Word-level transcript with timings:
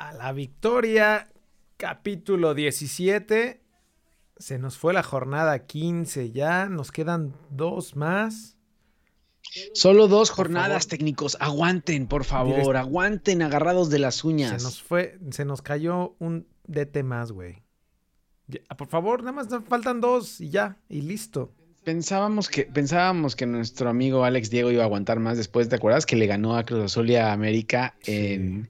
a 0.00 0.14
la 0.14 0.32
victoria. 0.32 1.28
Capítulo 1.76 2.54
17. 2.54 3.62
Se 4.36 4.58
nos 4.58 4.78
fue 4.78 4.92
la 4.92 5.02
jornada 5.02 5.66
15 5.66 6.32
ya. 6.32 6.66
Nos 6.66 6.90
quedan 6.90 7.36
dos 7.50 7.94
más. 7.94 8.56
Solo 9.74 10.08
dos 10.08 10.30
jornadas 10.30 10.88
técnicos. 10.88 11.36
Aguanten, 11.38 12.06
por 12.06 12.24
favor. 12.24 12.76
Aguanten 12.76 13.42
agarrados 13.42 13.90
de 13.90 13.98
las 13.98 14.24
uñas. 14.24 14.60
Se 14.60 14.66
nos 14.66 14.82
fue, 14.82 15.18
se 15.30 15.44
nos 15.44 15.60
cayó 15.62 16.16
un 16.18 16.48
DT 16.66 17.02
más, 17.04 17.30
güey. 17.30 17.62
Por 18.76 18.88
favor, 18.88 19.20
nada 19.20 19.32
más 19.32 19.50
nos 19.50 19.64
faltan 19.64 20.00
dos 20.00 20.40
y 20.40 20.50
ya, 20.50 20.78
y 20.88 21.02
listo. 21.02 21.52
Pensábamos 21.84 22.50
que, 22.50 22.64
pensábamos 22.64 23.34
que 23.34 23.46
nuestro 23.46 23.88
amigo 23.88 24.24
Alex 24.24 24.50
Diego 24.50 24.70
iba 24.70 24.82
a 24.82 24.86
aguantar 24.86 25.18
más 25.18 25.38
después, 25.38 25.70
¿te 25.70 25.76
acuerdas? 25.76 26.04
Que 26.04 26.14
le 26.14 26.26
ganó 26.26 26.56
a 26.56 26.64
Cruz 26.64 26.84
Azul 26.84 27.08
y 27.08 27.16
a 27.16 27.32
América 27.32 27.96
en, 28.04 28.68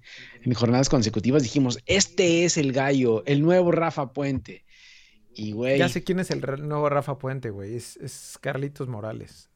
jornadas 0.55 0.89
consecutivas. 0.89 1.43
Dijimos, 1.43 1.81
este 1.87 2.45
es 2.45 2.57
el 2.57 2.73
gallo, 2.73 3.25
el 3.27 3.43
nuevo 3.43 3.73
Rafa 3.73 4.13
Puente. 4.13 4.65
Y 5.35 5.53
güey. 5.53 5.79
Ya 5.79 5.89
sé 5.89 6.05
quién 6.05 6.21
es 6.21 6.31
el 6.31 6.41
nuevo 6.69 6.89
Rafa 6.89 7.19
Puente, 7.19 7.51
güey. 7.51 7.75
Es, 7.75 8.39
Carlitos 8.41 8.87
Morales. 8.87 9.51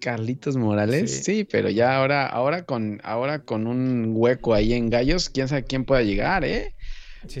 Carlitos 0.00 0.56
Morales, 0.56 1.24
sí. 1.24 1.44
pero 1.44 1.68
ya 1.68 1.96
ahora, 1.96 2.26
ahora 2.26 2.64
con, 2.64 3.00
ahora 3.02 3.40
con 3.40 3.66
un 3.66 4.12
hueco 4.14 4.54
ahí 4.54 4.72
en 4.72 4.88
gallos, 4.88 5.28
quién 5.28 5.48
sabe 5.48 5.64
quién 5.64 5.84
pueda 5.84 6.02
llegar, 6.02 6.44
¿eh? 6.44 6.76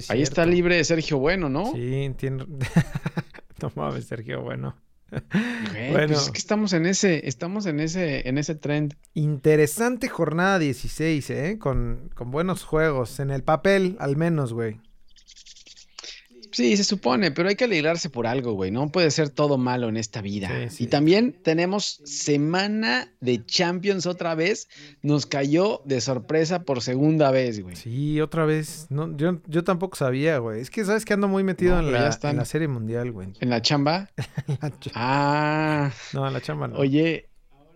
ahí 0.08 0.22
está 0.22 0.44
libre 0.44 0.82
Sergio 0.82 1.18
Bueno, 1.18 1.48
¿no? 1.48 1.72
Sí, 1.72 2.02
entiendo. 2.02 2.46
no 3.62 3.72
mames, 3.76 4.06
Sergio 4.06 4.42
Bueno. 4.42 4.76
Pues 5.10 5.90
bueno, 5.92 6.14
es 6.14 6.30
que 6.30 6.38
estamos 6.38 6.72
en 6.72 6.86
ese, 6.86 7.26
estamos 7.26 7.66
en 7.66 7.80
ese, 7.80 8.28
en 8.28 8.38
ese 8.38 8.54
trend. 8.54 8.94
Interesante 9.14 10.08
jornada 10.08 10.58
16, 10.58 11.30
¿eh? 11.30 11.58
Con, 11.58 12.10
con 12.14 12.30
buenos 12.30 12.64
juegos, 12.64 13.20
en 13.20 13.30
el 13.30 13.42
papel 13.42 13.96
al 14.00 14.16
menos, 14.16 14.52
güey. 14.52 14.80
Sí, 16.58 16.76
se 16.76 16.82
supone, 16.82 17.30
pero 17.30 17.48
hay 17.48 17.54
que 17.54 17.66
alegrarse 17.66 18.10
por 18.10 18.26
algo, 18.26 18.54
güey. 18.54 18.72
No 18.72 18.90
puede 18.90 19.12
ser 19.12 19.28
todo 19.28 19.58
malo 19.58 19.88
en 19.88 19.96
esta 19.96 20.20
vida. 20.20 20.50
Y 20.76 20.88
también 20.88 21.38
tenemos 21.44 22.02
semana 22.04 23.12
de 23.20 23.46
Champions 23.46 24.06
otra 24.06 24.34
vez. 24.34 24.66
Nos 25.00 25.24
cayó 25.26 25.82
de 25.84 26.00
sorpresa 26.00 26.64
por 26.64 26.82
segunda 26.82 27.30
vez, 27.30 27.62
güey. 27.62 27.76
Sí, 27.76 28.20
otra 28.20 28.44
vez. 28.44 28.88
No, 28.90 29.16
yo, 29.16 29.40
yo 29.46 29.62
tampoco 29.62 29.96
sabía, 29.96 30.38
güey. 30.38 30.60
Es 30.60 30.68
que 30.68 30.84
sabes 30.84 31.04
que 31.04 31.12
ando 31.12 31.28
muy 31.28 31.44
metido 31.44 31.78
en, 31.78 31.92
la, 31.92 32.18
en, 32.20 32.36
la, 32.36 32.44
serie 32.44 32.66
mundial, 32.66 33.12
güey. 33.12 33.28
¿En 33.40 33.50
la 33.50 33.62
chamba? 33.62 34.10
Ah. 34.96 35.92
No, 36.12 36.26
en 36.26 36.32
la 36.32 36.40
chamba 36.40 36.66
no. 36.66 36.76
Oye, 36.76 37.28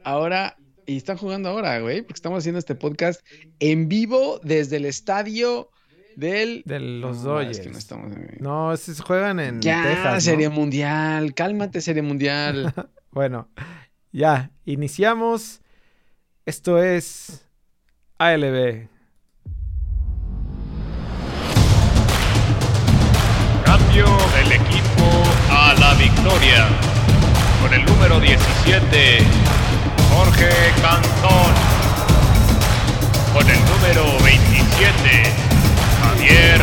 ahora 0.03 0.57
y 0.87 0.97
están 0.97 1.19
jugando 1.19 1.51
ahora, 1.51 1.79
güey, 1.79 2.03
porque 2.03 2.19
estamos 2.19 2.41
haciendo 2.41 2.59
este 2.59 2.75
podcast 2.75 3.25
en 3.61 3.87
vivo 3.89 4.41
desde 4.43 4.79
el 4.79 4.87
estadio 4.87 5.71
del... 6.17 6.63
De 6.65 6.81
los 6.81 7.19
no, 7.19 7.35
Dodgers. 7.35 7.67
no, 8.41 8.73
estamos... 8.73 9.01
juegan 9.03 9.41
en 9.41 9.61
ya, 9.61 9.83
Texas, 9.83 10.25
Serie 10.25 10.49
Mundial. 10.49 11.35
Cálmate, 11.35 11.81
Serie 11.81 12.03
Mundial. 12.03 12.73
bueno, 13.11 13.49
ya, 14.13 14.51
iniciamos. 14.65 15.61
Esto 16.45 16.83
es 16.83 17.47
ALB. 18.19 18.89
Cambio 23.65 24.07
del 24.37 24.53
equipo 24.53 25.07
a 25.51 25.75
la 25.79 25.95
victoria. 25.95 26.69
Con 27.63 27.73
el 27.75 27.85
número 27.85 28.19
17, 28.21 29.19
Jorge 30.11 30.51
Cantón. 30.83 31.53
Con 33.33 33.49
el 33.49 33.59
número 33.65 34.23
27, 34.25 35.42
Javier 36.23 36.61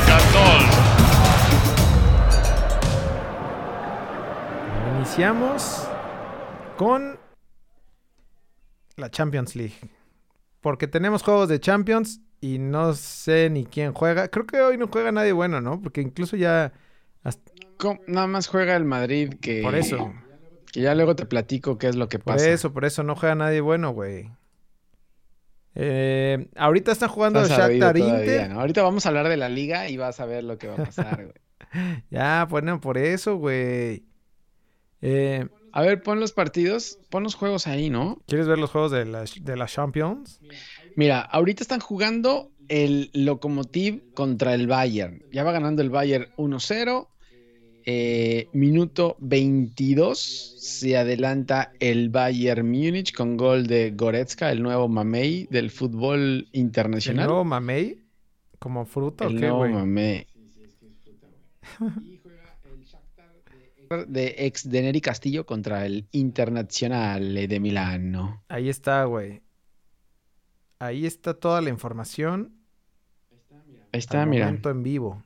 Iniciamos 4.98 5.88
con 6.78 7.20
la 8.96 9.10
Champions 9.10 9.56
League. 9.58 9.74
Porque 10.62 10.88
tenemos 10.88 11.24
juegos 11.24 11.50
de 11.50 11.60
Champions 11.60 12.22
y 12.40 12.58
no 12.58 12.94
sé 12.94 13.50
ni 13.50 13.66
quién 13.66 13.94
juega. 13.94 14.30
Creo 14.30 14.46
que 14.46 14.62
hoy 14.62 14.78
no 14.78 14.88
juega 14.88 15.12
nadie 15.12 15.34
bueno, 15.34 15.60
¿no? 15.60 15.82
Porque 15.82 16.02
incluso 16.02 16.38
ya... 16.38 16.72
Nada 18.08 18.28
más 18.28 18.48
juega 18.48 18.78
el 18.78 18.86
Madrid 18.86 19.34
que... 19.42 19.62
Por 19.62 19.76
eso. 19.76 20.14
Que 20.72 20.82
ya 20.82 20.96
luego 20.96 21.16
te 21.18 21.26
platico 21.26 21.78
qué 21.78 21.88
es 21.88 21.96
lo 21.98 22.08
que 22.08 22.20
pasa. 22.20 22.46
Por 22.46 22.54
eso, 22.54 22.74
por 22.74 22.86
eso 22.86 23.04
no 23.04 23.16
juega 23.16 23.36
nadie 23.36 23.60
bueno, 23.60 23.92
güey. 23.92 24.32
Eh, 25.76 26.50
ahorita 26.56 26.92
están 26.92 27.10
jugando 27.10 27.46
Shakhtar 27.46 27.98
Inter. 27.98 28.52
Ahorita 28.52 28.84
vamos 28.84 29.06
a 29.06 29.10
hablar 29.10 29.30
de 29.30 29.38
la 29.38 29.50
liga 29.50 29.90
y 29.90 29.98
vas 29.98 30.20
a 30.20 30.26
ver 30.26 30.44
lo 30.44 30.58
que 30.58 30.68
va 30.68 30.74
a 30.76 30.86
pasar, 30.86 31.26
güey. 31.26 32.04
ya, 32.10 32.46
bueno, 32.50 32.80
por 32.80 32.98
eso, 32.98 33.38
güey. 33.38 34.04
Eh, 35.02 35.48
a 35.72 35.82
ver, 35.82 36.02
pon 36.02 36.20
los 36.20 36.32
partidos, 36.32 37.00
pon 37.10 37.24
los 37.24 37.36
juegos 37.36 37.68
ahí, 37.68 37.90
¿no? 37.90 38.22
¿Quieres 38.28 38.48
ver 38.48 38.58
los 38.58 38.72
juegos 38.72 38.92
de 38.92 39.06
la, 39.06 39.24
de 39.42 39.56
la 39.56 39.68
Champions? 39.68 40.42
Mira, 40.96 41.22
ahorita 41.22 41.64
están 41.64 41.80
jugando 41.80 42.52
el 42.68 43.10
Lokomotiv 43.14 44.14
contra 44.14 44.54
el 44.54 44.68
Bayern. 44.68 45.24
Ya 45.32 45.44
va 45.44 45.52
ganando 45.52 45.82
el 45.82 45.90
Bayern 45.90 46.28
1-0. 46.38 47.08
Eh, 47.86 48.48
minuto 48.54 49.16
22 49.20 50.20
se 50.20 50.98
adelanta 50.98 51.72
el 51.80 52.10
Bayern 52.10 52.68
Múnich 52.70 53.14
con 53.14 53.38
gol 53.38 53.68
de 53.68 53.92
Goretzka, 53.92 54.52
el 54.52 54.62
nuevo 54.62 54.88
Mamey 54.88 55.48
del 55.50 55.72
fútbol 55.72 56.48
internacional. 56.52 57.24
¿El 57.24 57.28
nuevo 57.28 57.46
Mamey? 57.46 57.98
¿Como 58.60 58.86
fruta 58.86 59.26
el 59.26 59.38
o 59.38 59.40
qué, 59.40 59.48
nuevo 59.48 59.68
Mamey. 59.68 60.28
de 64.08 64.36
ex 64.38 64.70
de 64.70 64.82
Neri 64.82 65.02
Castillo 65.02 65.46
contra 65.46 65.86
el 65.86 66.08
Internacional 66.12 67.34
de 67.34 67.60
Milano. 67.60 68.44
Ahí 68.48 68.70
está, 68.70 69.04
güey. 69.06 69.42
Ahí 70.80 71.06
está 71.06 71.34
toda 71.34 71.62
la 71.62 71.70
información. 71.70 72.54
Ahí 73.92 74.00
está, 74.00 74.26
mira. 74.26 74.50
en 74.50 74.84
vivo. 74.84 75.24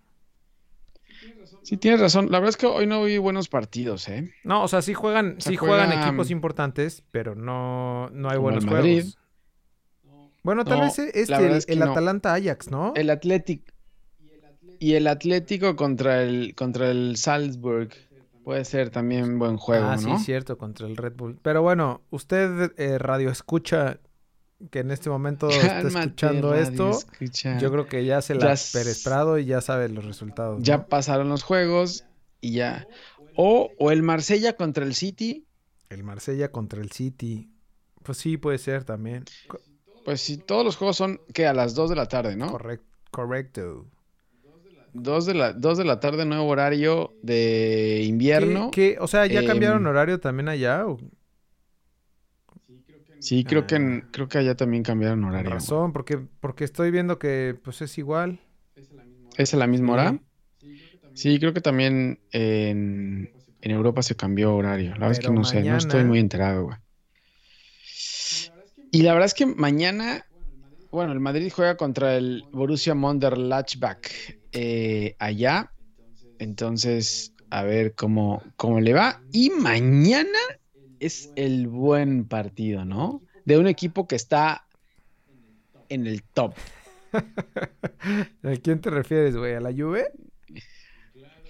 Sí, 1.63 1.77
tienes 1.77 2.01
razón. 2.01 2.29
La 2.29 2.39
verdad 2.39 2.49
es 2.49 2.57
que 2.57 2.65
hoy 2.65 2.85
no 2.85 3.03
vi 3.03 3.17
buenos 3.17 3.47
partidos, 3.47 4.07
¿eh? 4.09 4.33
No, 4.43 4.63
o 4.63 4.67
sea, 4.67 4.81
sí 4.81 4.93
juegan, 4.93 5.37
sí 5.39 5.55
juegan 5.55 5.91
equipos 5.93 6.29
importantes, 6.29 7.03
pero 7.11 7.35
no, 7.35 8.09
no 8.09 8.29
hay 8.29 8.37
buenos 8.37 8.65
juegos. 8.65 9.17
Bueno, 10.43 10.65
tal 10.65 10.81
vez 10.81 10.99
este, 10.99 11.73
el, 11.73 11.81
Atalanta 11.81 12.33
Ajax, 12.33 12.69
¿no? 12.69 12.93
El 12.95 13.09
Atlético. 13.09 13.73
Y 14.77 14.95
el 14.95 15.07
Atlético 15.07 15.77
contra 15.77 16.23
el, 16.23 16.53
contra 16.55 16.91
el 16.91 17.15
Salzburg. 17.15 17.89
Puede 18.43 18.65
ser 18.65 18.89
también 18.89 19.39
buen 19.39 19.55
juego, 19.55 19.85
ah, 19.85 19.95
¿no? 19.95 20.17
sí, 20.17 20.25
cierto, 20.25 20.57
contra 20.57 20.85
el 20.85 20.97
Red 20.97 21.13
Bull. 21.15 21.39
Pero 21.41 21.61
bueno, 21.61 22.01
usted, 22.09 22.73
eh, 22.75 22.97
radio 22.97 23.29
escucha, 23.29 23.99
que 24.71 24.79
en 24.79 24.91
este 24.91 25.09
momento 25.09 25.49
está 25.49 25.81
escuchando 25.81 26.55
esto, 26.55 26.99
yo 27.59 27.71
creo 27.71 27.87
que 27.87 28.05
ya 28.05 28.21
se 28.21 28.35
la 28.35 28.53
ha 28.53 28.55
perestrado 28.71 29.37
y 29.37 29.45
ya 29.45 29.61
sabe 29.61 29.89
los 29.89 30.05
resultados. 30.05 30.61
Ya 30.61 30.87
pasaron 30.87 31.29
los 31.29 31.43
juegos 31.43 32.05
y 32.41 32.53
ya. 32.53 32.87
O, 33.35 33.71
o 33.79 33.91
el 33.91 34.03
Marsella 34.03 34.55
contra 34.55 34.85
el 34.85 34.95
City. 34.95 35.45
El 35.89 36.03
Marsella 36.03 36.51
contra 36.51 36.81
el 36.81 36.91
City. 36.91 37.49
Pues 38.03 38.17
sí, 38.17 38.37
puede 38.37 38.57
ser 38.57 38.83
también. 38.83 39.25
Pues 40.05 40.21
sí, 40.21 40.37
todos 40.37 40.65
los 40.65 40.75
juegos 40.75 40.97
son 40.97 41.21
que 41.33 41.47
a 41.47 41.53
las 41.53 41.73
2 41.75 41.91
de 41.91 41.95
la 41.95 42.07
tarde, 42.07 42.35
¿no? 42.35 42.51
Correcto. 42.51 42.85
correcto. 43.11 43.87
2 44.93 45.25
de, 45.25 45.33
la, 45.33 45.53
de 45.53 45.85
la 45.85 45.99
tarde, 45.99 46.25
nuevo 46.25 46.45
horario 46.47 47.15
de 47.23 48.03
invierno. 48.03 48.69
¿Qué, 48.71 48.97
O 48.99 49.07
sea, 49.07 49.25
¿ya 49.25 49.43
cambiaron 49.43 49.81
em, 49.81 49.87
horario 49.87 50.19
también 50.19 50.49
allá? 50.49 50.85
¿o? 50.85 50.99
Sí, 53.23 53.45
creo 53.45 53.65
que 53.65 53.77
ah. 53.77 54.07
creo 54.11 54.27
que 54.27 54.37
allá 54.37 54.53
también 54.55 54.83
cambiaron 54.83 55.23
horario. 55.23 55.51
razón, 55.51 55.93
porque, 55.93 56.17
porque 56.17 56.65
estoy 56.65 56.91
viendo 56.91 57.19
que 57.19 57.57
pues 57.63 57.81
es 57.81 57.97
igual. 57.97 58.41
¿Es 59.37 59.53
a 59.53 59.57
la 59.57 59.65
misma 59.65 59.93
hora? 59.93 60.19
Sí, 61.13 61.39
creo 61.39 61.53
que 61.53 61.61
también 61.61 62.19
en, 62.31 63.31
Europa 63.61 64.01
se 64.01 64.17
cambió 64.17 64.53
horario. 64.53 64.89
La 64.95 65.07
verdad 65.07 65.11
es 65.13 65.19
que 65.19 65.31
no 65.31 65.45
sé, 65.45 65.63
no 65.63 65.77
estoy 65.77 66.03
muy 66.03 66.19
enterado, 66.19 66.65
güey. 66.65 66.77
Y 68.91 69.03
la 69.03 69.13
verdad 69.13 69.27
es 69.27 69.33
que 69.33 69.45
mañana, 69.45 70.25
bueno, 70.91 71.13
el 71.13 71.21
Madrid 71.21 71.49
juega 71.55 71.77
contra 71.77 72.17
el 72.17 72.43
Borussia 72.51 72.93
Mönchengladbach 72.93 74.05
eh, 74.51 75.15
allá. 75.17 75.71
Entonces, 76.39 77.33
a 77.51 77.63
ver 77.63 77.95
cómo, 77.95 78.43
cómo 78.57 78.81
le 78.81 78.93
va. 78.93 79.21
Y 79.31 79.49
mañana 79.49 80.39
es 81.05 81.31
el 81.35 81.67
buen 81.67 82.25
partido, 82.25 82.85
¿no? 82.85 83.21
De 83.45 83.57
un 83.57 83.67
equipo 83.67 84.07
que 84.07 84.15
está 84.15 84.65
en 85.89 86.07
el 86.07 86.23
top. 86.23 86.53
¿A 87.13 88.55
quién 88.61 88.79
te 88.81 88.89
refieres, 88.89 89.35
güey? 89.35 89.53
¿A 89.55 89.59
la 89.59 89.71
Juve? 89.71 90.07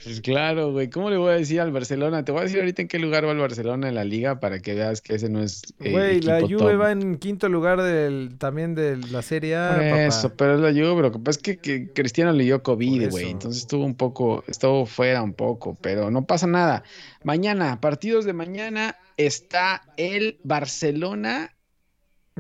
Pues 0.04 0.22
claro, 0.22 0.72
güey. 0.72 0.90
¿Cómo 0.90 1.10
le 1.10 1.18
voy 1.18 1.32
a 1.32 1.36
decir 1.36 1.62
al 1.62 1.72
Barcelona? 1.72 2.26
Te 2.26 2.32
voy 2.32 2.42
a 2.42 2.44
decir 2.44 2.60
ahorita 2.60 2.82
en 2.82 2.88
qué 2.88 3.00
lugar 3.00 3.26
va 3.26 3.32
el 3.32 3.38
Barcelona 3.38 3.88
en 3.88 3.96
la 3.96 4.04
liga 4.04 4.40
para 4.40 4.60
que 4.60 4.74
veas 4.74 5.02
que 5.02 5.16
ese 5.16 5.30
no 5.30 5.42
es. 5.42 5.62
Eh, 5.80 5.92
güey, 5.92 6.22
la 6.22 6.42
Juve 6.42 6.76
va 6.76 6.92
en 6.92 7.18
quinto 7.18 7.48
lugar 7.48 7.82
del, 7.82 8.36
también 8.38 8.76
de 8.76 8.98
la 8.98 9.22
Serie 9.22 9.56
A. 9.56 10.06
eso, 10.06 10.36
pero 10.36 10.56
es 10.56 10.60
la 10.60 10.72
Juve, 10.72 10.96
pero 10.96 11.02
lo 11.04 11.12
que 11.12 11.20
pasa 11.20 11.40
es 11.44 11.58
que, 11.58 11.92
Cristiano 11.94 12.34
le 12.34 12.44
dio 12.44 12.62
COVID, 12.64 13.12
güey. 13.12 13.32
Entonces 13.32 13.62
estuvo 13.62 13.86
un 13.86 13.96
poco, 13.96 14.44
estuvo 14.48 14.86
fuera 14.86 15.22
un 15.22 15.34
poco, 15.34 15.78
pero 15.80 16.12
no 16.12 16.26
pasa 16.26 16.48
nada. 16.48 16.84
Mañana, 17.24 17.80
partidos 17.80 18.26
de 18.26 18.34
mañana, 18.34 18.98
está 19.18 19.84
el 19.98 20.40
Barcelona. 20.44 21.56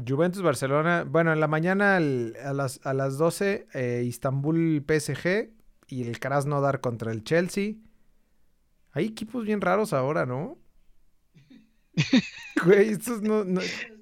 Juventus 0.05 0.41
Barcelona. 0.41 1.05
Bueno, 1.07 1.31
en 1.31 1.39
la 1.39 1.47
mañana 1.47 1.97
a, 1.97 1.99
las, 1.99 2.79
a 2.83 2.93
las 2.93 3.17
12, 3.17 3.67
eh, 3.73 4.03
Istanbul 4.05 4.83
PSG 4.85 5.62
y 5.87 6.03
el 6.03 6.19
Krasnodar 6.19 6.81
contra 6.81 7.11
el 7.11 7.23
Chelsea. 7.23 7.75
Hay 8.91 9.05
equipos 9.05 9.45
bien 9.45 9.61
raros 9.61 9.93
ahora, 9.93 10.25
¿no? 10.25 10.57
Güey, 12.65 12.89
estos 12.89 13.21
no, 13.21 13.45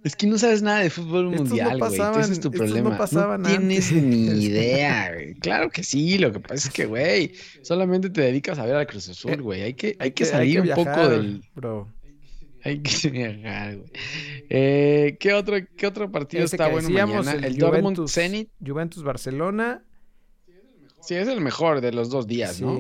Es 0.03 0.15
que 0.15 0.27
no 0.27 0.37
sabes 0.37 0.61
nada 0.61 0.79
de 0.79 0.89
fútbol 0.89 1.31
mundial, 1.31 1.79
güey. 1.79 1.99
Ese 2.19 2.33
es 2.33 2.39
tu 2.39 2.51
problema. 2.51 2.97
No, 3.11 3.47
tienes 3.47 3.91
ni 3.91 4.27
idea, 4.45 5.11
güey. 5.13 5.35
Claro 5.35 5.69
que 5.69 5.83
sí. 5.83 6.17
Lo 6.17 6.31
que 6.31 6.39
pasa 6.39 6.67
es 6.67 6.73
que, 6.73 6.85
güey, 6.85 7.33
solamente 7.63 8.09
te 8.09 8.21
dedicas 8.21 8.59
a 8.59 8.65
ver 8.65 8.75
al 8.75 8.87
Cruz 8.87 9.09
Azul, 9.09 9.31
eh, 9.31 9.37
güey. 9.37 9.61
Hay 9.63 9.73
que, 9.73 9.95
hay 9.99 10.11
que 10.11 10.25
salir 10.25 10.61
un 10.61 10.69
poco 10.69 11.09
del. 11.09 11.43
Bro. 11.55 11.91
Hay 12.63 12.79
que 12.79 13.09
viajar, 13.09 13.77
güey. 13.77 13.89
Eh, 14.49 15.17
¿qué, 15.19 15.33
otro, 15.33 15.57
¿Qué 15.75 15.87
otro 15.87 16.11
partido 16.11 16.45
está 16.45 16.67
bueno 16.67 16.89
mañana? 16.89 17.31
El, 17.31 17.45
el 17.45 17.57
Dortmund 17.57 18.07
Zenit. 18.07 18.49
Juventus 18.63 19.03
Barcelona 19.03 19.83
Sí, 21.01 21.15
es 21.15 21.27
el 21.27 21.41
mejor 21.41 21.81
de 21.81 21.91
los 21.91 22.09
dos 22.09 22.27
días, 22.27 22.55
sí. 22.55 22.63
¿no? 22.63 22.79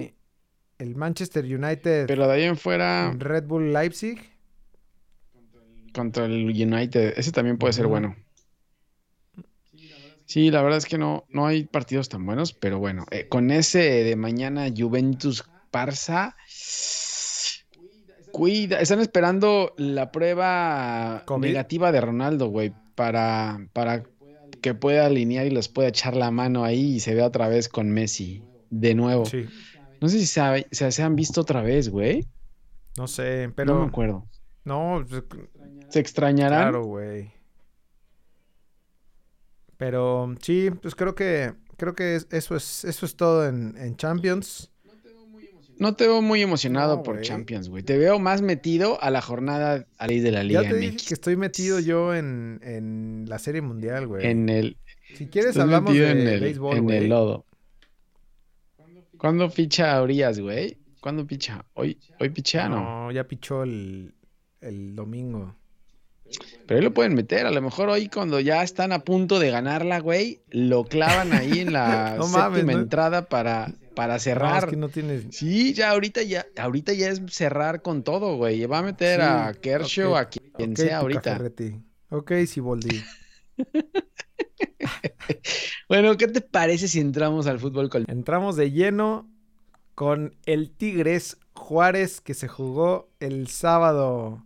El 0.77 0.95
Manchester 0.95 1.43
United. 1.43 2.07
Pero 2.07 2.27
de 2.27 2.33
ahí 2.33 2.43
en 2.43 2.57
fuera. 2.57 3.13
Red 3.17 3.45
Bull 3.45 3.71
Leipzig. 3.71 4.19
Contra 5.93 6.25
el 6.25 6.45
United. 6.45 7.13
Ese 7.17 7.31
también 7.31 7.57
puede 7.57 7.73
ser 7.73 7.87
bueno. 7.87 8.15
Sí, 10.25 10.49
la 10.49 10.61
verdad 10.61 10.77
es 10.77 10.85
que 10.85 10.97
no, 10.97 11.25
no 11.27 11.45
hay 11.45 11.65
partidos 11.65 12.07
tan 12.07 12.25
buenos, 12.25 12.53
pero 12.53 12.79
bueno, 12.79 13.05
eh, 13.11 13.27
con 13.27 13.51
ese 13.51 13.79
de 13.79 14.15
mañana 14.15 14.69
Juventus 14.73 15.43
Parsa, 15.71 16.37
cuida, 18.31 18.79
están 18.79 19.01
esperando 19.01 19.73
la 19.75 20.11
prueba 20.13 21.25
negativa 21.37 21.91
de 21.91 21.99
Ronaldo, 21.99 22.47
güey, 22.47 22.73
para, 22.95 23.67
para 23.73 24.03
que 24.61 24.73
pueda 24.73 25.05
alinear 25.05 25.45
y 25.47 25.49
les 25.49 25.67
pueda 25.67 25.89
echar 25.89 26.15
la 26.15 26.31
mano 26.31 26.63
ahí 26.63 26.95
y 26.95 26.99
se 26.99 27.13
vea 27.15 27.25
otra 27.25 27.47
vez 27.47 27.67
con 27.67 27.89
Messi. 27.89 28.43
De 28.69 28.95
nuevo. 28.95 29.25
Sí. 29.25 29.47
No 29.99 30.07
sé 30.07 30.19
si 30.19 30.25
se, 30.25 30.91
se, 30.91 31.03
han 31.03 31.15
visto 31.15 31.41
otra 31.41 31.61
vez, 31.61 31.89
güey. 31.89 32.25
No 32.97 33.07
sé, 33.07 33.51
pero. 33.55 33.73
No 33.73 33.81
me 33.81 33.87
acuerdo. 33.87 34.25
No. 34.63 35.05
Pues, 35.07 35.23
¿Se 35.89 35.99
extrañarán? 35.99 36.69
Claro, 36.69 36.85
güey. 36.85 37.33
Pero 39.77 40.33
sí, 40.41 40.69
pues 40.81 40.95
creo 40.95 41.15
que 41.15 41.53
creo 41.75 41.95
que 41.95 42.15
eso 42.15 42.55
es 42.55 42.85
eso 42.85 43.05
es 43.05 43.15
todo 43.15 43.47
en, 43.47 43.75
en 43.77 43.97
Champions. 43.97 44.71
No 45.77 45.95
te 45.95 46.07
veo 46.07 46.21
muy 46.21 46.41
emocionado 46.41 47.03
por 47.03 47.21
Champions, 47.21 47.69
güey. 47.69 47.83
Te 47.83 47.97
veo 47.97 48.19
más 48.19 48.41
metido 48.41 49.01
a 49.01 49.09
la 49.09 49.21
jornada 49.21 49.87
a 49.97 50.07
ley 50.07 50.19
de 50.19 50.31
la 50.31 50.43
Liga 50.43 50.63
ya 50.63 50.69
te 50.69 50.75
Dije 50.75 50.97
que 51.07 51.13
estoy 51.13 51.35
metido 51.35 51.79
yo 51.79 52.13
en, 52.13 52.59
en 52.63 53.25
la 53.27 53.39
Serie 53.39 53.61
Mundial, 53.61 54.07
güey. 54.07 54.27
En 54.27 54.49
el... 54.49 54.77
Si 55.15 55.27
quieres 55.27 55.57
hablamos 55.57 55.93
de 55.93 56.11
en 56.11 56.27
el, 56.27 56.39
béisbol, 56.39 56.77
En 56.77 56.89
el 56.89 57.09
lodo. 57.09 57.45
¿Cuándo 59.17 59.49
ficha 59.49 59.95
a 59.95 60.01
Urias, 60.01 60.39
güey? 60.39 60.77
¿Cuándo 60.99 61.25
picha? 61.25 61.65
¿Hoy, 61.73 61.99
hoy 62.19 62.29
picha, 62.29 62.69
no? 62.69 62.81
No, 62.81 63.11
ya 63.11 63.27
pichó 63.27 63.63
el, 63.63 64.13
el 64.61 64.95
domingo. 64.95 65.55
Pero 66.65 66.77
ahí 66.77 66.83
lo 66.83 66.93
pueden 66.93 67.13
meter. 67.13 67.45
A 67.45 67.51
lo 67.51 67.61
mejor 67.61 67.89
hoy, 67.89 68.07
cuando 68.07 68.39
ya 68.39 68.63
están 68.63 68.91
a 68.91 68.99
punto 68.99 69.39
de 69.39 69.51
ganarla, 69.51 69.99
güey, 69.99 70.41
lo 70.49 70.83
clavan 70.85 71.33
ahí 71.33 71.59
en 71.59 71.73
la 71.73 72.17
séptima 72.21 72.73
entrada 72.73 73.25
para, 73.25 73.73
para 73.95 74.19
cerrar. 74.19 74.69
que 74.69 74.75
no 74.75 74.89
tienes... 74.89 75.25
Sí, 75.31 75.73
ya 75.73 75.91
ahorita 75.91 76.21
ya, 76.23 76.45
ahorita 76.57 76.93
ya 76.93 77.09
es 77.09 77.21
cerrar 77.29 77.81
con 77.81 78.03
todo, 78.03 78.37
güey. 78.37 78.65
Va 78.65 78.79
a 78.79 78.83
meter 78.83 79.21
a 79.21 79.53
Kershaw, 79.53 80.15
a 80.15 80.29
quien 80.29 80.75
sea 80.75 80.99
ahorita. 80.99 81.39
Ok, 82.09 82.31
Siboldi. 82.45 83.01
bueno, 85.89 86.17
¿qué 86.17 86.27
te 86.27 86.41
parece 86.41 86.87
si 86.87 86.99
entramos 86.99 87.47
al 87.47 87.59
fútbol? 87.59 87.89
Entramos 88.07 88.55
de 88.55 88.71
lleno 88.71 89.29
con 89.95 90.35
el 90.45 90.71
Tigres 90.71 91.37
Juárez 91.53 92.21
que 92.21 92.33
se 92.33 92.47
jugó 92.47 93.09
el 93.19 93.47
sábado 93.47 94.43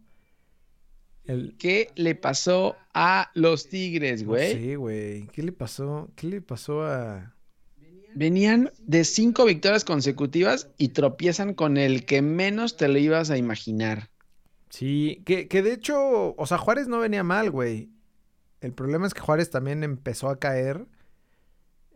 ¿Qué 1.57 1.89
le 1.95 2.13
pasó 2.13 2.75
a 2.93 3.31
los 3.33 3.67
Tigres, 3.67 4.23
güey? 4.23 4.53
sí, 4.53 4.75
güey. 4.75 5.27
¿Qué 5.27 5.41
le 5.41 5.51
pasó? 5.51 6.11
¿Qué 6.15 6.27
le 6.27 6.41
pasó 6.41 6.83
a...? 6.83 7.34
Venían 8.15 8.71
de 8.79 9.03
cinco 9.03 9.45
victorias 9.45 9.85
consecutivas 9.85 10.69
y 10.77 10.89
tropiezan 10.89 11.53
con 11.53 11.77
el 11.77 12.05
que 12.05 12.23
menos 12.23 12.77
te 12.77 12.87
lo 12.87 12.97
ibas 12.97 13.29
a 13.29 13.37
imaginar. 13.37 14.09
Sí, 14.69 15.23
que, 15.25 15.47
que 15.47 15.61
de 15.61 15.73
hecho, 15.73 16.35
o 16.35 16.45
sea, 16.45 16.57
Juárez 16.57 16.87
no 16.87 16.99
venía 16.99 17.23
mal, 17.23 17.49
güey. 17.51 17.91
El 18.61 18.73
problema 18.73 19.07
es 19.07 19.13
que 19.13 19.21
Juárez 19.21 19.49
también 19.51 19.83
empezó 19.83 20.29
a 20.29 20.39
caer 20.39 20.87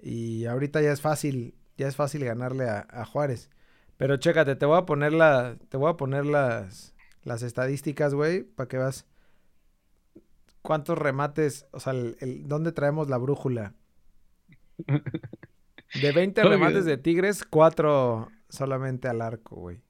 y 0.01 0.45
ahorita 0.45 0.81
ya 0.81 0.91
es 0.91 1.01
fácil, 1.01 1.55
ya 1.77 1.87
es 1.87 1.95
fácil 1.95 2.23
ganarle 2.25 2.69
a, 2.69 2.87
a 2.89 3.05
Juárez. 3.05 3.49
Pero 3.97 4.17
chécate, 4.17 4.55
te 4.55 4.65
voy 4.65 4.77
a 4.77 4.85
poner 4.85 5.13
la, 5.13 5.57
te 5.69 5.77
voy 5.77 5.91
a 5.91 5.97
poner 5.97 6.25
las, 6.25 6.95
las 7.23 7.41
estadísticas, 7.43 8.13
güey, 8.13 8.43
para 8.43 8.67
que 8.67 8.77
vas 8.77 9.05
cuántos 10.61 10.97
remates, 10.97 11.65
o 11.71 11.79
sea, 11.79 11.93
el, 11.93 12.47
¿dónde 12.47 12.71
traemos 12.71 13.09
la 13.09 13.17
brújula? 13.17 13.75
De 15.95 16.11
20 16.11 16.43
remates 16.43 16.85
de 16.85 16.97
Tigres, 16.97 17.43
4 17.43 18.29
solamente 18.49 19.07
al 19.07 19.21
arco, 19.21 19.55
güey. 19.55 19.81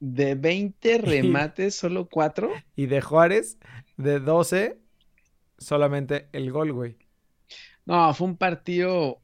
De 0.00 0.34
20 0.34 0.98
remates, 1.02 1.74
solo 1.74 2.08
4. 2.08 2.50
Y 2.76 2.86
de 2.86 3.00
Juárez, 3.00 3.58
de 3.96 4.20
12, 4.20 4.78
solamente 5.58 6.28
el 6.32 6.50
gol, 6.50 6.72
güey. 6.72 6.96
No, 7.84 8.12
fue 8.14 8.28
un 8.28 8.36
partido 8.36 9.20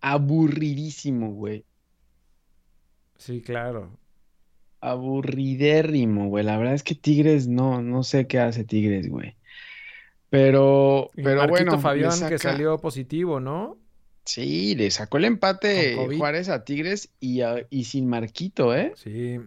aburridísimo, 0.00 1.32
güey. 1.32 1.64
Sí, 3.16 3.40
claro. 3.40 3.98
Aburridérrimo, 4.80 6.28
güey. 6.28 6.44
La 6.44 6.56
verdad 6.56 6.74
es 6.74 6.82
que 6.82 6.96
Tigres, 6.96 7.46
no, 7.46 7.80
no 7.82 8.02
sé 8.02 8.26
qué 8.26 8.40
hace 8.40 8.64
Tigres, 8.64 9.08
güey. 9.08 9.36
Pero, 10.28 11.10
pero 11.14 11.46
bueno. 11.46 11.78
Fabián 11.78 12.28
que 12.28 12.38
salió 12.38 12.78
positivo, 12.78 13.38
¿no? 13.38 13.78
Sí, 14.24 14.74
le 14.76 14.90
sacó 14.90 15.18
el 15.18 15.24
empate 15.24 15.96
Juárez 16.16 16.48
a 16.48 16.64
Tigres 16.64 17.10
y, 17.18 17.40
y, 17.70 17.84
sin 17.84 18.08
Marquito, 18.08 18.74
¿eh? 18.74 18.92
Sí. 18.96 19.40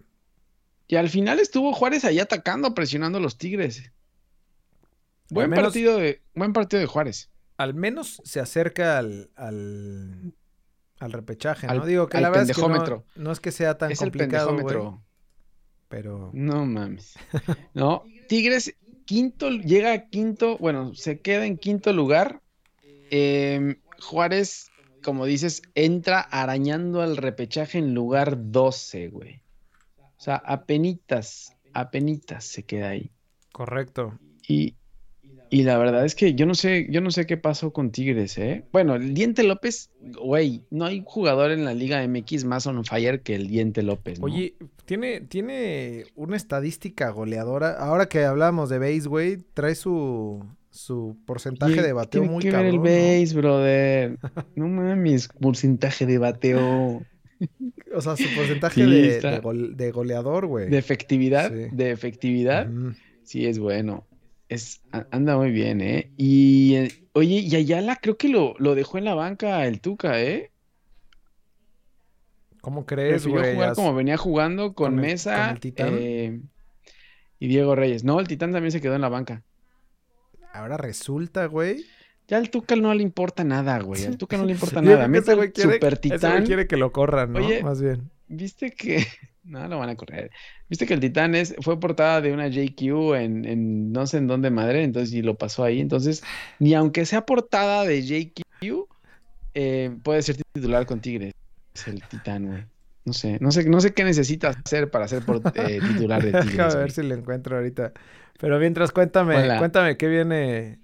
Y 0.88 0.96
al 0.96 1.10
final 1.10 1.39
estuvo 1.39 1.74
Juárez 1.74 2.05
ahí 2.05 2.20
atacando, 2.20 2.74
presionando 2.74 3.17
a 3.17 3.22
los 3.22 3.38
Tigres. 3.38 3.91
Buen, 5.29 5.50
partido, 5.51 5.98
de, 5.98 6.22
buen 6.36 6.53
partido 6.53 6.79
de 6.79 6.86
Juárez. 6.86 7.32
Al 7.58 7.74
menos 7.74 8.22
se 8.25 8.39
acerca 8.39 8.98
al, 8.98 9.32
al, 9.36 10.34
repechaje, 11.00 11.67
¿no? 11.67 11.86
Digo 11.86 12.08
que 12.08 12.20
la 12.20 12.29
verdad 12.29 12.50
es 12.50 12.55
que 12.55 13.01
no, 13.15 13.32
es 13.32 13.39
que 13.39 13.51
sea 13.51 13.77
tan 13.77 13.96
complicado, 13.96 14.58
el 14.58 14.65
pero... 15.88 16.32
No 16.34 16.65
mames. 16.65 17.13
No, 17.74 18.03
Tigres 18.27 18.75
quinto, 19.05 19.50
llega 19.50 19.94
a 19.94 20.10
quinto, 20.10 20.58
bueno, 20.58 20.94
se 20.96 21.22
queda 21.22 21.46
en 21.46 21.58
quinto 21.58 21.94
lugar. 21.94 22.41
Em, 23.12 23.77
Juárez, 24.02 24.72
como 25.04 25.25
dices, 25.25 25.62
entra 25.75 26.20
arañando 26.20 27.02
al 27.02 27.18
repechaje 27.18 27.78
en 27.78 27.94
lugar 27.94 28.52
12, 28.52 29.10
güey. 29.10 29.42
O 29.98 30.22
sea, 30.22 30.36
apenitas, 30.38 31.56
apenitas 31.74 32.46
se 32.46 32.64
queda 32.64 32.90
ahí. 32.90 33.12
Correcto. 33.52 34.18
Y, 34.48 34.75
y 35.50 35.64
la 35.64 35.78
verdad 35.78 36.06
es 36.06 36.16
que 36.16 36.34
yo 36.36 36.46
no 36.46 36.56
sé, 36.56 36.88
yo 36.90 37.02
no 37.02 37.12
sé 37.12 37.25
qué 37.25 37.38
pasó 37.38 37.72
con 37.72 37.92
Tigres, 37.92 38.38
¿eh? 38.38 38.66
Bueno, 38.72 38.96
el 38.96 39.14
Diente 39.14 39.44
López, 39.44 39.92
güey, 40.02 40.64
no 40.72 40.86
hay 40.86 41.04
jugador 41.06 41.52
en 41.52 41.66
la 41.66 41.74
Liga 41.74 42.06
MX 42.08 42.46
más 42.46 42.66
on 42.68 42.84
fire 42.84 43.22
que 43.22 43.36
el 43.36 43.48
Diente 43.48 43.84
López, 43.84 44.20
¿no? 44.20 44.25
Oye, 44.25 44.56
tiene, 44.86 45.22
tiene 45.22 46.06
una 46.16 46.36
estadística 46.38 47.10
goleadora. 47.12 47.74
Ahora 47.78 48.08
que 48.08 48.25
hablamos 48.25 48.70
de 48.70 48.80
base, 48.80 49.08
güey, 49.08 49.38
trae 49.54 49.75
su, 49.75 50.44
su 50.75 51.17
porcentaje 51.25 51.82
de 51.82 51.94
bateo 51.94 52.24
muy 52.25 52.44
que 52.44 52.51
cabrón. 52.51 52.72
el 52.74 52.79
base, 52.79 53.34
brother. 53.36 54.17
No 54.55 54.67
mames, 54.67 55.29
porcentaje 55.39 56.05
de 56.05 56.17
bateo. 56.17 57.01
O 57.94 58.01
sea, 58.01 58.15
su 58.17 58.24
porcentaje 58.36 58.86
de, 58.86 59.91
goleador, 59.91 60.48
güey. 60.48 60.70
De 60.70 60.77
efectividad, 60.77 61.50
de 61.51 61.91
efectividad. 61.91 62.70
Sí, 63.24 63.46
es 63.46 63.58
bueno. 63.60 64.05
Es, 64.50 64.82
anda 65.12 65.38
muy 65.38 65.50
bien, 65.51 65.82
¿eh? 65.82 66.12
Y, 66.17 66.75
eh, 66.75 66.91
oye, 67.13 67.39
y 67.39 67.55
Ayala 67.55 67.96
creo 68.01 68.17
que 68.17 68.29
lo, 68.29 68.53
lo 68.60 68.75
dejó 68.75 68.98
en 69.00 69.05
la 69.05 69.15
banca 69.15 69.65
el 69.65 69.82
Tuca, 69.82 70.22
¿eh? 70.22 70.51
¿Cómo 72.62 72.86
crees, 72.86 73.25
güey? 73.27 73.53
jugar 73.53 73.70
As- 73.70 73.75
como 73.75 73.94
venía 73.94 74.17
jugando 74.17 74.74
con, 74.74 74.91
con 74.94 75.00
el- 75.00 75.01
Mesa 75.12 75.46
con 75.48 75.53
el 75.55 75.60
Titán. 75.60 75.94
eh, 76.00 76.39
y 77.39 77.48
Diego 77.48 77.75
Reyes. 77.75 78.03
No, 78.03 78.20
el 78.20 78.27
Titán 78.27 78.51
también 78.51 78.72
se 78.72 78.82
quedó 78.82 78.96
en 78.96 79.01
la 79.01 79.10
banca. 79.10 79.44
Ahora 80.56 80.78
resulta, 80.78 81.46
güey. 81.48 81.86
Ya 82.28 82.38
al 82.38 82.50
Tuca 82.50 82.76
no 82.76 82.94
le 82.94 83.04
importa 83.04 83.44
nada, 83.44 83.80
güey. 83.80 84.06
Al 84.06 84.18
Tuca 84.18 84.38
no 84.38 84.46
le 84.46 84.54
importa 84.54 84.82
nada. 84.82 85.08
Mete 85.08 85.26
ese 85.32 85.36
güey 85.36 85.52
quiere, 85.52 85.74
Super 85.74 85.94
ese 85.94 86.08
güey 86.08 86.20
Titán. 86.20 86.46
quiere 86.46 86.68
que 86.68 86.78
lo 86.78 86.92
corran, 86.92 87.34
¿no? 87.34 87.40
Oye, 87.40 87.62
Más 87.62 87.82
bien. 87.82 88.10
¿Viste 88.28 88.72
que.? 88.72 89.06
No, 89.46 89.68
lo 89.68 89.78
van 89.78 89.90
a 89.90 89.96
correr. 89.96 90.32
¿Viste 90.70 90.88
que 90.88 90.96
el 90.96 91.00
Titán 91.00 91.36
es, 91.36 91.54
fue 91.62 91.80
portada 91.80 92.20
de 92.20 92.34
una 92.34 92.48
JQ 92.48 93.14
en, 93.14 93.46
en 93.46 93.92
no 93.92 94.08
sé 94.08 94.18
en 94.18 94.26
dónde 94.26 94.50
madre? 94.50 94.82
Entonces, 94.84 95.14
y 95.14 95.22
lo 95.22 95.38
pasó 95.38 95.64
ahí. 95.64 95.80
Entonces, 95.80 96.24
ni 96.58 96.74
aunque 96.74 97.06
sea 97.06 97.28
portada 97.28 97.84
de 97.84 98.02
JQ, 98.02 98.88
eh, 99.54 99.96
puede 100.02 100.24
ser 100.24 100.38
titular 100.52 100.88
con 100.88 101.00
Tigres. 101.00 101.34
Es 101.76 101.88
el 101.88 102.02
Titán, 102.08 102.48
güey. 102.48 102.64
No 103.06 103.14
sé, 103.14 103.38
no 103.40 103.52
sé, 103.52 103.70
no 103.70 103.80
sé 103.82 103.94
qué 103.94 104.04
necesita 104.04 104.50
hacer 104.50 104.90
para 104.90 105.08
ser 105.08 105.24
por- 105.24 105.42
eh, 105.54 105.80
titular 105.88 106.22
de 106.24 106.32
Tigres. 106.32 106.58
Déjame 106.58 106.76
ver 106.76 106.92
si 106.92 107.04
lo 107.04 107.14
encuentro 107.16 107.56
ahorita. 107.58 107.94
Pero 108.40 108.60
mientras, 108.60 108.92
cuéntame, 108.92 109.38
Hola. 109.38 109.60
cuéntame 109.60 109.96
qué 109.96 110.08
viene, 110.08 110.80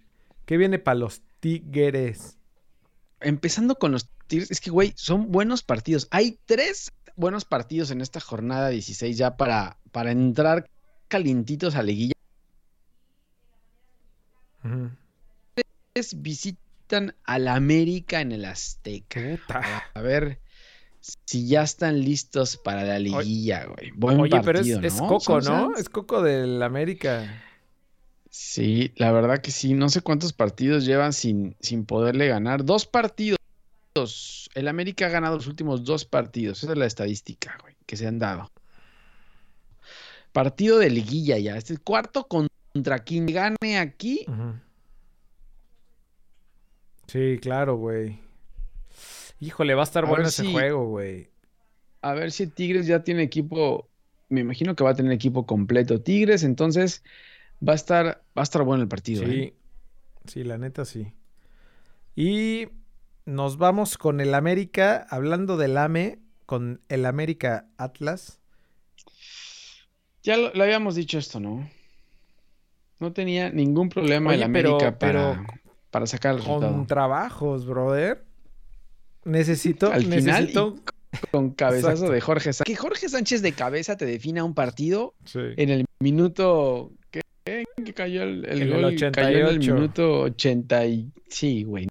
qué 0.46 0.58
viene 0.58 0.78
para 0.80 0.96
los 1.00 1.22
Tigres. 1.40 2.38
Empezando 3.20 3.76
con 3.76 3.92
los 3.92 4.08
Tigres, 4.28 4.52
es 4.52 4.62
que, 4.62 4.70
güey, 4.70 4.94
son 4.96 5.32
buenos 5.32 5.64
partidos. 5.64 6.08
Hay 6.12 6.38
tres 6.46 6.92
buenos 7.16 7.44
partidos 7.44 7.90
en 7.92 8.02
esta 8.02 8.20
jornada 8.20 8.70
16 8.70 9.18
ya 9.18 9.36
para, 9.36 9.78
para 9.92 10.12
entrar 10.12 10.70
calientitos 11.08 11.76
a 11.76 11.84
liguilla. 11.84 12.14
Ujú. 14.64 14.92
visitan 16.18 17.16
al 17.24 17.48
América 17.48 18.22
en 18.22 18.32
el 18.32 18.46
Azteca. 18.46 19.22
A 19.96 20.02
ver 20.02 20.40
si 21.02 21.48
ya 21.48 21.64
están 21.64 22.02
listos 22.02 22.58
para 22.58 22.84
la 22.84 23.00
liguilla, 23.00 23.66
güey. 23.66 23.92
Buen 23.92 24.20
Oye, 24.20 24.40
pero 24.44 24.60
es, 24.60 24.68
es. 24.68 24.94
Coco, 25.02 25.42
¿no? 25.42 25.76
Es 25.76 25.90
Coco 25.90 26.22
del 26.22 26.62
América. 26.62 27.44
Sí, 28.30 28.94
la 28.96 29.12
verdad 29.12 29.40
que 29.40 29.52
sí. 29.52 29.74
No 29.74 29.90
sé 29.90 30.02
cuántos 30.02 30.32
partidos 30.34 30.86
llevan 30.86 31.14
sin, 31.14 31.56
sin 31.60 31.86
poderle 31.86 32.28
ganar. 32.28 32.64
Dos 32.64 32.86
partidos. 32.86 33.38
El 34.54 34.68
América 34.68 35.08
ha 35.08 35.10
ganado 35.10 35.36
los 35.36 35.48
últimos 35.48 35.84
dos 35.84 36.06
partidos. 36.06 36.64
Esa 36.64 36.74
es 36.74 36.78
la 36.78 36.86
estadística, 36.86 37.58
güey, 37.62 37.76
que 37.86 37.98
se 37.98 38.08
han 38.08 38.20
dado. 38.20 38.52
Partido 40.32 40.78
de 40.78 40.90
liguilla 40.90 41.38
ya. 41.40 41.58
Este 41.58 41.74
es 41.74 41.80
el 41.80 41.84
cuarto 41.84 42.28
contra 42.28 43.00
quien 43.00 43.26
gane 43.26 43.80
aquí. 43.80 44.26
Sí, 47.08 47.38
claro, 47.42 47.76
güey. 47.76 48.20
Híjole, 49.42 49.74
va 49.74 49.82
a 49.82 49.84
estar 49.84 50.06
A 50.06 50.08
bueno 50.08 50.28
ese 50.28 50.44
si- 50.44 50.52
juego, 50.54 50.86
güey. 50.88 51.30
A 52.02 52.14
ver 52.14 52.32
si 52.32 52.48
Tigres 52.48 52.88
ya 52.88 53.04
tiene 53.04 53.24
equipo. 53.24 53.90
Me 54.30 54.40
imagino 54.42 54.76
que 54.76 54.84
va 54.84 54.92
a 54.92 54.96
tener 54.96 55.12
equipo 55.12 55.46
completo. 55.46 56.00
Tigres, 56.02 56.44
entonces 56.44 57.04
va 57.68 57.74
a 57.74 57.76
estar, 57.76 58.06
va 58.38 58.42
a 58.42 58.44
estar 58.44 58.64
bueno 58.64 58.82
el 58.84 58.88
partido. 58.88 59.24
¿eh? 59.24 59.54
Sí, 60.26 60.32
sí, 60.32 60.44
la 60.46 60.58
neta 60.58 60.86
sí. 60.86 61.12
Y 62.16 62.70
nos 63.26 63.58
vamos 63.58 63.98
con 63.98 64.22
el 64.22 64.34
América, 64.34 65.06
hablando 65.10 65.58
del 65.58 65.78
AME, 65.78 66.20
con 66.46 66.82
el 66.88 67.06
América 67.06 67.68
Atlas. 67.78 68.40
Ya 70.24 70.38
lo, 70.38 70.54
lo 70.54 70.64
habíamos 70.64 70.96
dicho 70.96 71.18
esto, 71.18 71.40
¿no? 71.40 71.68
No 73.00 73.12
tenía 73.12 73.50
ningún 73.50 73.90
problema 73.90 74.34
el 74.36 74.40
pero- 74.52 74.78
América 74.78 75.00
para, 75.00 75.34
pero 75.44 75.46
para 75.90 76.06
sacar 76.08 76.36
el 76.36 76.38
resultado. 76.42 76.74
Con 76.74 76.88
trabajos, 76.88 77.66
brother. 77.66 78.24
Necesito, 79.26 79.92
Al 79.92 80.04
final, 80.04 80.24
necesito. 80.26 80.76
Con 81.32 81.52
cabezazo 81.52 81.90
Exacto. 81.92 82.14
de 82.14 82.22
Jorge 82.22 82.54
Sánchez. 82.54 82.64
Que 82.66 82.76
Jorge 82.82 83.10
Sánchez 83.10 83.42
de 83.42 83.52
cabeza 83.52 83.98
te 83.98 84.06
defina 84.06 84.44
un 84.44 84.54
partido 84.56 85.14
Sí. 85.26 85.40
en 85.58 85.70
el 85.70 85.86
minuto. 86.00 86.92
¿Qué? 87.12 87.22
Que 87.84 87.94
cayó 87.94 88.24
el, 88.24 88.46
el 88.46 88.62
En 88.62 88.68
el 88.68 88.82
gol? 88.82 88.96
Cayó 89.12 89.30
en 89.30 89.36
el 89.38 89.44
88. 89.60 89.74
minuto 89.76 90.22
80 90.22 90.86
y... 90.86 91.12
Sí, 91.28 91.64
güey. 91.64 91.88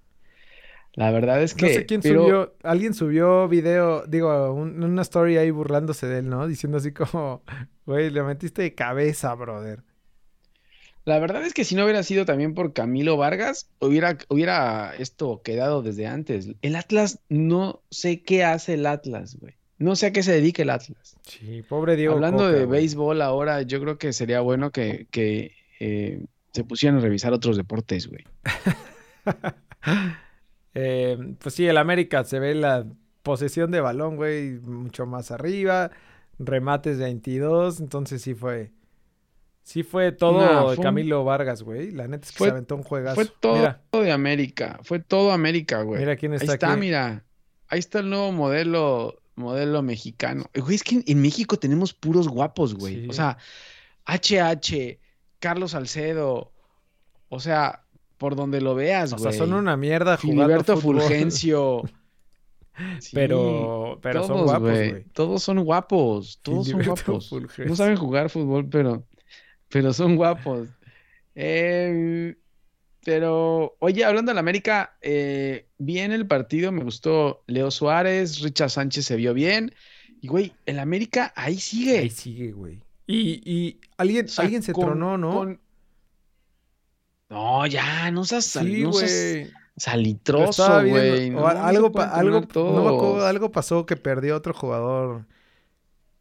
La 0.94 1.10
verdad 1.12 1.42
es 1.42 1.54
que... 1.54 1.66
No 1.66 1.72
sé 1.74 1.86
quién 1.86 2.00
pero- 2.00 2.22
subió, 2.22 2.54
alguien 2.62 2.94
subió 2.94 3.46
video, 3.48 4.04
digo, 4.06 4.52
un- 4.54 4.82
una 4.82 5.02
story 5.02 5.36
ahí 5.36 5.50
burlándose 5.50 6.06
de 6.06 6.18
él, 6.20 6.28
¿no? 6.28 6.46
Diciendo 6.48 6.78
así 6.78 6.92
como, 6.92 7.42
güey, 7.86 8.10
le 8.10 8.22
metiste 8.22 8.62
de 8.62 8.74
cabeza, 8.74 9.34
brother. 9.34 9.82
La 11.04 11.18
verdad 11.18 11.44
es 11.44 11.54
que 11.54 11.64
si 11.64 11.74
no 11.74 11.84
hubiera 11.84 12.02
sido 12.02 12.24
también 12.24 12.54
por 12.54 12.72
Camilo 12.72 13.16
Vargas, 13.16 13.68
hubiera, 13.80 14.18
hubiera 14.28 14.94
esto 14.96 15.42
quedado 15.42 15.82
desde 15.82 16.06
antes. 16.06 16.48
El 16.62 16.76
Atlas, 16.76 17.20
no 17.28 17.82
sé 17.90 18.22
qué 18.22 18.44
hace 18.44 18.74
el 18.74 18.86
Atlas, 18.86 19.36
güey. 19.40 19.54
No 19.78 19.96
sé 19.96 20.06
a 20.06 20.12
qué 20.12 20.22
se 20.22 20.32
dedica 20.32 20.62
el 20.62 20.70
Atlas. 20.70 21.16
Sí, 21.22 21.62
pobre 21.66 21.96
Diego. 21.96 22.14
Hablando 22.14 22.44
Coca, 22.44 22.50
de 22.50 22.66
güey. 22.66 22.80
béisbol 22.80 23.22
ahora, 23.22 23.62
yo 23.62 23.80
creo 23.80 23.96
que 23.96 24.12
sería 24.12 24.40
bueno 24.40 24.70
que, 24.72 25.06
que, 25.10 25.52
eh, 25.80 26.22
se 26.52 26.64
pusieran 26.64 26.98
a 26.98 27.02
revisar 27.02 27.32
otros 27.32 27.56
deportes, 27.56 28.08
güey. 28.08 28.24
Eh, 30.72 31.18
pues 31.40 31.56
sí, 31.56 31.66
el 31.66 31.76
América 31.78 32.22
se 32.22 32.38
ve 32.38 32.54
la 32.54 32.86
posesión 33.24 33.72
de 33.72 33.80
balón, 33.80 34.14
güey, 34.14 34.52
mucho 34.60 35.04
más 35.04 35.32
arriba, 35.32 35.90
remates 36.38 36.98
de 36.98 37.04
22, 37.04 37.80
entonces 37.80 38.22
sí 38.22 38.34
fue, 38.34 38.70
sí 39.70 39.82
fue 39.82 40.12
todo 40.12 40.70
un- 40.70 40.76
Camilo 40.82 41.24
Vargas, 41.24 41.62
güey. 41.62 41.90
La 41.92 42.08
neta 42.08 42.24
es 42.26 42.32
que 42.32 42.38
Fue- 42.38 42.48
se 42.48 42.52
aventó 42.52 42.74
un 42.76 42.82
juegazo. 42.82 43.14
Fue 43.14 43.26
todo 43.26 43.54
Mira, 43.56 43.80
de 43.92 44.10
América, 44.12 44.80
fue 44.82 44.98
todo 44.98 45.30
América, 45.32 45.82
güey. 45.82 46.00
mira 46.00 46.16
quién 46.16 46.32
Ahí 46.32 46.38
está, 46.40 46.54
está, 46.54 46.72
aquí. 46.72 46.80
mira. 46.80 47.24
Ahí 47.68 47.78
está 47.78 48.00
el 48.00 48.10
nuevo 48.10 48.32
modelo, 48.32 49.20
modelo 49.36 49.82
mexicano. 49.82 50.44
Güey, 50.54 50.74
es 50.74 50.82
que 50.82 51.02
en 51.06 51.22
México 51.22 51.56
tenemos 51.58 51.94
puros 51.94 52.26
guapos, 52.28 52.74
güey. 52.74 53.02
Sí. 53.02 53.06
O 53.10 53.12
sea, 53.12 53.38
HH, 54.06 54.98
Carlos 55.38 55.70
Salcedo, 55.70 56.52
o 57.28 57.40
sea, 57.40 57.84
por 58.18 58.34
donde 58.36 58.60
lo 58.60 58.74
veas, 58.74 59.12
O 59.12 59.16
güey. 59.16 59.32
sea, 59.32 59.38
son 59.46 59.52
una 59.54 59.76
mierda 59.76 60.16
jugando 60.16 60.42
Filiberto 60.44 60.76
fútbol. 60.78 61.00
Fulgencio. 61.02 61.82
Sí, 62.98 63.10
Pero, 63.14 63.98
pero 64.02 64.20
son 64.26 64.36
todos, 64.36 64.44
guapos, 64.46 64.70
güey. 64.70 65.04
Todos 65.12 65.42
son 65.42 65.64
guapos. 65.64 66.40
Todos 66.42 66.68
son 66.68 66.82
guapos. 66.82 67.28
Fulgencio. 67.28 67.66
No 67.66 67.76
saben 67.76 67.96
jugar 67.96 68.30
fútbol, 68.30 68.68
pero, 68.68 69.06
pero 69.70 69.92
son 69.92 70.16
guapos. 70.16 70.68
Eh, 71.34 72.36
pero, 73.04 73.76
oye, 73.78 74.04
hablando 74.04 74.30
de 74.30 74.34
la 74.34 74.40
América, 74.40 74.96
eh, 75.00 75.66
bien 75.78 76.12
el 76.12 76.26
partido, 76.26 76.70
me 76.70 76.84
gustó 76.84 77.42
Leo 77.46 77.70
Suárez, 77.70 78.40
Richard 78.42 78.70
Sánchez 78.70 79.06
se 79.06 79.16
vio 79.16 79.32
bien. 79.32 79.72
Y, 80.20 80.28
güey, 80.28 80.52
el 80.66 80.78
América 80.78 81.32
ahí 81.34 81.58
sigue. 81.58 81.98
Ahí 82.00 82.10
sigue, 82.10 82.52
güey. 82.52 82.82
Y, 83.06 83.40
y 83.50 83.80
alguien, 83.96 84.26
O 84.26 84.28
sea, 84.28 84.44
alguien 84.44 84.62
se 84.62 84.72
con- 84.72 84.84
tronó, 84.84 85.16
¿no? 85.16 85.32
con- 85.32 85.60
No, 87.30 87.66
ya, 87.66 88.10
no 88.10 88.24
seas, 88.24 88.44
Sí, 88.44 88.82
no 88.82 88.92
seas 88.92 89.50
salitroso, 89.76 90.84
güey. 90.84 91.30
No, 91.30 91.46
algo, 91.46 91.90
pa- 91.92 92.10
algo, 92.10 92.40
no 92.54 93.24
algo 93.24 93.50
pasó 93.52 93.86
que 93.86 93.96
perdió 93.96 94.36
otro 94.36 94.52
jugador. 94.52 95.26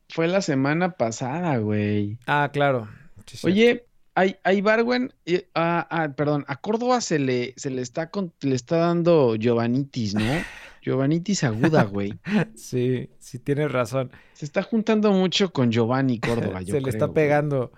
Fue 0.10 0.27
la 0.27 0.41
semana 0.41 0.91
pasada, 0.91 1.58
güey. 1.58 2.18
Ah, 2.25 2.50
claro. 2.53 2.88
Sí. 3.33 3.48
Oye, 3.48 3.86
a, 4.15 4.25
a 4.43 4.53
Ibargüen, 4.53 5.13
eh, 5.25 5.48
a- 5.53 6.03
a- 6.03 6.13
perdón, 6.15 6.43
a 6.48 6.55
Córdoba 6.57 7.00
se 7.01 7.19
le, 7.19 7.53
se 7.57 7.69
le 7.69 7.81
está 7.81 8.09
con- 8.09 8.33
le 8.41 8.55
está 8.55 8.77
dando 8.77 9.36
Giovanitis, 9.39 10.15
¿no? 10.15 10.21
Giovanitis 10.81 11.43
aguda, 11.43 11.83
güey. 11.83 12.13
Sí, 12.55 13.09
sí 13.19 13.39
tienes 13.39 13.71
razón. 13.71 14.12
Se 14.33 14.45
está 14.45 14.63
juntando 14.63 15.12
mucho 15.12 15.51
con 15.51 15.71
Giovanni 15.71 16.19
Córdoba, 16.19 16.62
yo 16.62 16.74
Se 16.75 16.81
le 16.81 16.89
está 16.89 17.13
pegando. 17.13 17.71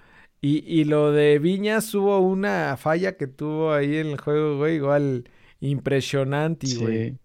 Y, 0.44 0.64
y 0.68 0.86
lo 0.86 1.12
de 1.12 1.38
Viñas 1.40 1.94
hubo 1.94 2.20
una 2.20 2.76
falla 2.78 3.16
que 3.18 3.28
tuvo 3.28 3.74
ahí 3.74 3.98
en 3.98 4.08
el 4.08 4.20
juego, 4.20 4.58
güey, 4.58 4.76
igual 4.78 5.30
impresionante, 5.60 6.68
güey. 6.76 7.18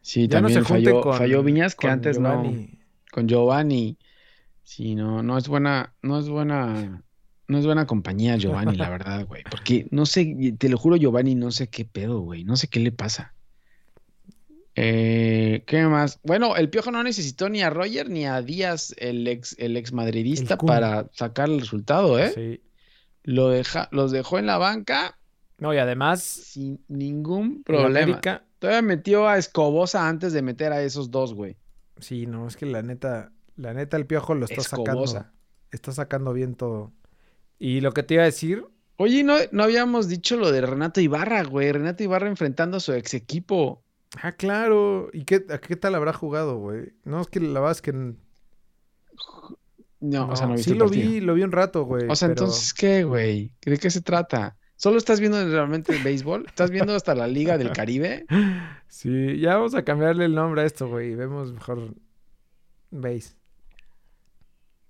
Sí. 0.00 0.26
Ya 0.28 0.40
no 0.40 0.48
también 0.48 0.64
se 0.64 0.68
junte 0.72 0.84
falló, 0.90 1.00
con, 1.00 1.18
falló 1.18 1.42
Viñas 1.42 1.74
que 1.74 1.88
antes 1.88 2.18
no, 2.18 2.30
Giovanni. 2.30 2.78
con 3.10 3.28
Giovanni. 3.28 3.98
Sí, 4.62 4.94
no, 4.94 5.22
no 5.22 5.36
es 5.38 5.48
buena, 5.48 5.94
no 6.02 6.18
es 6.18 6.28
buena, 6.28 7.02
no 7.48 7.58
es 7.58 7.66
buena 7.66 7.86
compañía 7.86 8.36
Giovanni, 8.36 8.76
la 8.76 8.88
verdad, 8.88 9.26
güey. 9.26 9.42
Porque 9.50 9.86
no 9.90 10.06
sé, 10.06 10.54
te 10.58 10.68
lo 10.68 10.78
juro, 10.78 10.96
Giovanni, 10.96 11.34
no 11.34 11.50
sé 11.50 11.68
qué 11.68 11.84
pedo, 11.84 12.20
güey. 12.20 12.44
No 12.44 12.56
sé 12.56 12.68
qué 12.68 12.80
le 12.80 12.92
pasa. 12.92 13.34
Eh, 14.74 15.64
¿qué 15.66 15.82
más? 15.84 16.18
Bueno, 16.22 16.56
el 16.56 16.70
Piojo 16.70 16.90
no 16.90 17.02
necesitó 17.02 17.48
ni 17.48 17.60
a 17.62 17.68
Roger 17.70 18.08
ni 18.08 18.24
a 18.24 18.40
Díaz, 18.40 18.94
el 18.96 19.26
ex, 19.28 19.54
el 19.58 19.76
ex 19.76 19.92
madridista, 19.92 20.54
El 20.54 20.66
para 20.66 21.08
sacar 21.12 21.50
el 21.50 21.60
resultado, 21.60 22.18
¿eh? 22.18 22.32
Sí. 22.34 22.60
Lo 23.24 23.48
deja, 23.48 23.88
los 23.92 24.10
dejó 24.10 24.38
en 24.38 24.46
la 24.46 24.58
banca 24.58 25.16
No, 25.58 25.72
y 25.74 25.78
además, 25.78 26.22
sin 26.22 26.82
ningún 26.88 27.62
problema. 27.62 28.04
América, 28.04 28.44
Todavía 28.58 28.82
metió 28.82 29.28
a 29.28 29.38
Escobosa 29.38 30.08
antes 30.08 30.32
de 30.32 30.40
meter 30.40 30.72
a 30.72 30.82
esos 30.82 31.10
dos, 31.10 31.34
güey. 31.34 31.56
sí, 31.98 32.26
no, 32.26 32.46
es 32.48 32.56
que 32.56 32.64
la 32.64 32.82
neta, 32.82 33.30
la 33.56 33.74
neta, 33.74 33.96
el 33.96 34.06
piojo 34.06 34.34
lo 34.34 34.46
está 34.46 34.62
sacando. 34.62 35.04
Está 35.70 35.92
sacando 35.92 36.32
bien 36.32 36.54
todo. 36.54 36.92
Y 37.58 37.80
lo 37.80 37.92
que 37.92 38.02
te 38.02 38.14
iba 38.14 38.22
a 38.24 38.26
decir, 38.26 38.66
Oye, 39.02 39.24
no, 39.24 39.34
no 39.50 39.64
habíamos 39.64 40.08
dicho 40.08 40.36
lo 40.36 40.52
de 40.52 40.60
Renato 40.60 41.00
Ibarra, 41.00 41.42
güey. 41.42 41.72
Renato 41.72 42.04
Ibarra 42.04 42.28
enfrentando 42.28 42.76
a 42.76 42.80
su 42.80 42.92
ex 42.92 43.14
equipo. 43.14 43.82
Ah, 44.22 44.32
claro. 44.32 45.08
¿Y 45.12 45.24
qué, 45.24 45.44
a 45.50 45.58
qué 45.58 45.74
tal 45.76 45.94
habrá 45.94 46.12
jugado, 46.12 46.58
güey? 46.58 46.92
No, 47.04 47.20
es 47.20 47.26
que 47.26 47.40
la 47.40 47.60
verdad 47.60 47.72
es 47.72 47.82
que... 47.82 47.92
No, 50.00 50.28
o 50.28 50.36
sea, 50.36 50.46
no 50.46 50.54
viste 50.54 50.70
Sí 50.70 50.76
lo 50.76 50.88
vi, 50.88 51.20
lo 51.20 51.34
vi 51.34 51.42
un 51.42 51.52
rato, 51.52 51.84
güey. 51.84 52.08
O 52.08 52.14
sea, 52.14 52.28
pero- 52.28 52.42
entonces, 52.42 52.74
¿qué, 52.74 53.04
güey? 53.04 53.52
¿De 53.64 53.78
qué 53.78 53.90
se 53.90 54.02
trata? 54.02 54.56
¿Solo 54.76 54.98
estás 54.98 55.20
viendo 55.20 55.44
realmente 55.48 55.94
el 55.96 56.02
béisbol? 56.02 56.44
¿Estás 56.46 56.70
viendo 56.70 56.94
hasta 56.94 57.14
la 57.14 57.26
Liga 57.26 57.58
del 57.58 57.72
Caribe? 57.72 58.26
Sí, 58.88 59.40
ya 59.40 59.56
vamos 59.56 59.74
a 59.74 59.84
cambiarle 59.84 60.26
el 60.26 60.34
nombre 60.34 60.60
a 60.60 60.64
esto, 60.66 60.86
güey. 60.86 61.14
Vemos 61.14 61.50
mejor 61.50 61.94
base. 62.90 63.34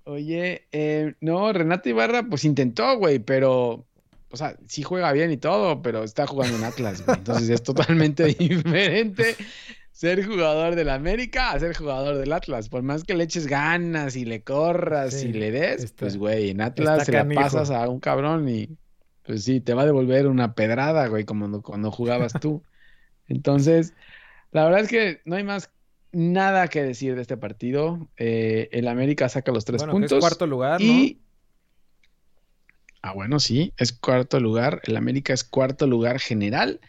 Oye, 0.04 0.66
eh, 0.72 1.14
no, 1.20 1.52
Renato 1.52 1.88
Ibarra 1.88 2.24
pues 2.24 2.44
intentó, 2.44 2.96
güey, 2.98 3.18
pero, 3.20 3.86
o 4.30 4.36
sea, 4.36 4.56
sí 4.66 4.82
juega 4.82 5.12
bien 5.12 5.30
y 5.30 5.36
todo, 5.36 5.80
pero 5.82 6.02
está 6.02 6.26
jugando 6.26 6.56
en 6.56 6.64
Atlas, 6.64 7.04
güey. 7.04 7.18
Entonces 7.18 7.48
es 7.50 7.62
totalmente 7.62 8.24
diferente 8.38 9.36
ser 9.92 10.24
jugador 10.26 10.74
del 10.74 10.88
América 10.88 11.52
a 11.52 11.60
ser 11.60 11.76
jugador 11.76 12.16
del 12.16 12.32
Atlas. 12.32 12.68
Por 12.68 12.82
más 12.82 13.04
que 13.04 13.14
le 13.14 13.24
eches 13.24 13.46
ganas 13.46 14.16
y 14.16 14.24
le 14.24 14.42
corras 14.42 15.14
Sí, 15.14 15.28
y 15.28 15.32
le 15.32 15.50
des, 15.52 15.84
está- 15.84 16.00
pues, 16.06 16.16
güey, 16.16 16.50
en 16.50 16.60
Atlas 16.62 17.04
se 17.04 17.12
la 17.12 17.28
pasas 17.28 17.70
a 17.70 17.88
un 17.88 18.00
cabrón 18.00 18.48
y, 18.48 18.76
pues 19.24 19.44
sí, 19.44 19.60
te 19.60 19.74
va 19.74 19.82
a 19.82 19.86
devolver 19.86 20.26
una 20.26 20.54
pedrada, 20.54 21.06
güey, 21.06 21.24
como 21.24 21.42
cuando, 21.44 21.62
cuando 21.62 21.90
jugabas 21.92 22.32
tú. 22.40 22.62
Entonces, 23.28 23.94
la 24.50 24.64
verdad 24.64 24.80
es 24.80 24.88
que 24.88 25.20
no 25.24 25.36
hay 25.36 25.44
más 25.44 25.70
nada 26.12 26.68
que 26.68 26.82
decir 26.82 27.14
de 27.16 27.22
este 27.22 27.36
partido. 27.36 28.08
Eh, 28.16 28.68
el 28.72 28.88
América 28.88 29.28
saca 29.28 29.52
los 29.52 29.64
tres 29.64 29.78
Bueno, 29.82 29.92
que 29.92 30.00
puntos. 30.00 30.12
es 30.12 30.20
cuarto 30.20 30.46
lugar, 30.46 30.80
¿no? 30.80 31.06
Ah, 33.02 33.12
bueno, 33.12 33.40
sí, 33.40 33.72
es 33.78 33.92
cuarto 33.92 34.38
lugar. 34.38 34.80
El 34.84 34.96
América 34.96 35.32
es 35.32 35.42
cuarto 35.42 35.86
lugar 35.86 36.20
general. 36.20 36.80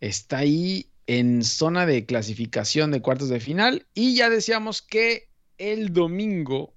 Está 0.00 0.38
ahí 0.38 0.86
en 1.06 1.42
zona 1.42 1.86
de 1.86 2.06
clasificación 2.06 2.92
de 2.92 3.00
cuartos 3.02 3.28
de 3.30 3.40
final. 3.40 3.86
Y 3.94 4.14
ya 4.14 4.30
decíamos 4.30 4.80
que 4.80 5.28
el 5.58 5.92
domingo, 5.92 6.72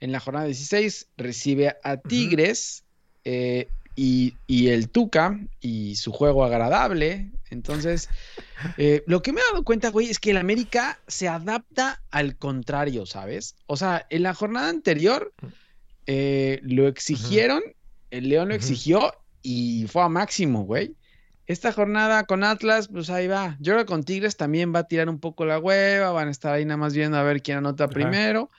en 0.00 0.12
la 0.12 0.20
jornada 0.20 0.46
16, 0.46 1.08
recibe 1.16 1.76
a 1.82 1.96
Tigres 1.96 2.84
eh, 3.24 3.68
y, 3.96 4.34
y 4.46 4.68
el 4.68 4.90
Tuca 4.90 5.40
y 5.62 5.96
su 5.96 6.12
juego 6.12 6.44
agradable. 6.44 7.30
Entonces, 7.50 8.08
eh, 8.76 9.02
lo 9.06 9.22
que 9.22 9.32
me 9.32 9.40
he 9.40 9.44
dado 9.44 9.64
cuenta, 9.64 9.90
güey, 9.90 10.08
es 10.08 10.18
que 10.18 10.30
el 10.30 10.36
América 10.36 11.00
se 11.06 11.28
adapta 11.28 12.02
al 12.10 12.36
contrario, 12.36 13.06
¿sabes? 13.06 13.56
O 13.66 13.76
sea, 13.76 14.06
en 14.10 14.22
la 14.22 14.34
jornada 14.34 14.68
anterior 14.68 15.32
eh, 16.06 16.60
lo 16.62 16.86
exigieron, 16.88 17.62
el 18.10 18.28
León 18.28 18.48
lo 18.48 18.54
exigió 18.54 19.14
y 19.42 19.86
fue 19.88 20.02
a 20.02 20.08
máximo, 20.08 20.64
güey. 20.64 20.94
Esta 21.46 21.72
jornada 21.72 22.24
con 22.24 22.44
Atlas, 22.44 22.86
pues 22.86 23.10
ahí 23.10 23.26
va. 23.26 23.56
Yo 23.58 23.72
creo 23.72 23.84
que 23.84 23.92
con 23.92 24.04
Tigres 24.04 24.36
también 24.36 24.72
va 24.72 24.80
a 24.80 24.86
tirar 24.86 25.08
un 25.08 25.18
poco 25.18 25.44
la 25.44 25.58
hueva, 25.58 26.12
van 26.12 26.28
a 26.28 26.30
estar 26.30 26.54
ahí 26.54 26.64
nada 26.64 26.76
más 26.76 26.94
viendo 26.94 27.16
a 27.16 27.24
ver 27.24 27.42
quién 27.42 27.58
anota 27.58 27.84
Ajá. 27.84 27.92
primero. 27.92 28.50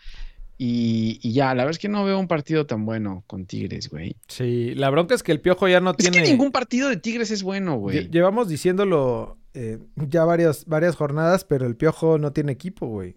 Y, 0.64 1.20
y 1.24 1.34
ya, 1.34 1.56
la 1.56 1.64
verdad 1.64 1.72
es 1.72 1.80
que 1.80 1.90
no 1.90 2.06
veo 2.06 2.20
un 2.20 2.28
partido 2.28 2.68
tan 2.68 2.86
bueno 2.86 3.24
con 3.26 3.48
Tigres, 3.48 3.90
güey. 3.90 4.16
Sí, 4.28 4.76
la 4.76 4.92
bronca 4.92 5.16
es 5.16 5.24
que 5.24 5.32
el 5.32 5.42
Piojo 5.42 5.68
ya 5.68 5.80
no 5.80 5.90
Es 5.90 5.98
tiene... 5.98 6.22
que 6.22 6.30
ningún 6.30 6.52
partido 6.52 6.88
de 6.88 6.98
Tigres 6.98 7.32
es 7.32 7.42
bueno, 7.42 7.78
güey. 7.78 8.12
Llevamos 8.12 8.48
diciéndolo 8.48 9.40
eh, 9.56 9.80
ya 9.96 10.24
varias, 10.24 10.68
varias 10.68 10.96
jornadas, 10.96 11.46
pero 11.46 11.66
el 11.66 11.76
Piojo 11.76 12.20
no 12.20 12.32
tiene 12.32 12.52
equipo, 12.52 12.86
güey. 12.86 13.16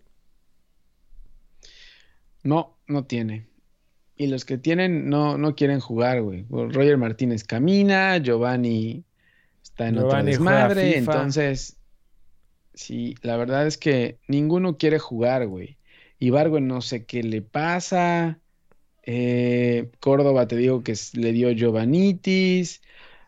No, 2.44 2.78
no 2.86 3.04
tiene. 3.04 3.46
Y 4.16 4.28
los 4.28 4.46
que 4.46 4.56
tienen 4.56 5.10
no, 5.10 5.36
no 5.36 5.54
quieren 5.54 5.80
jugar, 5.80 6.22
güey. 6.22 6.46
Roger 6.48 6.96
Martínez 6.96 7.44
camina, 7.44 8.16
Giovanni 8.16 9.04
está 9.62 9.88
en 9.88 9.96
Giovanni 9.96 10.34
juega 10.34 10.68
desmadre, 10.68 10.96
entonces 10.96 11.76
sí, 12.72 13.16
la 13.20 13.36
verdad 13.36 13.66
es 13.66 13.76
que 13.76 14.18
ninguno 14.28 14.78
quiere 14.78 14.98
jugar, 14.98 15.46
güey. 15.46 15.76
Ibargüen 16.18 16.66
no 16.66 16.80
sé 16.80 17.04
qué 17.04 17.22
le 17.22 17.42
pasa. 17.42 18.38
Eh, 19.02 19.90
Córdoba 20.00 20.48
te 20.48 20.56
digo 20.56 20.82
que 20.82 20.94
le 21.14 21.32
dio 21.32 21.52
Giovanitis. 21.54 22.80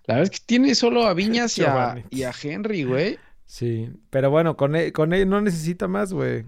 La 0.05 0.15
verdad 0.15 0.33
es 0.33 0.39
que 0.41 0.47
tiene 0.47 0.75
solo 0.75 1.05
a 1.05 1.15
Viñas 1.15 1.59
y 1.59 1.63
a, 1.63 1.67
Giovanitis. 1.67 2.19
y 2.19 2.23
a 2.25 2.33
Henry, 2.43 2.85
güey. 2.85 3.19
Sí, 3.45 3.91
pero 4.11 4.31
bueno, 4.31 4.57
con 4.57 4.75
él, 4.77 4.93
con 4.93 5.13
él 5.13 5.29
no 5.29 5.41
necesita 5.41 5.89
más, 5.89 6.13
güey. 6.13 6.45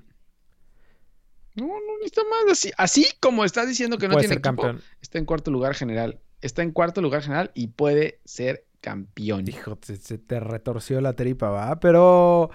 No, 1.54 1.66
no 1.66 1.98
necesita 1.98 2.22
más. 2.24 2.52
Así, 2.52 2.70
así 2.76 3.06
como 3.20 3.44
estás 3.44 3.68
diciendo 3.68 3.98
que 3.98 4.08
no 4.08 4.14
Puede 4.14 4.28
tiene 4.28 4.34
ser 4.34 4.38
equipo, 4.38 4.62
campeón. 4.62 4.82
está 5.00 5.18
en 5.18 5.24
cuarto 5.24 5.50
lugar 5.50 5.74
general. 5.74 6.20
Está 6.40 6.62
en 6.62 6.70
cuarto 6.72 7.02
lugar 7.02 7.22
general 7.22 7.50
y 7.54 7.68
puede 7.68 8.20
ser 8.24 8.64
campeón. 8.80 9.46
Hijo, 9.48 9.78
se, 9.82 10.18
te 10.18 10.40
retorció 10.40 11.00
la 11.00 11.14
tripa, 11.14 11.50
va. 11.50 11.78
Pero 11.80 12.50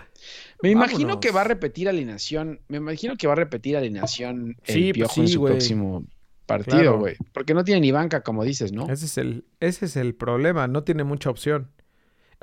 Me 0.61 0.69
imagino 0.71 0.99
vámonos. 1.09 1.19
que 1.21 1.31
va 1.31 1.41
a 1.41 1.45
repetir 1.45 1.89
alineación. 1.89 2.61
Me 2.67 2.77
imagino 2.77 3.15
que 3.17 3.27
va 3.27 3.33
a 3.33 3.37
repetir 3.37 3.77
alineación 3.77 4.55
el 4.65 4.73
Sí, 4.73 4.93
pues 4.93 5.11
sí, 5.11 5.21
en 5.21 5.27
su 5.27 5.43
próximo 5.43 6.05
partido, 6.45 6.77
Claro. 6.77 6.99
güey. 6.99 7.15
Porque 7.33 7.53
no 7.53 7.63
tiene 7.63 7.81
ni 7.81 7.91
banca, 7.91 8.21
como 8.21 8.43
dices, 8.43 8.71
¿no? 8.73 8.89
ese 8.89 9.05
es 9.05 9.17
el, 9.17 9.45
ese 9.59 9.85
es 9.85 9.95
el 9.95 10.15
problema, 10.15 10.67
no 10.67 10.83
tiene 10.83 11.03
mucha 11.03 11.29
opción. 11.29 11.71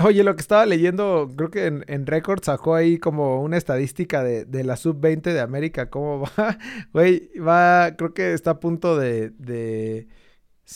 Oye, 0.02 0.24
lo 0.24 0.34
que 0.34 0.40
estaba 0.40 0.64
leyendo, 0.64 1.28
creo 1.36 1.50
que 1.50 1.66
en, 1.66 1.84
en 1.86 2.06
Record 2.06 2.42
sacó 2.42 2.74
ahí 2.74 2.98
como 2.98 3.42
una 3.42 3.58
estadística 3.58 4.22
de, 4.24 4.46
de 4.46 4.64
la 4.64 4.76
sub-20 4.76 5.20
de 5.34 5.40
América, 5.40 5.90
cómo 5.90 6.22
va, 6.38 6.56
güey, 6.94 7.30
va, 7.38 7.94
creo 7.96 8.14
que 8.14 8.32
está 8.32 8.52
a 8.52 8.60
punto 8.60 8.96
de... 8.96 9.30
de 9.30 10.08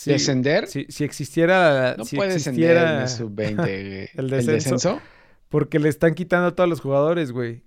¿Descender? 0.05 0.67
Si, 0.67 0.85
si 0.89 1.03
existiera... 1.03 1.95
no 1.97 2.03
si 2.05 2.15
puede 2.17 2.33
descender 2.33 2.75
en 2.77 3.01
existiera... 3.01 3.01
el 3.03 3.09
sub-20. 3.09 3.55
güey. 3.55 4.09
el 4.13 4.19
¿El 4.19 4.29
descenso. 4.29 4.51
descenso? 4.51 5.01
Porque 5.49 5.79
le 5.79 5.89
están 5.89 6.13
quitando 6.15 6.47
a 6.47 6.55
todos 6.55 6.69
los 6.69 6.81
jugadores, 6.81 7.31
güey. 7.31 7.63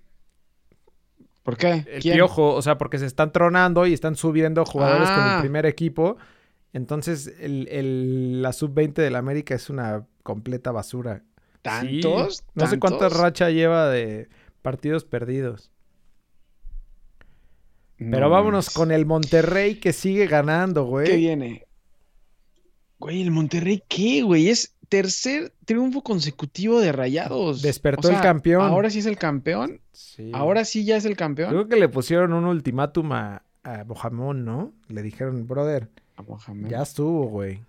¿Por 1.42 1.56
qué? 1.56 1.84
El 1.90 2.02
¿Quién? 2.02 2.14
piojo, 2.16 2.54
o 2.54 2.60
sea, 2.60 2.76
porque 2.76 2.98
se 2.98 3.06
están 3.06 3.32
tronando 3.32 3.86
y 3.86 3.94
están 3.94 4.16
subiendo 4.16 4.64
jugadores 4.66 5.08
con 5.08 5.18
el 5.20 5.30
Ah. 5.30 5.38
primer 5.40 5.64
equipo. 5.64 6.18
Entonces, 6.74 7.32
el, 7.40 7.66
el- 7.70 8.42
la 8.42 8.52
sub-20 8.52 8.92
del 8.94 9.16
América 9.16 9.54
es 9.54 9.70
una 9.70 10.04
completa 10.22 10.70
basura. 10.72 11.22
Sí, 11.80 12.00
¿Tantos? 12.02 12.44
No 12.54 12.66
sé 12.66 12.78
cuánta 12.78 13.08
racha 13.08 13.48
lleva 13.50 13.88
de 13.88 14.28
partidos 14.60 15.04
perdidos. 15.06 15.70
No 17.98 18.10
Pero 18.16 18.30
vámonos 18.30 18.70
con 18.70 18.92
el 18.92 19.06
Monterrey 19.06 19.76
que 19.80 19.92
sigue 19.92 20.26
ganando, 20.26 20.84
¿Qué 20.84 20.90
güey. 20.90 21.16
viene? 21.16 21.66
Güey, 22.98 23.22
el 23.22 23.30
Monterrey, 23.30 23.82
¿qué, 23.88 24.22
güey? 24.22 24.48
Es 24.48 24.74
tercer 24.88 25.52
triunfo 25.64 26.02
consecutivo 26.02 26.80
de 26.80 26.92
Rayados. 26.92 27.62
Despertó 27.62 28.08
el 28.10 28.20
campeón. 28.20 28.62
Ahora 28.62 28.90
sí 28.90 28.98
es 29.00 29.06
el 29.06 29.16
campeón. 29.18 29.80
Sí. 29.92 30.30
Ahora 30.34 30.64
sí 30.64 30.84
ya 30.84 30.96
es 30.96 31.04
el 31.04 31.16
campeón. 31.16 31.50
Creo 31.50 31.68
que 31.68 31.76
le 31.76 31.88
pusieron 31.88 32.32
un 32.32 32.44
ultimátum 32.46 33.12
a, 33.12 33.42
a 33.64 33.84
Mojamón, 33.84 34.44
¿no? 34.44 34.72
Le 34.88 35.02
dijeron, 35.02 35.46
brother, 35.46 35.88
A 36.16 36.22
Mohamed. 36.22 36.70
ya 36.70 36.82
estuvo, 36.82 37.26
güey. 37.28 37.60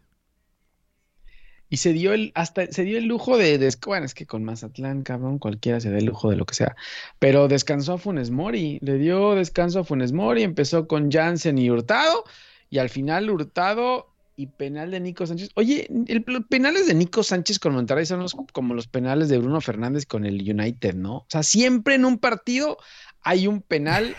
Y 1.71 1.77
se 1.77 1.93
dio 1.93 2.13
el, 2.13 2.31
hasta 2.33 2.65
se 2.71 2.83
dio 2.83 2.97
el 2.97 3.05
lujo 3.05 3.37
de, 3.37 3.59
des- 3.59 3.79
bueno, 3.79 4.03
es 4.07 4.15
que 4.15 4.25
con 4.25 4.43
Mazatlán, 4.43 5.03
cabrón, 5.03 5.37
cualquiera 5.37 5.79
se 5.79 5.91
da 5.91 5.99
el 5.99 6.05
lujo 6.05 6.31
de 6.31 6.35
lo 6.35 6.45
que 6.47 6.55
sea. 6.55 6.75
Pero 7.19 7.47
descansó 7.47 7.93
a 7.93 7.97
Funes 7.99 8.31
Mori, 8.31 8.79
le 8.81 8.97
dio 8.97 9.35
descanso 9.35 9.79
a 9.81 9.83
Funes 9.83 10.11
Mori, 10.11 10.41
empezó 10.41 10.87
con 10.87 11.11
Jansen 11.11 11.59
y 11.59 11.69
Hurtado, 11.69 12.23
y 12.71 12.79
al 12.79 12.89
final 12.89 13.29
Hurtado 13.29 14.07
y 14.39 14.47
penal 14.47 14.89
de 14.91 15.01
Nico 15.01 15.27
Sánchez. 15.27 15.49
Oye, 15.55 15.87
el, 16.07 16.23
los 16.25 16.45
penales 16.45 16.87
de 16.87 16.93
Nico 16.93 17.23
Sánchez 17.23 17.59
con 17.59 17.73
Monterrey 17.73 18.05
son 18.05 18.21
los- 18.21 18.35
como 18.53 18.73
los 18.73 18.87
penales 18.87 19.27
de 19.27 19.37
Bruno 19.37 19.59
Fernández 19.59 20.05
con 20.05 20.25
el 20.25 20.35
United, 20.35 20.95
¿no? 20.95 21.17
O 21.17 21.25
sea, 21.27 21.43
siempre 21.43 21.95
en 21.95 22.05
un 22.05 22.17
partido 22.19 22.77
hay 23.21 23.47
un 23.47 23.61
penal 23.61 24.15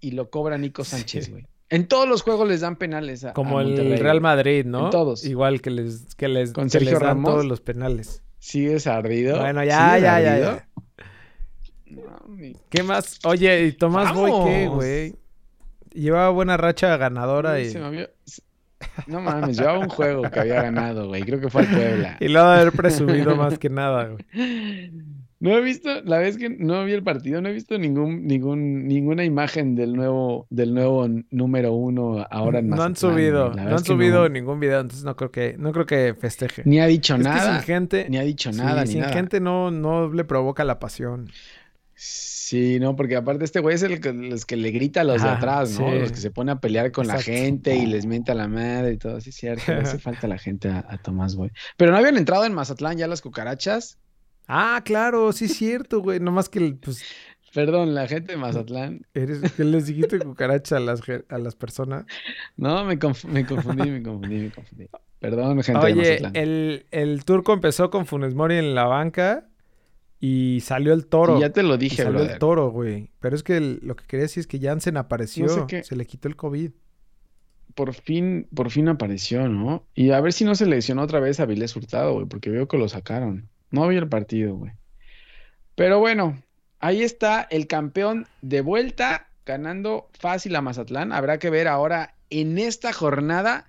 y 0.00 0.10
lo 0.10 0.28
cobra 0.28 0.58
Nico 0.58 0.84
Sánchez, 0.84 1.24
Sí. 1.24 1.30
güey. 1.32 1.46
En 1.70 1.88
todos 1.88 2.06
los 2.06 2.20
juegos 2.22 2.46
les 2.48 2.60
dan 2.60 2.76
penales 2.76 3.24
a, 3.24 3.32
Como 3.32 3.58
a 3.58 3.62
el 3.62 3.98
Real. 3.98 4.20
Madrid, 4.20 4.66
¿no? 4.66 4.84
En 4.84 4.90
todos. 4.90 5.24
Igual 5.24 5.62
que 5.62 5.70
les, 5.70 6.14
que 6.16 6.28
les, 6.28 6.52
Con 6.52 6.64
que 6.64 6.70
Sergio 6.70 6.90
les 6.92 7.00
dan 7.00 7.08
Ramos. 7.08 7.30
todos 7.32 7.44
los 7.46 7.60
penales. 7.62 8.22
¿Sigues 8.38 8.86
ardido? 8.86 9.40
Bueno, 9.40 9.64
ya, 9.64 9.88
¿Sigues 9.88 10.02
ya, 10.02 10.20
ya, 10.20 10.32
ardido? 10.34 10.56
ya. 10.56 10.68
No, 11.86 12.28
mi- 12.28 12.54
¿Qué 12.68 12.82
más? 12.82 13.18
Oye, 13.24 13.66
¿y 13.66 13.72
Tomás 13.72 14.14
Boy 14.14 14.32
qué, 14.44 14.68
güey? 14.68 15.14
Llevaba 15.94 16.28
buena 16.30 16.56
racha 16.58 16.96
ganadora 16.98 17.58
y, 17.58 17.70
se 17.70 17.78
me 17.78 17.86
había- 17.86 18.10
No 19.06 19.20
mames, 19.20 19.58
llevaba 19.58 19.78
un 19.78 19.88
juego 19.88 20.22
que 20.30 20.40
había 20.40 20.62
ganado, 20.62 21.08
güey. 21.08 21.22
Creo 21.22 21.40
que 21.40 21.48
fue 21.50 21.62
al 21.62 21.68
Puebla. 21.68 22.16
y 22.20 22.28
lo 22.28 22.40
ha 22.42 22.54
de 22.56 22.60
haber 22.62 22.72
presumido 22.74 23.36
más 23.36 23.58
que 23.58 23.68
nada, 23.70 24.08
güey. 24.08 24.92
No 25.38 25.50
he 25.50 25.60
visto, 25.60 26.02
la 26.04 26.16
vez 26.18 26.38
que 26.38 26.48
no 26.48 26.82
vi 26.86 26.92
el 26.92 27.02
partido, 27.02 27.42
no 27.42 27.50
he 27.50 27.52
visto 27.52 27.76
ningún, 27.78 28.26
ningún, 28.26 28.88
ninguna 28.88 29.22
imagen 29.22 29.74
del 29.74 29.92
nuevo, 29.92 30.46
del 30.48 30.72
nuevo 30.72 31.06
número 31.30 31.74
uno 31.74 32.26
ahora 32.30 32.60
en 32.60 32.70
no 32.70 32.76
han 32.82 32.92
Mazatlán, 32.92 32.96
subido, 32.96 33.52
no 33.54 33.76
han 33.76 33.84
subido 33.84 34.22
no. 34.22 34.28
ningún 34.30 34.60
video, 34.60 34.80
entonces 34.80 35.04
no 35.04 35.14
creo 35.14 35.30
que, 35.30 35.56
no 35.58 35.72
creo 35.72 35.84
que 35.84 36.14
festeje. 36.18 36.62
Ni 36.64 36.80
ha 36.80 36.86
dicho 36.86 37.16
es 37.16 37.18
que 37.18 37.24
nada. 37.28 37.56
sin 37.60 37.66
gente, 37.66 38.06
Ni 38.08 38.16
ha 38.16 38.22
dicho 38.22 38.50
sí, 38.50 38.58
nada, 38.58 38.82
ni 38.86 38.92
sin 38.92 39.00
nada. 39.02 39.12
gente 39.12 39.40
no, 39.40 39.70
no 39.70 40.10
le 40.10 40.24
provoca 40.24 40.64
la 40.64 40.78
pasión. 40.78 41.28
Sí, 41.94 42.35
no, 42.80 42.94
porque 42.96 43.16
aparte 43.16 43.44
este 43.44 43.60
güey 43.60 43.74
es 43.74 43.82
el 43.82 44.00
que, 44.00 44.12
los 44.12 44.44
que 44.46 44.56
le 44.56 44.70
grita 44.70 45.00
a 45.00 45.04
los 45.04 45.22
de 45.22 45.28
atrás, 45.28 45.78
¿no? 45.80 45.90
sí. 45.90 45.98
Los 45.98 46.12
que 46.12 46.18
se 46.18 46.30
pone 46.30 46.52
a 46.52 46.60
pelear 46.60 46.92
con 46.92 47.06
la 47.06 47.20
gente 47.20 47.74
y 47.76 47.86
les 47.86 48.06
menta 48.06 48.34
la 48.34 48.46
madre 48.48 48.92
y 48.92 48.98
todo. 48.98 49.20
Sí, 49.20 49.30
es 49.30 49.36
cierto. 49.36 49.62
Le 49.72 49.78
hace 49.80 49.98
falta 49.98 50.26
la 50.28 50.38
gente 50.38 50.68
a, 50.68 50.84
a 50.88 50.98
Tomás, 50.98 51.34
güey. 51.34 51.50
Pero 51.76 51.92
no 51.92 51.98
habían 51.98 52.16
entrado 52.16 52.44
en 52.44 52.54
Mazatlán 52.54 52.98
ya 52.98 53.06
las 53.08 53.22
cucarachas. 53.22 53.98
Ah, 54.48 54.80
claro, 54.84 55.32
sí 55.32 55.46
es 55.46 55.56
cierto, 55.56 56.00
güey. 56.00 56.20
Nomás 56.20 56.48
que, 56.48 56.76
pues, 56.80 57.02
Perdón, 57.54 57.94
la 57.94 58.06
gente 58.06 58.32
de 58.32 58.38
Mazatlán. 58.38 59.06
eres, 59.14 59.52
que 59.52 59.64
les 59.64 59.86
dijiste 59.86 60.18
cucaracha 60.18 60.76
a 60.76 60.80
las, 60.80 61.00
a 61.28 61.38
las 61.38 61.56
personas. 61.56 62.04
No, 62.56 62.84
me, 62.84 62.98
conf- 62.98 63.24
me 63.24 63.44
confundí, 63.46 63.90
me 63.90 64.02
confundí, 64.02 64.36
me 64.36 64.50
confundí. 64.50 64.86
Perdón, 65.18 65.62
gente 65.62 65.80
de 65.86 65.92
Oye, 65.92 65.96
Mazatlán. 66.10 66.36
el, 66.36 66.86
el 66.90 67.24
turco 67.24 67.54
empezó 67.54 67.90
con 67.90 68.04
Funes 68.06 68.34
Mori 68.34 68.56
en 68.56 68.74
la 68.74 68.84
banca 68.84 69.48
y 70.20 70.60
salió 70.60 70.92
el 70.92 71.06
toro. 71.06 71.36
Y 71.36 71.40
ya 71.40 71.50
te 71.50 71.62
lo 71.62 71.76
dije, 71.76 71.96
salió 71.96 72.12
brother. 72.12 72.32
el 72.32 72.38
toro, 72.38 72.70
güey. 72.70 73.10
Pero 73.20 73.36
es 73.36 73.42
que 73.42 73.56
el- 73.56 73.80
lo 73.82 73.96
que 73.96 74.04
quería 74.06 74.22
decir 74.22 74.40
es 74.40 74.46
que 74.46 74.58
Jansen 74.60 74.96
apareció. 74.96 75.46
No 75.46 75.52
sé 75.54 75.64
qué- 75.68 75.84
Se 75.84 75.96
le 75.96 76.06
quitó 76.06 76.28
el 76.28 76.36
COVID. 76.36 76.70
Por 77.74 77.92
fin, 77.92 78.48
por 78.54 78.70
fin 78.70 78.88
apareció, 78.88 79.48
¿no? 79.48 79.84
Y 79.94 80.10
a 80.12 80.20
ver 80.22 80.32
si 80.32 80.44
no 80.46 80.54
se 80.54 80.64
lesionó 80.66 81.02
otra 81.02 81.20
vez 81.20 81.40
a 81.40 81.44
Vilés 81.46 81.76
Hurtado, 81.76 82.14
güey, 82.14 82.26
porque 82.26 82.48
veo 82.50 82.66
que 82.68 82.78
lo 82.78 82.88
sacaron. 82.88 83.48
No 83.70 83.86
vi 83.86 83.96
el 83.96 84.08
partido, 84.08 84.54
güey. 84.56 84.72
Pero 85.74 85.98
bueno, 85.98 86.42
ahí 86.80 87.02
está 87.02 87.42
el 87.50 87.66
campeón 87.66 88.26
de 88.40 88.62
vuelta, 88.62 89.28
ganando 89.44 90.08
fácil 90.18 90.56
a 90.56 90.62
Mazatlán. 90.62 91.12
Habrá 91.12 91.38
que 91.38 91.50
ver 91.50 91.68
ahora 91.68 92.14
en 92.30 92.56
esta 92.58 92.92
jornada. 92.94 93.66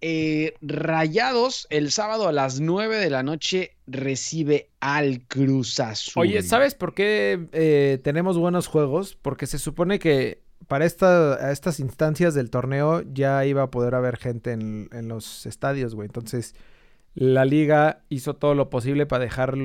Eh, 0.00 0.54
Rayados, 0.60 1.66
el 1.70 1.90
sábado 1.90 2.28
a 2.28 2.32
las 2.32 2.60
9 2.60 2.96
de 2.98 3.10
la 3.10 3.22
noche, 3.22 3.76
recibe 3.86 4.70
al 4.80 5.22
Cruz 5.26 5.80
Azul. 5.80 6.22
Oye, 6.22 6.42
¿sabes 6.42 6.74
por 6.74 6.94
qué 6.94 7.46
eh, 7.52 7.98
tenemos 8.02 8.38
buenos 8.38 8.66
juegos? 8.66 9.16
Porque 9.20 9.46
se 9.46 9.58
supone 9.58 9.98
que 9.98 10.42
para 10.68 10.84
esta, 10.84 11.34
a 11.34 11.52
estas 11.52 11.80
instancias 11.80 12.34
del 12.34 12.50
torneo 12.50 13.02
ya 13.12 13.44
iba 13.46 13.62
a 13.62 13.70
poder 13.70 13.94
haber 13.94 14.16
gente 14.16 14.52
en, 14.52 14.88
en 14.92 15.08
los 15.08 15.46
estadios, 15.46 15.94
güey. 15.94 16.06
Entonces, 16.06 16.54
la 17.14 17.44
liga 17.44 18.04
hizo 18.08 18.34
todo 18.34 18.54
lo 18.54 18.68
posible 18.68 19.06
para 19.06 19.24
dejar 19.24 19.56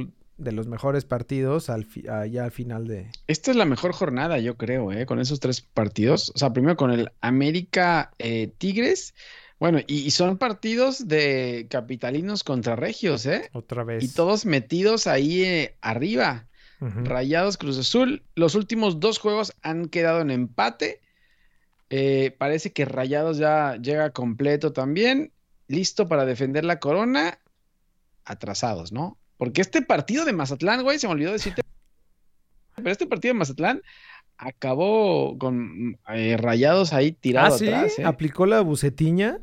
de 0.41 0.51
los 0.51 0.67
mejores 0.67 1.05
partidos 1.05 1.69
al 1.69 1.87
ya 2.29 2.43
al 2.43 2.51
final 2.51 2.87
de... 2.87 3.11
Esta 3.27 3.51
es 3.51 3.57
la 3.57 3.65
mejor 3.65 3.93
jornada, 3.93 4.39
yo 4.39 4.57
creo, 4.57 4.91
¿eh? 4.91 5.05
Con 5.05 5.19
esos 5.19 5.39
tres 5.39 5.61
partidos. 5.61 6.31
O 6.35 6.37
sea, 6.37 6.51
primero 6.51 6.75
con 6.75 6.91
el 6.91 7.11
América 7.21 8.11
eh, 8.17 8.51
Tigres. 8.57 9.13
Bueno, 9.61 9.77
y, 9.85 9.99
y 9.99 10.09
son 10.09 10.39
partidos 10.39 11.07
de 11.07 11.67
capitalinos 11.69 12.43
contra 12.43 12.75
regios, 12.75 13.27
¿eh? 13.27 13.47
Otra 13.53 13.83
vez. 13.83 14.03
Y 14.03 14.07
todos 14.11 14.43
metidos 14.43 15.05
ahí 15.05 15.43
eh, 15.43 15.77
arriba. 15.81 16.47
Rayados 16.79 17.57
Cruz 17.57 17.77
Azul. 17.77 18.23
Los 18.33 18.55
últimos 18.55 18.99
dos 18.99 19.19
juegos 19.19 19.53
han 19.61 19.87
quedado 19.87 20.19
en 20.21 20.31
empate. 20.31 20.99
Eh, 21.91 22.35
parece 22.39 22.73
que 22.73 22.85
Rayados 22.85 23.37
ya 23.37 23.75
llega 23.75 24.09
completo 24.09 24.73
también. 24.73 25.31
Listo 25.67 26.07
para 26.07 26.25
defender 26.25 26.65
la 26.65 26.79
corona. 26.79 27.37
Atrasados, 28.25 28.91
¿no? 28.91 29.19
Porque 29.37 29.61
este 29.61 29.83
partido 29.83 30.25
de 30.25 30.33
Mazatlán, 30.33 30.81
güey, 30.81 30.97
se 30.97 31.05
me 31.05 31.13
olvidó 31.13 31.33
decirte. 31.33 31.61
Pero 32.77 32.89
este 32.89 33.05
partido 33.05 33.35
de 33.35 33.37
Mazatlán 33.37 33.83
acabó 34.37 35.37
con 35.37 35.99
eh, 36.11 36.35
Rayados 36.35 36.93
ahí 36.93 37.11
tirado 37.11 37.53
Ah, 37.53 37.57
sí, 37.59 37.67
atrás, 37.67 37.93
aplicó 38.03 38.47
la 38.47 38.61
bucetiña. 38.61 39.37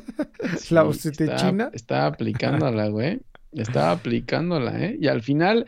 Sí, 0.58 0.74
la 0.74 0.88
está- 0.90 1.36
china. 1.36 1.70
Está 1.72 2.06
aplicándola, 2.06 2.88
güey. 2.90 3.20
Está 3.52 3.90
aplicándola, 3.90 4.78
¿eh? 4.84 4.96
Y 5.00 5.08
al 5.08 5.22
final, 5.22 5.66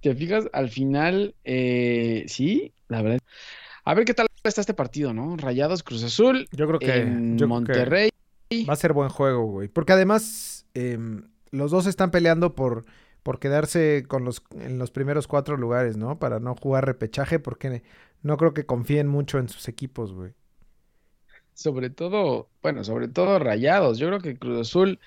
te 0.00 0.14
fijas, 0.14 0.48
al 0.52 0.68
final, 0.70 1.34
eh, 1.44 2.24
sí, 2.28 2.72
la 2.88 3.02
verdad. 3.02 3.18
A 3.84 3.94
ver 3.94 4.04
qué 4.04 4.14
tal 4.14 4.26
está 4.44 4.60
este 4.60 4.74
partido, 4.74 5.12
¿no? 5.12 5.36
Rayados 5.36 5.82
Cruz 5.82 6.04
Azul 6.04 6.48
Yo 6.52 6.66
creo 6.68 6.78
que, 6.78 6.94
en 7.02 7.36
yo 7.36 7.46
creo 7.46 7.64
que 7.64 7.72
Monterrey. 7.72 8.10
va 8.68 8.72
a 8.72 8.76
ser 8.76 8.92
buen 8.92 9.08
juego, 9.08 9.46
güey. 9.46 9.68
Porque 9.68 9.92
además 9.92 10.66
em, 10.74 11.24
los 11.50 11.70
dos 11.72 11.86
están 11.86 12.10
peleando 12.12 12.54
por, 12.54 12.84
por 13.22 13.38
quedarse 13.40 14.04
con 14.06 14.24
los, 14.24 14.42
en 14.60 14.78
los 14.78 14.90
primeros 14.92 15.26
cuatro 15.26 15.56
lugares, 15.56 15.96
¿no? 15.96 16.18
Para 16.18 16.38
no 16.38 16.54
jugar 16.54 16.86
repechaje, 16.86 17.38
porque 17.40 17.82
no 18.22 18.36
creo 18.36 18.54
que 18.54 18.66
confíen 18.66 19.08
mucho 19.08 19.38
en 19.38 19.48
sus 19.48 19.66
equipos, 19.68 20.12
güey. 20.12 20.32
Sobre 21.56 21.88
todo, 21.88 22.50
bueno, 22.60 22.84
sobre 22.84 23.08
todo 23.08 23.38
Rayados. 23.38 23.96
Yo 23.98 24.08
creo 24.08 24.20
que 24.20 24.36
Cruz 24.36 24.60
Azul, 24.60 25.00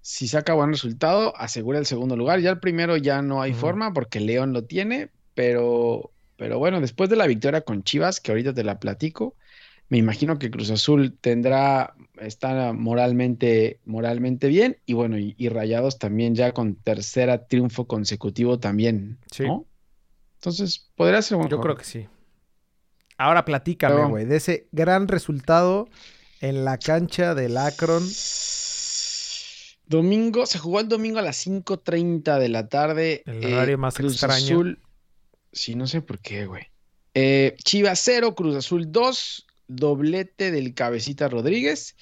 si 0.00 0.26
saca 0.26 0.52
buen 0.52 0.70
resultado, 0.70 1.32
asegura 1.36 1.78
el 1.78 1.86
segundo 1.86 2.16
lugar. 2.16 2.40
Ya 2.40 2.50
el 2.50 2.58
primero 2.58 2.96
ya 2.96 3.22
no 3.22 3.40
hay 3.40 3.52
forma 3.52 3.92
porque 3.92 4.18
León 4.18 4.52
lo 4.52 4.64
tiene, 4.64 5.10
pero, 5.34 6.10
pero 6.36 6.58
bueno, 6.58 6.80
después 6.80 7.08
de 7.08 7.14
la 7.14 7.28
victoria 7.28 7.60
con 7.60 7.84
Chivas, 7.84 8.18
que 8.20 8.32
ahorita 8.32 8.52
te 8.52 8.64
la 8.64 8.80
platico, 8.80 9.36
me 9.90 9.98
imagino 9.98 10.40
que 10.40 10.50
Cruz 10.50 10.70
Azul 10.72 11.16
tendrá, 11.20 11.94
está 12.18 12.72
moralmente, 12.72 13.78
moralmente 13.84 14.48
bien, 14.48 14.78
y 14.86 14.94
bueno, 14.94 15.18
y, 15.18 15.36
y 15.38 15.50
Rayados 15.50 16.00
también 16.00 16.34
ya 16.34 16.50
con 16.50 16.74
tercera 16.74 17.46
triunfo 17.46 17.86
consecutivo 17.86 18.58
también, 18.58 19.18
Sí. 19.30 19.44
¿no? 19.44 19.66
Entonces, 20.40 20.90
podría 20.96 21.22
ser 21.22 21.38
buen 21.38 21.48
Yo 21.48 21.60
creo 21.60 21.76
que 21.76 21.84
sí. 21.84 22.08
Ahora 23.18 23.44
platícame, 23.44 24.04
güey, 24.06 24.24
de 24.24 24.36
ese 24.36 24.66
gran 24.72 25.08
resultado 25.08 25.88
en 26.40 26.64
la 26.64 26.78
cancha 26.78 27.34
del 27.34 27.56
Akron. 27.56 28.02
Domingo, 29.86 30.46
se 30.46 30.58
jugó 30.58 30.80
el 30.80 30.88
domingo 30.88 31.18
a 31.18 31.22
las 31.22 31.36
5:30 31.46 32.38
de 32.38 32.48
la 32.48 32.68
tarde. 32.68 33.22
El 33.26 33.44
eh, 33.44 33.54
horario 33.54 33.78
más 33.78 33.94
Cruz 33.94 34.14
extraño. 34.14 34.44
Azul. 34.44 34.78
Sí, 35.52 35.74
no 35.74 35.86
sé 35.86 36.00
por 36.00 36.18
qué, 36.18 36.46
güey. 36.46 36.64
Eh, 37.14 37.56
Chivas 37.62 38.00
0, 38.02 38.34
Cruz 38.34 38.56
Azul 38.56 38.90
2, 38.90 39.46
doblete 39.68 40.50
del 40.50 40.74
Cabecita 40.74 41.28
Rodríguez. 41.28 41.94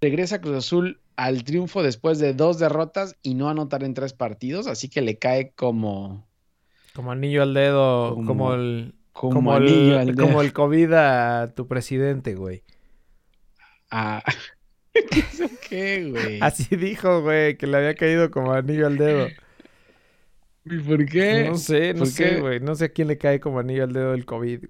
Regresa 0.00 0.40
Cruz 0.42 0.56
Azul 0.56 1.00
al 1.16 1.44
triunfo 1.44 1.82
después 1.82 2.18
de 2.18 2.34
dos 2.34 2.58
derrotas 2.58 3.16
y 3.22 3.34
no 3.34 3.48
anotar 3.48 3.82
en 3.84 3.94
tres 3.94 4.12
partidos, 4.12 4.66
así 4.66 4.88
que 4.88 5.00
le 5.00 5.16
cae 5.18 5.52
como, 5.52 6.26
Como 6.92 7.12
anillo 7.12 7.42
al 7.42 7.54
dedo, 7.54 8.14
Como- 8.14 8.26
como, 8.26 8.54
el, 8.54 8.94
como, 9.14 9.52
como, 9.52 9.54
anillo 9.54 9.98
el, 9.98 9.98
al 9.98 10.14
como 10.16 10.42
el 10.42 10.52
COVID 10.52 10.92
a 10.94 11.54
tu 11.54 11.66
presidente, 11.68 12.34
güey. 12.34 12.64
Ah, 13.90 14.22
¿Eso 15.10 15.48
qué, 15.68 16.10
güey? 16.10 16.40
Así 16.40 16.76
dijo, 16.76 17.22
güey, 17.22 17.56
que 17.56 17.66
le 17.66 17.76
había 17.78 17.96
caído 17.96 18.30
como 18.30 18.52
anillo 18.52 18.86
al 18.86 18.98
dedo. 18.98 19.34
¿Y 20.64 20.78
por 20.80 21.06
qué? 21.06 21.44
No 21.44 21.56
sé, 21.56 21.94
no 21.94 22.04
¿Por 22.04 22.06
sé, 22.06 22.36
qué? 22.36 22.40
güey. 22.40 22.60
No 22.60 22.74
sé 22.74 22.86
a 22.86 22.88
quién 22.92 23.08
le 23.08 23.18
cae 23.18 23.40
como 23.40 23.58
anillo 23.60 23.84
al 23.84 23.92
dedo 23.92 24.14
el 24.14 24.24
COVID. 24.26 24.64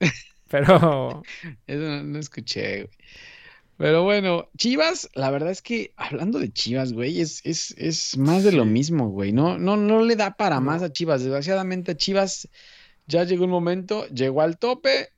Pero 0.48 1.26
Eso 1.66 1.82
no, 1.82 2.02
no 2.04 2.18
escuché, 2.18 2.84
güey. 2.84 2.98
Pero 3.78 4.04
bueno, 4.04 4.48
Chivas, 4.56 5.10
la 5.14 5.30
verdad 5.30 5.50
es 5.50 5.60
que 5.60 5.92
hablando 5.96 6.38
de 6.38 6.50
Chivas, 6.52 6.92
güey, 6.92 7.20
es, 7.20 7.42
es, 7.44 7.74
es 7.76 8.16
más 8.16 8.42
de 8.42 8.52
lo 8.52 8.64
mismo, 8.64 9.10
güey. 9.10 9.32
No, 9.32 9.58
no, 9.58 9.76
no 9.76 10.02
le 10.02 10.16
da 10.16 10.36
para 10.36 10.60
más 10.60 10.82
a 10.82 10.92
Chivas. 10.92 11.22
Desgraciadamente, 11.22 11.92
a 11.92 11.96
Chivas 11.96 12.48
ya 13.06 13.24
llegó 13.24 13.44
un 13.44 13.50
momento, 13.50 14.06
llegó 14.08 14.40
al 14.40 14.58
tope, 14.58 15.10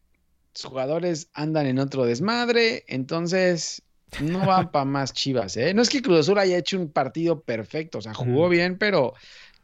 jugadores 0.61 1.31
andan 1.35 1.67
en 1.67 1.79
otro 1.79 2.05
desmadre, 2.05 2.85
entonces 2.89 3.83
no 4.21 4.47
va 4.47 4.71
para 4.73 4.85
más 4.85 5.13
Chivas, 5.13 5.57
¿eh? 5.57 5.73
No 5.75 5.83
es 5.83 5.89
que 5.89 6.03
Cruz 6.03 6.21
Azul 6.21 6.39
haya 6.39 6.59
hecho 6.59 6.79
un 6.79 6.91
partido 6.91 7.41
perfecto, 7.41 7.99
o 7.99 8.03
sea, 8.03 8.15
jugó 8.15 8.49
bien, 8.49 8.79
pero 8.79 9.15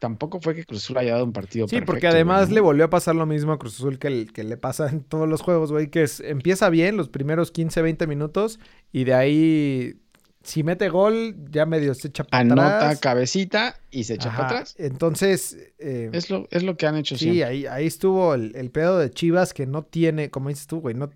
tampoco 0.05 0.39
fue 0.39 0.53
que 0.55 0.63
Cruz 0.65 0.83
Azul 0.83 0.97
haya 0.99 1.13
dado 1.13 1.25
un 1.25 1.33
partido 1.33 1.67
sí, 1.67 1.71
perfecto. 1.75 1.91
porque 1.91 2.07
además 2.07 2.51
le 2.51 2.61
volvió 2.61 2.85
a 2.85 2.89
pasar 2.89 3.15
lo 3.15 3.25
mismo 3.25 3.51
a 3.51 3.57
Cruz 3.59 3.75
Azul 3.75 3.97
que, 3.97 4.07
el- 4.07 4.31
que 4.33 4.43
le 4.43 4.57
pasa 4.57 4.87
en 4.89 5.03
todos 5.03 5.27
los 5.27 5.41
juegos, 5.41 5.71
güey, 5.71 5.89
que 5.89 6.03
es, 6.03 6.19
empieza 6.19 6.69
bien 6.69 6.95
los 6.97 7.09
primeros 7.09 7.51
15, 7.51 7.81
20 7.81 8.05
minutos 8.07 8.59
y 8.91 9.03
de 9.05 9.13
ahí, 9.15 9.99
si 10.43 10.61
mete 10.63 10.89
gol, 10.89 11.35
ya 11.49 11.65
medio 11.65 11.95
se 11.95 12.09
echa 12.09 12.23
para 12.23 12.41
Anota 12.41 12.77
atrás. 12.77 12.99
cabecita 12.99 13.75
y 13.89 14.03
se 14.03 14.13
echa 14.13 14.29
para 14.31 14.45
atrás. 14.47 14.75
Entonces, 14.77 15.57
eh, 15.79 16.09
Es 16.13 16.29
lo, 16.29 16.47
es 16.51 16.61
lo 16.63 16.77
que 16.77 16.85
han 16.85 16.95
hecho 16.97 17.15
Sí, 17.17 17.25
siempre. 17.33 17.43
ahí, 17.45 17.65
ahí 17.65 17.87
estuvo 17.87 18.35
el, 18.35 18.55
el 18.55 18.69
pedo 18.69 18.99
de 18.99 19.09
Chivas 19.09 19.53
que 19.55 19.65
no 19.65 19.81
tiene, 19.83 20.29
como 20.29 20.49
dices 20.49 20.67
tú, 20.67 20.81
güey, 20.81 20.93
no, 20.93 21.09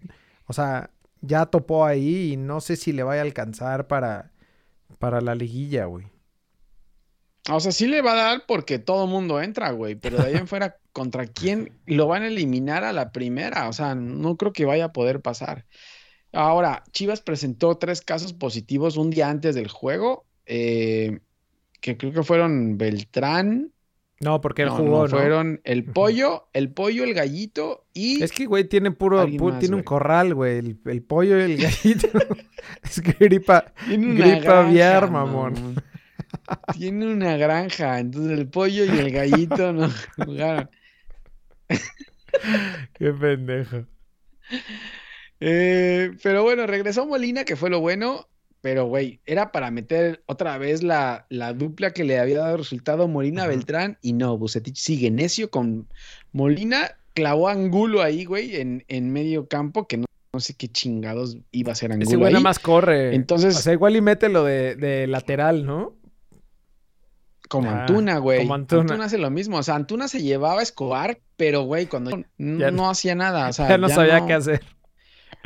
o 0.47 0.54
sea, 0.54 0.89
ya 1.21 1.45
topó 1.45 1.86
ahí 1.86 2.32
y 2.34 2.38
no 2.38 2.60
sé 2.60 2.75
si 2.75 2.91
le 2.91 3.04
vaya 3.04 3.21
a 3.21 3.25
alcanzar 3.25 3.86
para, 3.88 4.32
para 4.97 5.21
la 5.21 5.36
liguilla, 5.36 5.86
güey. 5.86 6.08
O 7.55 7.59
sea, 7.59 7.71
sí 7.71 7.88
le 7.88 8.01
va 8.01 8.12
a 8.13 8.15
dar 8.15 8.45
porque 8.47 8.79
todo 8.79 9.07
mundo 9.07 9.41
entra, 9.41 9.71
güey, 9.71 9.95
pero 9.95 10.17
de 10.17 10.27
ahí 10.29 10.35
en 10.35 10.47
fuera, 10.47 10.77
¿contra 10.91 11.27
quién 11.27 11.71
lo 11.85 12.07
van 12.07 12.23
a 12.23 12.27
eliminar 12.27 12.83
a 12.83 12.93
la 12.93 13.12
primera? 13.12 13.69
O 13.69 13.73
sea, 13.73 13.95
no 13.95 14.38
creo 14.38 14.53
que 14.53 14.65
vaya 14.65 14.85
a 14.85 14.93
poder 14.93 15.21
pasar. 15.21 15.65
Ahora, 16.31 16.83
Chivas 16.91 17.21
presentó 17.21 17.77
tres 17.77 18.01
casos 18.01 18.33
positivos 18.33 18.97
un 18.97 19.09
día 19.09 19.29
antes 19.29 19.55
del 19.55 19.67
juego, 19.69 20.27
eh, 20.45 21.19
que 21.81 21.97
creo 21.97 22.12
que 22.13 22.23
fueron 22.23 22.77
Beltrán, 22.77 23.71
No, 24.21 24.41
porque 24.41 24.63
él 24.63 24.69
no, 24.69 24.75
jugó, 24.77 25.07
no, 25.07 25.07
¿no? 25.07 25.07
fueron 25.07 25.62
el 25.63 25.85
pollo, 25.85 26.49
el 26.53 26.71
pollo, 26.73 27.03
el 27.05 27.13
gallito 27.13 27.88
y 27.93 28.21
Es 28.21 28.31
que, 28.31 28.45
güey, 28.45 28.65
tiene 28.67 28.91
puro, 28.91 29.19
Alguien 29.21 29.41
pu- 29.41 29.51
más, 29.51 29.59
tiene 29.59 29.75
un 29.75 29.81
güey. 29.81 29.85
corral, 29.85 30.35
güey, 30.35 30.57
el, 30.59 30.79
el 30.85 31.03
pollo 31.03 31.39
y 31.39 31.41
el 31.43 31.57
gallito. 31.62 32.07
es 32.83 33.01
que 33.01 33.13
gripa. 33.13 33.73
tiene 34.15 34.39
gripa 34.39 34.59
aviar, 34.59 35.09
mamón. 35.09 35.81
Tiene 36.77 37.05
una 37.12 37.38
granja, 37.38 37.99
entonces 37.99 38.38
el 38.39 38.47
pollo 38.47 38.85
y 38.85 38.89
el 38.99 39.12
gallito 39.12 39.73
no 39.73 39.89
jugaron. 40.17 40.69
Qué 42.93 43.12
pendejo. 43.13 43.85
Eh, 45.39 46.12
pero 46.21 46.43
bueno, 46.43 46.67
regresó 46.67 47.05
Molina, 47.05 47.45
que 47.45 47.55
fue 47.55 47.69
lo 47.69 47.79
bueno. 47.79 48.27
pero 48.62 48.85
güey, 48.88 49.21
era 49.25 49.51
para 49.51 49.71
meter 49.71 50.21
otra 50.25 50.57
vez 50.57 50.83
la, 50.83 51.25
la 51.29 51.53
dupla 51.53 51.91
que 51.91 52.03
le 52.03 52.19
había 52.19 52.39
dado 52.39 52.57
resultado 52.57 53.07
Molina. 53.07 53.47
Beltrán 53.47 53.97
y 54.01 54.13
no, 54.13 54.38
Bucetich 54.38 54.75
sigue 54.77 55.12
necio 55.12 55.49
con 55.49 55.88
Molina, 56.33 56.97
clavó 57.13 57.47
a 57.47 57.53
Angulo 57.53 58.01
ahí, 58.01 58.25
güey, 58.25 58.57
en, 58.57 58.83
en 58.89 59.12
medio 59.13 59.47
campo, 59.47 59.88
que 59.88 59.97
no, 59.97 60.05
no 60.33 60.39
sé 60.41 60.55
qué 60.55 60.67
chingados 60.67 61.38
iba 61.51 61.71
a 61.71 61.75
ser 61.75 61.91
Ese 61.91 62.01
Angulo 62.01 62.19
güey 62.19 62.27
ahí. 62.27 62.33
nada 62.33 62.43
más 62.43 62.59
corre. 62.59 63.15
Entonces- 63.15 63.55
O 63.55 63.62
sea, 63.62 63.73
igual 63.73 63.95
y 63.95 64.01
mete 64.01 64.27
lo 64.29 64.43
de, 64.43 64.75
de 64.75 65.07
lateral, 65.07 65.65
¿no? 65.65 65.95
Como 67.49 67.69
Ah, 67.69 67.81
Antuna, 67.81 68.19
güey. 68.19 68.39
como 68.39 68.53
Antuna. 68.55 68.81
Antuna. 68.81 69.05
hace 69.05 69.17
lo 69.17 69.29
mismo. 69.29 69.57
O 69.57 69.63
sea, 69.63 69.75
Antuna 69.75 70.07
se 70.07 70.21
llevaba 70.21 70.62
a 70.62 70.63
Escobar, 70.63 71.19
pero, 71.35 71.63
güey, 71.63 71.88
cuando 71.88 72.12
no, 72.38 72.59
Ya 72.59 72.71
no 72.71 72.89
hacía 72.89 73.15
nada. 73.15 73.49
O 73.49 73.53
sea, 73.53 73.67
ya 73.67 73.77
no 73.77 73.89
sabía 73.89 74.25
qué 74.25 74.33
hacer. 74.33 74.62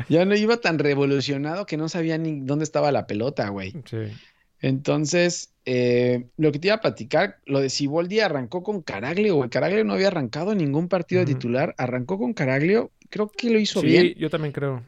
Ya 0.10 0.26
no 0.26 0.36
iba 0.36 0.58
tan 0.58 0.80
revolucionado 0.80 1.66
que 1.66 1.78
no 1.78 1.88
sabía 1.90 2.18
ni 2.18 2.42
dónde 2.42 2.64
estaba 2.64 2.92
la 2.92 3.08
pelota, 3.08 3.48
güey. 3.50 3.72
Sí. 3.86 3.98
Entonces, 4.60 5.54
eh, 5.66 6.28
lo 6.38 6.52
que 6.52 6.60
te 6.60 6.68
iba 6.70 6.76
a 6.76 6.82
platicar, 6.82 7.38
lo 7.46 7.60
de 7.60 7.70
Siboldi 7.70 8.20
arrancó 8.22 8.64
con 8.64 8.82
Caraglio, 8.82 9.36
güey. 9.36 9.50
Caraglio 9.50 9.84
no 9.84 9.94
había 9.94 10.08
arrancado 10.08 10.56
ningún 10.56 10.88
partido 10.90 11.22
Ujú. 11.24 11.32
titular. 11.34 11.76
Arrancó 11.78 12.18
con 12.18 12.34
Caraglio. 12.34 12.92
Creo 13.10 13.30
que 13.30 13.50
lo 13.50 13.60
hizo 13.60 13.82
Sí, 13.82 13.88
bien, 13.88 14.14
yo 14.18 14.30
también 14.30 14.52
creo. 14.52 14.84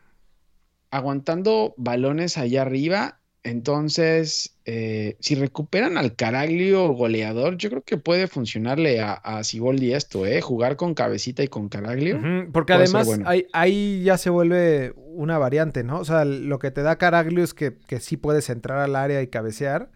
aguantando 0.91 1.73
balones 1.77 2.37
allá 2.37 2.61
arriba. 2.63 3.19
Entonces, 3.45 4.55
eh, 4.65 5.17
si 5.19 5.35
recuperan 5.35 5.97
al 5.99 6.15
Caraglio 6.15 6.89
goleador, 6.89 7.57
yo 7.57 7.69
creo 7.69 7.83
que 7.83 7.97
puede 7.97 8.27
funcionarle 8.27 9.01
a, 9.01 9.13
a 9.13 9.43
Siboldi 9.43 9.93
esto, 9.93 10.25
¿eh? 10.25 10.41
Jugar 10.41 10.75
con 10.75 10.95
cabecita 10.95 11.43
y 11.43 11.47
con 11.47 11.69
Caraglio. 11.69 12.19
Porque 12.51 12.73
además 12.73 13.05
bueno. 13.05 13.29
ahí, 13.29 13.45
ahí 13.53 14.01
ya 14.03 14.17
se 14.17 14.29
vuelve 14.31 14.93
una 14.97 15.37
variante, 15.37 15.83
¿no? 15.83 15.99
O 15.99 16.05
sea, 16.05 16.25
lo 16.25 16.57
que 16.59 16.71
te 16.71 16.81
da 16.81 16.97
Caraglio 16.97 17.43
es 17.43 17.53
que, 17.53 17.77
que 17.87 17.99
sí 17.99 18.17
puedes 18.17 18.49
entrar 18.49 18.79
al 18.79 18.95
área 18.95 19.21
y 19.21 19.27
cabecear. 19.27 19.91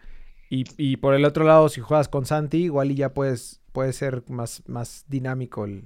Y, 0.52 0.66
y 0.78 0.98
por 0.98 1.14
el 1.16 1.26
otro 1.26 1.44
lado, 1.44 1.70
si 1.70 1.82
juegas 1.82 2.08
con 2.08 2.26
Santi, 2.26 2.64
igual 2.64 2.92
y 2.92 2.96
ya 2.96 3.14
puedes, 3.14 3.62
puede 3.72 3.94
ser 3.94 4.24
más, 4.30 4.62
más 4.68 5.06
dinámico 5.08 5.66
el, 5.66 5.86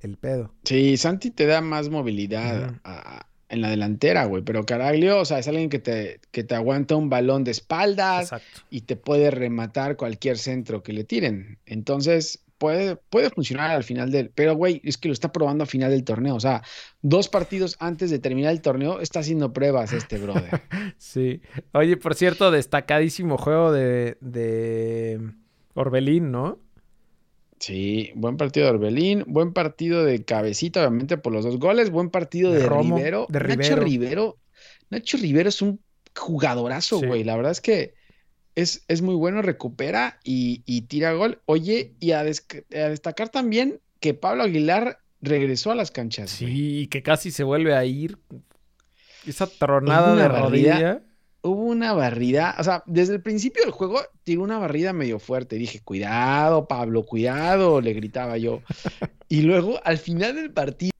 el 0.00 0.16
pedo. 0.16 0.54
Sí, 0.64 0.96
Santi 0.96 1.30
te 1.30 1.46
da 1.46 1.60
más 1.60 1.90
movilidad 1.90 2.76
a- 2.84 3.26
en 3.54 3.62
la 3.62 3.70
delantera, 3.70 4.24
güey. 4.26 4.42
Pero 4.42 4.66
Caraglio, 4.66 5.20
o 5.20 5.24
sea, 5.24 5.38
es 5.38 5.48
alguien 5.48 5.70
que 5.70 5.78
te, 5.78 6.20
que 6.30 6.44
te 6.44 6.54
aguanta 6.54 6.96
un 6.96 7.08
balón 7.08 7.44
de 7.44 7.52
espaldas 7.52 8.24
Exacto. 8.24 8.60
y 8.70 8.82
te 8.82 8.96
puede 8.96 9.30
rematar 9.30 9.96
cualquier 9.96 10.36
centro 10.38 10.82
que 10.82 10.92
le 10.92 11.04
tiren. 11.04 11.58
Entonces, 11.64 12.44
puede, 12.58 12.96
puede 12.96 13.30
funcionar 13.30 13.70
al 13.70 13.84
final 13.84 14.10
del. 14.10 14.30
Pero, 14.30 14.54
güey, 14.54 14.80
es 14.84 14.98
que 14.98 15.08
lo 15.08 15.14
está 15.14 15.32
probando 15.32 15.64
a 15.64 15.66
final 15.66 15.90
del 15.90 16.04
torneo. 16.04 16.34
O 16.34 16.40
sea, 16.40 16.62
dos 17.02 17.28
partidos 17.28 17.76
antes 17.78 18.10
de 18.10 18.18
terminar 18.18 18.52
el 18.52 18.60
torneo 18.60 19.00
está 19.00 19.20
haciendo 19.20 19.52
pruebas 19.52 19.92
este 19.92 20.18
brother. 20.18 20.60
Sí. 20.98 21.40
Oye, 21.72 21.96
por 21.96 22.14
cierto, 22.14 22.50
destacadísimo 22.50 23.36
juego 23.36 23.72
de, 23.72 24.16
de 24.20 25.20
Orbelín, 25.74 26.30
¿no? 26.30 26.58
Sí, 27.66 28.12
buen 28.14 28.36
partido 28.36 28.66
de 28.66 28.72
Orbelín, 28.72 29.24
buen 29.26 29.52
partido 29.52 30.04
de 30.04 30.24
Cabecita, 30.24 30.80
obviamente 30.80 31.16
por 31.16 31.32
los 31.32 31.44
dos 31.44 31.58
goles, 31.58 31.90
buen 31.90 32.10
partido 32.10 32.52
De 32.52 32.60
de, 32.60 32.66
Romo, 32.66 32.96
Rivero. 32.96 33.26
de 33.30 33.40
Nacho 33.40 33.76
Rivero. 33.76 34.36
Nacho 34.90 35.16
Rivero 35.16 35.48
es 35.48 35.62
un 35.62 35.80
jugadorazo, 36.14 37.00
Sí. 37.00 37.06
güey. 37.06 37.24
La 37.24 37.36
verdad 37.36 37.52
es 37.52 37.60
que 37.62 37.94
es, 38.54 38.84
es 38.86 39.00
muy 39.02 39.14
bueno, 39.14 39.40
recupera 39.42 40.20
y, 40.24 40.62
y 40.66 40.82
tira 40.82 41.12
gol. 41.14 41.40
Oye, 41.46 41.94
y 42.00 42.12
a, 42.12 42.22
destacar 42.22 43.30
también 43.30 43.80
que 43.98 44.12
Pablo 44.14 44.42
Aguilar 44.42 44.98
regresó 45.22 45.70
a 45.70 45.74
las 45.74 45.90
canchas. 45.90 46.30
Sí, 46.30 46.80
y 46.82 46.86
que 46.88 47.02
casi 47.02 47.30
se 47.30 47.44
vuelve 47.44 47.74
a 47.74 47.84
ir. 47.86 48.18
Esa 49.26 49.46
tronada 49.46 50.14
de 50.14 50.28
barrida. 50.28 50.40
rodilla. 50.74 51.02
Hubo 51.44 51.62
una 51.64 51.92
barrida, 51.92 52.56
o 52.58 52.64
sea, 52.64 52.82
desde 52.86 53.14
el 53.14 53.20
principio 53.22 53.62
del 53.62 53.70
juego 53.70 54.00
tiró 54.24 54.42
una 54.42 54.58
barrida 54.58 54.92
medio 54.94 55.18
fuerte. 55.18 55.56
Dije, 55.56 55.80
cuidado, 55.80 56.66
Pablo, 56.66 57.02
cuidado, 57.04 57.80
le 57.82 57.92
gritaba 57.92 58.38
yo. 58.38 58.62
Y 59.28 59.42
luego, 59.42 59.78
al 59.84 59.98
final 59.98 60.34
del 60.36 60.50
partido, 60.52 60.90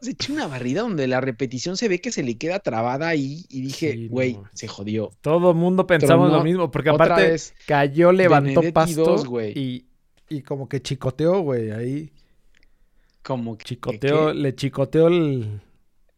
se 0.00 0.12
echó 0.12 0.32
una 0.32 0.46
barrida 0.46 0.82
donde 0.82 1.08
la 1.08 1.20
repetición 1.20 1.76
se 1.76 1.88
ve 1.88 2.00
que 2.00 2.12
se 2.12 2.22
le 2.22 2.38
queda 2.38 2.60
trabada 2.60 3.08
ahí. 3.08 3.44
Y 3.48 3.60
dije, 3.60 3.92
Sí, 3.92 4.04
no 4.04 4.10
güey, 4.10 4.38
se 4.54 4.68
jodió. 4.68 5.10
Todo 5.20 5.52
mundo 5.52 5.86
pensamos 5.86 6.28
Tronó 6.28 6.38
lo 6.38 6.44
mismo, 6.44 6.70
porque 6.70 6.90
aparte 6.90 7.22
vez, 7.30 7.54
cayó, 7.66 8.12
levantó 8.12 8.44
Benedetti 8.60 8.72
pasto 8.72 9.02
dos, 9.04 9.26
güey. 9.26 9.52
y, 9.58 9.84
y 10.28 10.42
como 10.42 10.68
que 10.68 10.80
chicoteó, 10.80 11.40
güey, 11.40 11.70
ahí. 11.72 12.12
como 13.22 13.58
que. 13.58 13.64
Chicoteó, 13.64 14.28
que- 14.28 14.34
le 14.34 14.54
chicoteó 14.54 15.08
el- 15.08 15.60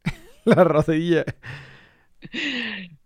la 0.45 0.65
rodilla. 0.65 1.25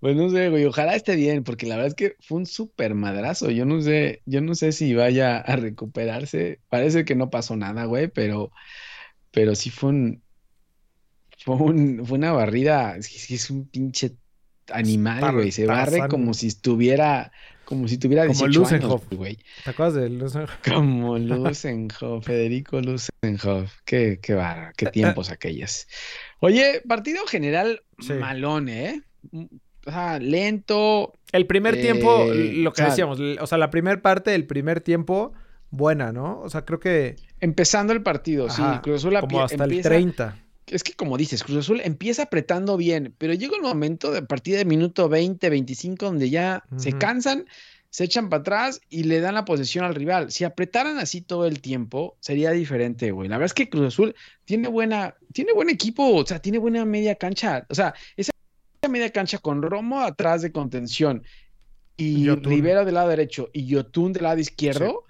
Pues 0.01 0.17
no 0.17 0.29
sé, 0.31 0.51
güey, 0.51 0.65
ojalá 0.65 0.95
esté 0.97 1.17
bien, 1.17 1.45
porque 1.45 1.67
la 1.67 1.77
verdad 1.77 1.89
es 1.89 1.95
que 1.95 2.17
fue 2.21 2.39
un 2.39 2.47
súper 2.47 2.95
madrazo. 2.95 3.51
Yo 3.51 3.65
no 3.65 3.81
sé, 3.81 4.23
yo 4.27 4.41
no 4.41 4.55
sé 4.55 4.73
si 4.73 4.95
vaya 4.95 5.39
a 5.39 5.57
recuperarse. 5.57 6.61
Parece 6.69 7.05
que 7.05 7.15
no 7.15 7.31
pasó 7.31 7.57
nada, 7.57 7.85
güey, 7.85 8.09
pero, 8.09 8.51
pero 9.31 9.55
sí 9.55 9.71
fue 9.71 9.91
un, 9.91 10.23
fue 11.39 11.57
un, 11.57 12.05
fue 12.07 12.19
una 12.19 12.33
barrida. 12.33 12.97
Es 12.97 13.09
que 13.09 13.53
un 13.53 13.69
pinche 13.69 14.17
animal, 14.71 15.21
Tar- 15.21 15.35
güey. 15.35 15.53
Se 15.53 15.67
barre 15.67 16.09
como 16.09 16.35
si 16.35 16.49
estuviera, 16.49 17.33
como 17.65 17.89
si 17.89 17.99
tuviera 17.99 18.27
Como 18.27 18.33
18 18.35 18.61
años, 18.67 18.83
Lusenhoff. 18.83 19.13
güey. 19.13 19.39
¿Te 19.63 19.71
acuerdas 19.71 19.95
de 19.95 20.09
los... 20.11 20.35
Como 20.65 21.19
Lusenhoff, 21.19 22.27
Federico 22.27 22.81
Lusenhoff. 22.81 23.73
Qué, 23.85 24.19
qué 24.23 24.35
barra, 24.35 24.73
qué 24.77 24.87
tiempos 24.87 25.31
aquellos. 25.31 25.87
Oye, 26.41 26.83
partido 26.87 27.27
general 27.27 27.83
Sí. 28.01 28.15
malón, 28.15 28.69
¿eh? 28.69 29.03
O 29.87 29.91
sea, 29.91 30.19
lento. 30.19 31.13
El 31.33 31.47
primer 31.47 31.75
tiempo, 31.81 32.25
Eh, 32.33 32.53
lo 32.57 32.73
que 32.73 32.83
o 32.83 32.85
sea- 32.85 32.89
decíamos, 32.91 33.19
o 33.21 33.47
sea, 33.47 33.59
la 33.59 33.71
primera 33.71 34.01
parte 34.01 34.31
del 34.31 34.47
primer 34.47 34.81
tiempo, 34.81 35.33
buena, 35.71 36.13
¿no? 36.13 36.41
O 36.41 36.49
sea, 36.51 36.65
creo 36.65 36.81
que 36.81 37.17
Empezando 37.41 37.93
el 37.93 38.03
partido, 38.03 38.47
Ajá, 38.47 38.75
sí. 38.77 38.81
Cruz 38.83 39.05
Azul 39.05 39.19
como 39.21 39.43
hasta 39.43 39.65
empieza, 39.65 39.89
el 39.89 39.95
30. 39.95 40.39
Es 40.67 40.83
que 40.83 40.95
como 40.95 41.19
dices, 41.19 41.45
Cruz 41.45 41.59
Azul 41.59 41.83
empieza 41.85 42.23
apretando 42.23 42.79
bien, 42.79 43.15
pero 43.19 43.35
llega 43.35 43.55
un 43.57 43.63
momento 43.63 44.11
de 44.13 44.21
a 44.21 44.25
partir 44.25 44.57
del 44.57 44.67
minuto 44.67 45.11
20, 45.11 45.51
25, 45.51 46.07
donde 46.07 46.31
ya 46.31 46.65
se 46.77 46.93
cansan, 46.95 47.45
se 47.95 48.03
echan 48.03 48.29
para 48.29 48.41
atrás 48.41 48.81
y 48.91 49.05
le 49.05 49.21
dan 49.21 49.37
la 49.37 49.45
posesión 49.45 49.85
al 49.85 49.95
rival. 49.95 50.33
Si 50.33 50.43
apretaran 50.43 50.99
así 50.99 51.21
todo 51.21 51.47
el 51.47 51.61
tiempo, 51.61 52.17
sería 52.19 52.51
diferente, 52.51 53.13
güey. 53.13 53.29
La 53.29 53.37
verdad 53.37 53.47
es 53.47 53.55
que 53.55 53.71
Cruz 53.71 53.87
Azul 53.87 54.17
tiene 54.45 54.67
buena, 54.67 55.15
tiene 55.33 55.53
buen 55.53 55.71
equipo, 55.71 56.13
o 56.13 56.27
sea, 56.27 56.41
tiene 56.41 56.59
buena 56.59 56.85
media 56.85 57.15
cancha. 57.15 57.65
O 57.69 57.75
sea, 57.77 57.95
esa 58.17 58.33
media 58.91 59.11
cancha 59.11 59.39
con 59.39 59.63
Romo 59.63 60.01
atrás 60.01 60.43
de 60.43 60.51
contención 60.51 61.23
y 61.97 62.25
Yotun. 62.25 62.51
Rivera 62.51 62.85
del 62.85 62.95
lado 62.95 63.11
derecho 63.11 63.51
y 63.53 63.65
Yotun 63.67 64.13
del 64.13 64.25
lado 64.25 64.41
izquierdo. 64.41 65.05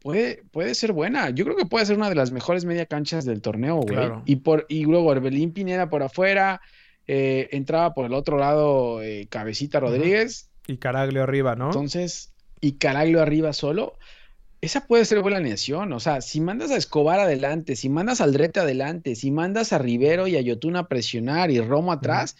Puede, 0.00 0.42
puede 0.50 0.74
ser 0.74 0.92
buena. 0.92 1.30
Yo 1.30 1.46
creo 1.46 1.56
que 1.56 1.64
puede 1.64 1.86
ser 1.86 1.96
una 1.96 2.10
de 2.10 2.14
las 2.14 2.30
mejores 2.30 2.66
media 2.66 2.84
canchas 2.84 3.24
del 3.24 3.40
torneo, 3.40 3.76
güey. 3.76 3.94
Claro. 3.94 4.22
Y, 4.26 4.36
por, 4.36 4.66
y 4.68 4.84
luego 4.84 5.06
Orbelín 5.06 5.54
Pineda 5.54 5.88
por 5.88 6.02
afuera, 6.02 6.60
eh, 7.06 7.48
entraba 7.52 7.94
por 7.94 8.04
el 8.04 8.12
otro 8.12 8.36
lado 8.36 9.00
eh, 9.00 9.28
Cabecita 9.30 9.80
Rodríguez. 9.80 10.47
Y 10.68 10.76
Caraglio 10.76 11.24
arriba, 11.24 11.56
¿no? 11.56 11.66
Entonces, 11.66 12.32
y 12.60 12.72
Caraglio 12.72 13.20
arriba 13.20 13.52
solo. 13.52 13.98
Esa 14.60 14.86
puede 14.86 15.04
ser 15.04 15.20
buena 15.22 15.38
alineación. 15.38 15.92
O 15.92 15.98
sea, 16.00 16.20
si 16.20 16.40
mandas 16.40 16.70
a 16.70 16.76
Escobar 16.76 17.18
adelante, 17.20 17.74
si 17.74 17.88
mandas 17.88 18.20
al 18.20 18.32
Drete 18.32 18.60
adelante, 18.60 19.14
si 19.16 19.30
mandas 19.30 19.72
a 19.72 19.78
Rivero 19.78 20.26
y 20.26 20.36
a 20.36 20.40
Yotun 20.40 20.76
a 20.76 20.88
presionar 20.88 21.50
y 21.50 21.60
Romo 21.60 21.90
atrás, 21.92 22.36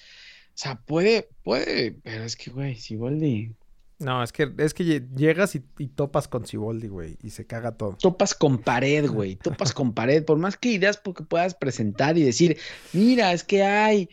o 0.49 0.51
sea, 0.55 0.77
puede, 0.81 1.29
puede, 1.43 1.93
pero 2.03 2.25
es 2.25 2.37
que, 2.37 2.51
güey, 2.51 2.75
Siboldi, 2.75 3.55
No, 4.01 4.23
es 4.23 4.33
que, 4.33 4.53
es 4.59 4.75
que 4.75 4.85
lle- 4.85 5.09
llegas 5.17 5.55
y, 5.55 5.63
y 5.79 5.87
topas 5.89 6.27
con 6.29 6.45
Ciboldi, 6.45 6.89
güey, 6.89 7.17
y 7.23 7.31
se 7.31 7.47
caga 7.47 7.77
todo. 7.77 7.97
topas 8.01 8.35
con 8.35 8.59
pared, 8.59 9.09
güey, 9.09 9.37
topas 9.37 9.73
con 9.73 9.93
pared, 9.95 10.25
por 10.25 10.39
más 10.39 10.57
que 10.57 10.71
ideas 10.71 10.99
que 10.99 11.13
puedas 11.25 11.55
presentar 11.55 12.19
y 12.19 12.25
decir, 12.25 12.59
mira, 12.93 13.33
es 13.33 13.45
que 13.45 13.63
hay, 13.63 14.09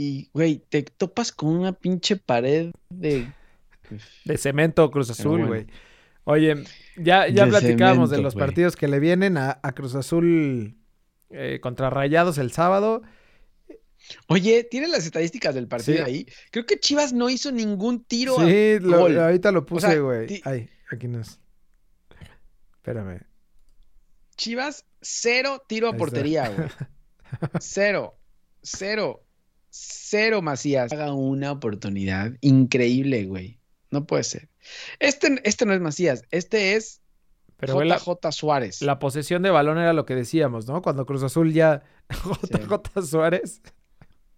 y, 0.00 0.30
güey, 0.32 0.58
te 0.68 0.82
topas 0.84 1.32
con 1.32 1.48
una 1.50 1.72
pinche 1.72 2.16
pared 2.16 2.70
de... 2.88 3.32
De 4.24 4.38
cemento 4.38 4.90
Cruz 4.90 5.10
Azul, 5.10 5.30
bueno. 5.40 5.46
güey. 5.48 5.66
Oye, 6.24 6.62
ya, 6.96 7.26
ya 7.28 7.44
De 7.46 7.50
platicábamos 7.50 8.10
de 8.10 8.18
los 8.20 8.34
partidos 8.34 8.76
que 8.76 8.86
le 8.86 9.00
vienen 9.00 9.36
a, 9.38 9.58
a 9.62 9.72
Cruz 9.72 9.94
Azul 9.94 10.76
eh, 11.30 11.58
contra 11.62 11.88
Rayados 11.90 12.36
el 12.38 12.52
sábado. 12.52 13.02
Oye, 14.28 14.62
¿tienes 14.70 14.90
las 14.90 15.04
estadísticas 15.06 15.54
del 15.54 15.68
partido 15.68 15.98
Sí. 15.98 16.04
ahí? 16.04 16.26
Creo 16.50 16.64
que 16.66 16.78
Chivas 16.78 17.12
no 17.12 17.28
hizo 17.30 17.50
ningún 17.50 18.04
tiro. 18.04 18.38
a- 18.38 18.46
Sí, 18.46 18.78
lo- 18.80 18.98
gol. 19.00 19.18
ahorita 19.18 19.50
lo 19.52 19.64
puse, 19.66 19.88
sea, 19.88 19.98
güey. 20.00 20.26
ti- 20.26 20.42
Ay, 20.44 20.68
aquí 20.92 21.08
no 21.08 21.20
es. 21.20 21.40
Espérame. 22.76 23.22
Chivas, 24.36 24.84
cero 25.00 25.62
tiro 25.66 25.88
a 25.88 25.94
portería, 25.96 26.48
güey. 26.50 26.68
Cero, 27.60 28.18
cero, 28.62 29.24
cero 29.70 30.42
Macías. 30.42 30.92
Haga 30.92 31.12
una 31.12 31.52
oportunidad 31.52 32.32
increíble, 32.40 33.24
güey. 33.24 33.58
No 33.90 34.06
puede 34.06 34.24
ser. 34.24 34.48
Este, 34.98 35.40
este 35.44 35.64
no 35.66 35.72
es 35.72 35.80
Macías, 35.80 36.24
este 36.30 36.74
es 36.74 37.00
Pero 37.56 37.82
la, 37.84 37.96
JJ 37.98 38.32
Suárez. 38.32 38.82
la 38.82 38.98
posesión 38.98 39.42
de 39.42 39.50
balón 39.50 39.78
era 39.78 39.92
lo 39.94 40.04
que 40.04 40.14
decíamos, 40.14 40.66
¿no? 40.66 40.82
Cuando 40.82 41.06
Cruz 41.06 41.22
Azul 41.22 41.52
ya. 41.52 41.82
JJ 42.10 43.02
Suárez. 43.06 43.62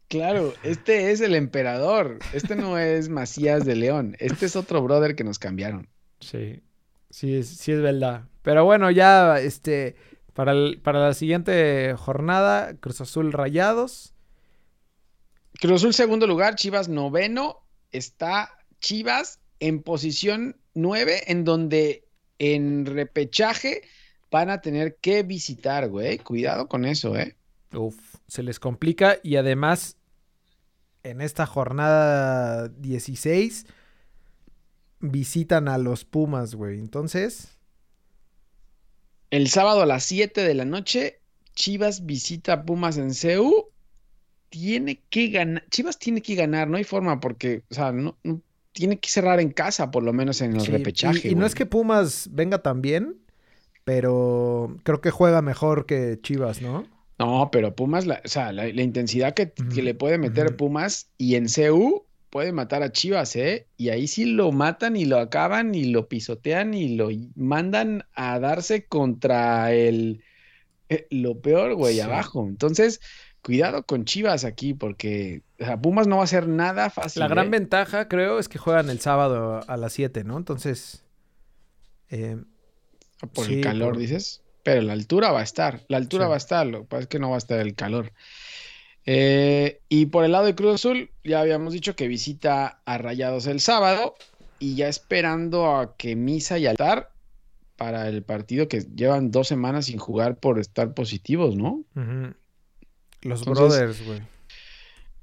Claro, 0.08 0.52
este 0.64 1.12
es 1.12 1.20
el 1.20 1.34
emperador. 1.36 2.18
Este 2.32 2.56
no 2.56 2.78
es 2.78 3.08
Macías 3.08 3.64
de 3.64 3.76
León. 3.76 4.16
Este 4.18 4.46
es 4.46 4.56
otro 4.56 4.82
brother 4.82 5.14
que 5.14 5.22
nos 5.24 5.38
cambiaron. 5.38 5.88
Sí, 6.20 6.62
sí, 7.10 7.36
es, 7.36 7.48
sí 7.48 7.70
es 7.72 7.80
verdad. 7.80 8.24
Pero 8.42 8.64
bueno, 8.64 8.90
ya 8.90 9.38
este, 9.38 9.94
para, 10.34 10.50
el- 10.52 10.80
para 10.82 10.98
la 11.00 11.14
siguiente 11.14 11.94
jornada, 11.96 12.74
Cruz 12.80 13.00
Azul 13.00 13.32
Rayados. 13.32 14.14
Cruz 15.58 15.80
Azul 15.82 15.94
segundo 15.94 16.26
lugar, 16.26 16.54
Chivas 16.54 16.88
noveno. 16.88 17.64
Está 17.92 18.56
Chivas 18.80 19.40
en 19.58 19.82
posición 19.82 20.56
nueve, 20.74 21.22
en 21.26 21.44
donde 21.44 22.04
en 22.38 22.86
repechaje 22.86 23.82
van 24.30 24.50
a 24.50 24.60
tener 24.60 24.96
que 24.96 25.22
visitar, 25.22 25.88
güey. 25.88 26.18
Cuidado 26.18 26.68
con 26.68 26.84
eso, 26.84 27.16
¿eh? 27.16 27.36
Uf, 27.72 27.96
se 28.26 28.42
les 28.42 28.58
complica 28.58 29.18
y 29.22 29.36
además 29.36 29.96
en 31.02 31.20
esta 31.20 31.46
jornada 31.46 32.68
16 32.68 33.66
visitan 35.00 35.68
a 35.68 35.78
los 35.78 36.04
Pumas, 36.04 36.54
güey. 36.54 36.78
Entonces, 36.78 37.56
El 39.30 39.48
sábado 39.48 39.82
a 39.82 39.86
las 39.86 40.04
7 40.04 40.42
de 40.42 40.54
la 40.54 40.64
noche, 40.64 41.20
Chivas 41.54 42.04
visita 42.06 42.52
a 42.52 42.64
Pumas 42.64 42.96
en 42.96 43.14
CEU. 43.14 43.69
Tiene 44.50 45.00
que 45.10 45.28
ganar. 45.28 45.64
Chivas 45.70 45.98
tiene 45.98 46.22
que 46.22 46.34
ganar, 46.34 46.68
no 46.68 46.76
hay 46.76 46.84
forma, 46.84 47.20
porque, 47.20 47.62
o 47.70 47.74
sea, 47.74 47.92
no, 47.92 48.18
no- 48.24 48.42
tiene 48.72 48.98
que 49.00 49.08
cerrar 49.08 49.40
en 49.40 49.50
casa, 49.50 49.90
por 49.90 50.02
lo 50.02 50.12
menos 50.12 50.40
en 50.42 50.54
el 50.54 50.60
sí, 50.60 50.72
repechaje. 50.72 51.28
y, 51.28 51.32
y 51.32 51.34
no 51.34 51.46
es 51.46 51.54
que 51.54 51.66
Pumas 51.66 52.28
venga 52.32 52.62
tan 52.62 52.82
bien, 52.82 53.16
pero 53.84 54.76
creo 54.84 55.00
que 55.00 55.10
juega 55.10 55.42
mejor 55.42 55.86
que 55.86 56.18
Chivas, 56.22 56.62
¿no? 56.62 56.86
No, 57.18 57.50
pero 57.52 57.74
Pumas, 57.74 58.06
la, 58.06 58.22
o 58.24 58.28
sea, 58.28 58.52
la, 58.52 58.66
la 58.68 58.82
intensidad 58.82 59.34
que, 59.34 59.52
que 59.52 59.82
le 59.82 59.94
puede 59.94 60.16
meter. 60.18 60.56
Pumas 60.56 61.10
y 61.18 61.34
en 61.34 61.48
CEU 61.48 62.06
puede 62.30 62.52
matar 62.52 62.82
a 62.82 62.92
Chivas, 62.92 63.36
¿eh? 63.36 63.66
Y 63.76 63.90
ahí 63.90 64.06
sí 64.06 64.24
lo 64.24 64.52
matan 64.52 64.96
y 64.96 65.04
lo 65.04 65.18
acaban 65.18 65.74
y 65.74 65.84
lo 65.86 66.08
pisotean 66.08 66.72
y 66.74 66.96
lo 66.96 67.08
mandan 67.34 68.04
a 68.14 68.38
darse 68.38 68.86
contra 68.86 69.72
el, 69.74 70.22
eh, 70.88 71.06
lo 71.10 71.40
peor, 71.40 71.74
güey, 71.74 71.96
Sí. 71.96 72.00
abajo. 72.00 72.46
Entonces, 72.48 73.00
cuidado 73.42 73.84
con 73.84 74.04
Chivas 74.04 74.44
aquí 74.44 74.74
porque 74.74 75.42
o 75.60 75.64
sea, 75.64 75.80
Pumas 75.80 76.06
no 76.06 76.16
va 76.16 76.22
a 76.22 76.24
hacer 76.24 76.46
nada 76.48 76.90
fácil. 76.90 77.20
La 77.20 77.28
gran 77.28 77.46
¿eh? 77.48 77.50
ventaja, 77.50 78.08
creo, 78.08 78.38
es 78.38 78.48
que 78.48 78.58
juegan 78.58 78.90
el 78.90 79.00
sábado 79.00 79.60
a 79.66 79.76
las 79.76 79.92
7, 79.92 80.24
¿no? 80.24 80.36
Entonces, 80.38 81.04
eh, 82.10 82.36
Por 83.34 83.46
sí, 83.46 83.54
el 83.54 83.60
calor, 83.62 83.92
por- 83.92 83.98
dices. 83.98 84.42
Pero 84.62 84.82
la 84.82 84.92
altura 84.92 85.32
va 85.32 85.40
a 85.40 85.42
estar, 85.42 85.84
la 85.88 85.96
altura 85.96 86.24
Sí. 86.26 86.28
va 86.28 86.34
a 86.34 86.38
estar, 86.38 86.66
lo 86.66 86.80
que 86.82 86.86
pasa 86.88 87.00
es 87.02 87.06
que 87.08 87.18
no 87.18 87.30
va 87.30 87.36
a 87.36 87.38
estar 87.38 87.58
el 87.60 87.74
calor. 87.74 88.12
Eh, 89.06 89.80
y 89.88 90.06
por 90.06 90.24
el 90.24 90.32
lado 90.32 90.44
de 90.44 90.54
Cruz 90.54 90.74
Azul, 90.74 91.10
ya 91.24 91.40
habíamos 91.40 91.72
dicho 91.72 91.96
que 91.96 92.08
visita 92.08 92.82
a 92.84 92.98
Rayados 92.98 93.46
el 93.46 93.60
sábado 93.60 94.14
y 94.58 94.74
ya 94.76 94.88
esperando 94.88 95.74
a 95.74 95.96
que 95.96 96.14
Misa 96.16 96.58
y 96.58 96.66
Altar 96.66 97.10
para 97.76 98.08
el 98.08 98.22
partido 98.22 98.68
que 98.68 98.80
llevan 98.94 99.30
dos 99.30 99.48
semanas 99.48 99.86
sin 99.86 99.96
jugar 99.98 100.36
por 100.36 100.58
estar 100.58 100.92
positivos, 100.92 101.56
¿no? 101.56 101.82
ujú. 101.96 102.34
Los 103.22 103.46
Entonces, 103.46 103.78
brothers, 103.78 104.06
güey. 104.06 104.22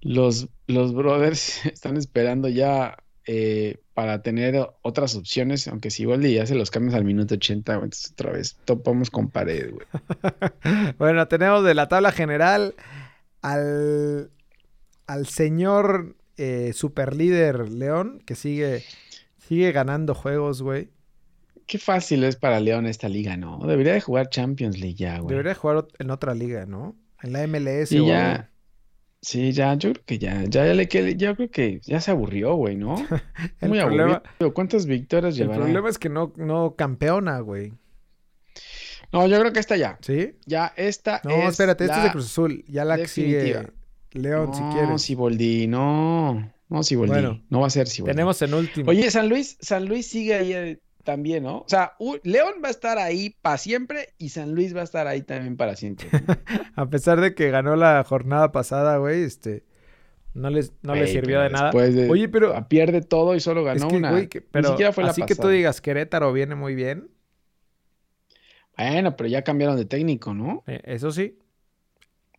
Los, 0.01 0.47
los 0.67 0.93
brothers 0.93 1.65
están 1.65 1.97
esperando 1.97 2.47
ya 2.49 2.97
eh, 3.25 3.77
para 3.93 4.21
tener 4.21 4.67
otras 4.83 5.15
opciones, 5.15 5.67
aunque 5.67 5.89
si 5.89 6.03
igual 6.03 6.21
ya 6.21 6.45
se 6.45 6.55
los 6.55 6.71
cambias 6.71 6.95
al 6.95 7.03
minuto 7.03 7.33
80, 7.35 7.73
güey, 7.75 7.85
entonces 7.85 8.11
otra 8.11 8.31
vez 8.31 8.57
topamos 8.65 9.09
con 9.09 9.29
pared, 9.29 9.71
güey. 9.71 9.87
bueno, 10.97 11.27
tenemos 11.27 11.63
de 11.63 11.73
la 11.73 11.87
tabla 11.87 12.11
general 12.11 12.75
al, 13.41 14.31
al 15.07 15.27
señor 15.27 16.15
eh, 16.37 16.71
superlíder 16.73 17.69
León, 17.69 18.21
que 18.25 18.35
sigue, 18.35 18.83
sigue 19.39 19.71
ganando 19.71 20.13
juegos, 20.13 20.61
güey. 20.61 20.89
Qué 21.65 21.79
fácil 21.79 22.23
es 22.23 22.37
para 22.37 22.61
León 22.61 22.85
esta 22.85 23.09
liga, 23.09 23.35
¿no? 23.35 23.59
Debería 23.67 23.93
de 23.93 23.99
jugar 23.99 24.29
Champions 24.29 24.79
League 24.79 24.95
ya, 24.95 25.17
güey. 25.19 25.31
Debería 25.31 25.53
jugar 25.53 25.77
ot- 25.77 25.93
en 25.99 26.11
otra 26.11 26.33
liga, 26.33 26.65
¿no? 26.65 26.95
En 27.23 27.33
la 27.33 27.47
MLS 27.47 27.91
Y 27.91 27.99
o 27.99 28.07
ya, 28.07 28.49
sí, 29.21 29.51
ya, 29.51 29.73
yo 29.75 29.91
creo 29.93 30.05
que 30.05 30.19
ya, 30.19 30.43
ya 30.45 30.63
le 30.73 30.87
que 30.87 31.15
yo 31.15 31.35
creo 31.35 31.49
que 31.49 31.79
ya 31.83 31.99
se 32.01 32.11
aburrió, 32.11 32.53
güey, 32.55 32.75
¿no? 32.75 32.95
El 33.61 33.69
Muy 33.69 33.79
problema- 33.79 34.17
aburrido. 34.23 34.53
¿Cuántas 34.53 34.85
victorias 34.85 35.33
El 35.35 35.41
llevará? 35.43 35.61
problema 35.61 35.89
es 35.89 35.97
que 35.97 36.09
no, 36.09 36.33
no 36.37 36.75
campeona, 36.75 37.39
güey. 37.39 37.73
No, 39.11 39.25
yo 39.27 39.39
creo 39.39 39.53
que 39.53 39.59
esta 39.59 39.77
ya. 39.77 39.97
¿Sí? 40.01 40.35
Ya 40.45 40.73
esta 40.75 41.21
No, 41.23 41.31
es 41.31 41.49
espérate, 41.51 41.85
esta 41.85 41.97
es 41.99 42.03
de 42.03 42.11
Cruz 42.11 42.25
Azul. 42.25 42.65
Ya 42.67 42.83
la 42.85 42.95
que 42.97 43.03
definitiva. 43.03 43.61
sigue 43.61 43.71
León, 44.11 44.53
si 44.53 44.61
No, 44.61 44.69
quieres. 44.73 45.01
Siboldi, 45.01 45.67
no. 45.67 46.51
No, 46.69 46.83
Siboldi. 46.83 47.13
Bueno, 47.13 47.41
no 47.49 47.61
va 47.61 47.67
a 47.67 47.69
ser 47.69 47.87
Siboldi. 47.87 48.13
Tenemos 48.13 48.41
en 48.41 48.53
último. 48.53 48.89
Oye, 48.89 49.09
San 49.09 49.29
Luis, 49.29 49.57
San 49.61 49.85
Luis 49.85 50.07
sigue 50.09 50.33
ahí 50.35 50.53
eh, 50.53 50.79
también, 51.07 51.43
¿no? 51.43 51.59
O 51.59 51.65
sea, 51.67 51.93
León 52.23 52.55
va 52.61 52.67
a 52.67 52.71
estar 52.71 52.97
ahí 52.97 53.31
para 53.41 53.57
siempre 53.57 54.09
y 54.17 54.29
San 54.29 54.53
Luis 54.53 54.75
va 54.75 54.81
a 54.81 54.83
estar 54.83 55.07
ahí 55.07 55.21
también 55.21 55.55
para 55.55 55.75
siempre. 55.77 56.07
A 56.75 56.89
pesar 56.89 57.21
de 57.21 57.33
que 57.33 57.49
ganó 57.49 57.77
la 57.77 58.03
jornada 58.03 58.51
pasada, 58.51 58.97
güey, 58.97 59.23
este. 59.23 59.63
No 60.33 60.49
les, 60.51 60.73
no 60.83 60.93
le 60.93 61.01
Güey, 61.01 61.11
sirvió 61.13 61.39
de 61.41 61.49
nada. 61.49 61.71
de- 61.71 62.09
Oye, 62.09 62.27
pero. 62.27 62.67
Pierde 62.67 63.01
todo 63.01 63.33
y 63.35 63.39
solo 63.39 63.61
Es 63.71 63.79
ganó 63.79 63.87
que, 63.89 63.95
una. 63.95 64.11
güey, 64.11 64.27
que- 64.27 64.41
Ni 64.41 64.45
pero 64.51 64.69
siquiera 64.69 64.91
fue 64.91 65.05
la 65.05 65.11
así 65.11 65.23
que 65.23 65.33
tú 65.35 65.47
digas, 65.47 65.79
Querétaro 65.81 66.31
viene 66.33 66.53
muy 66.55 66.75
bien. 66.75 67.09
Bueno, 68.77 69.15
pero 69.15 69.29
ya 69.29 69.43
cambiaron 69.43 69.77
de 69.77 69.85
técnico, 69.85 70.33
¿no? 70.33 70.63
eh, 70.67 70.81
eso 70.83 71.11
sí. 71.11 71.39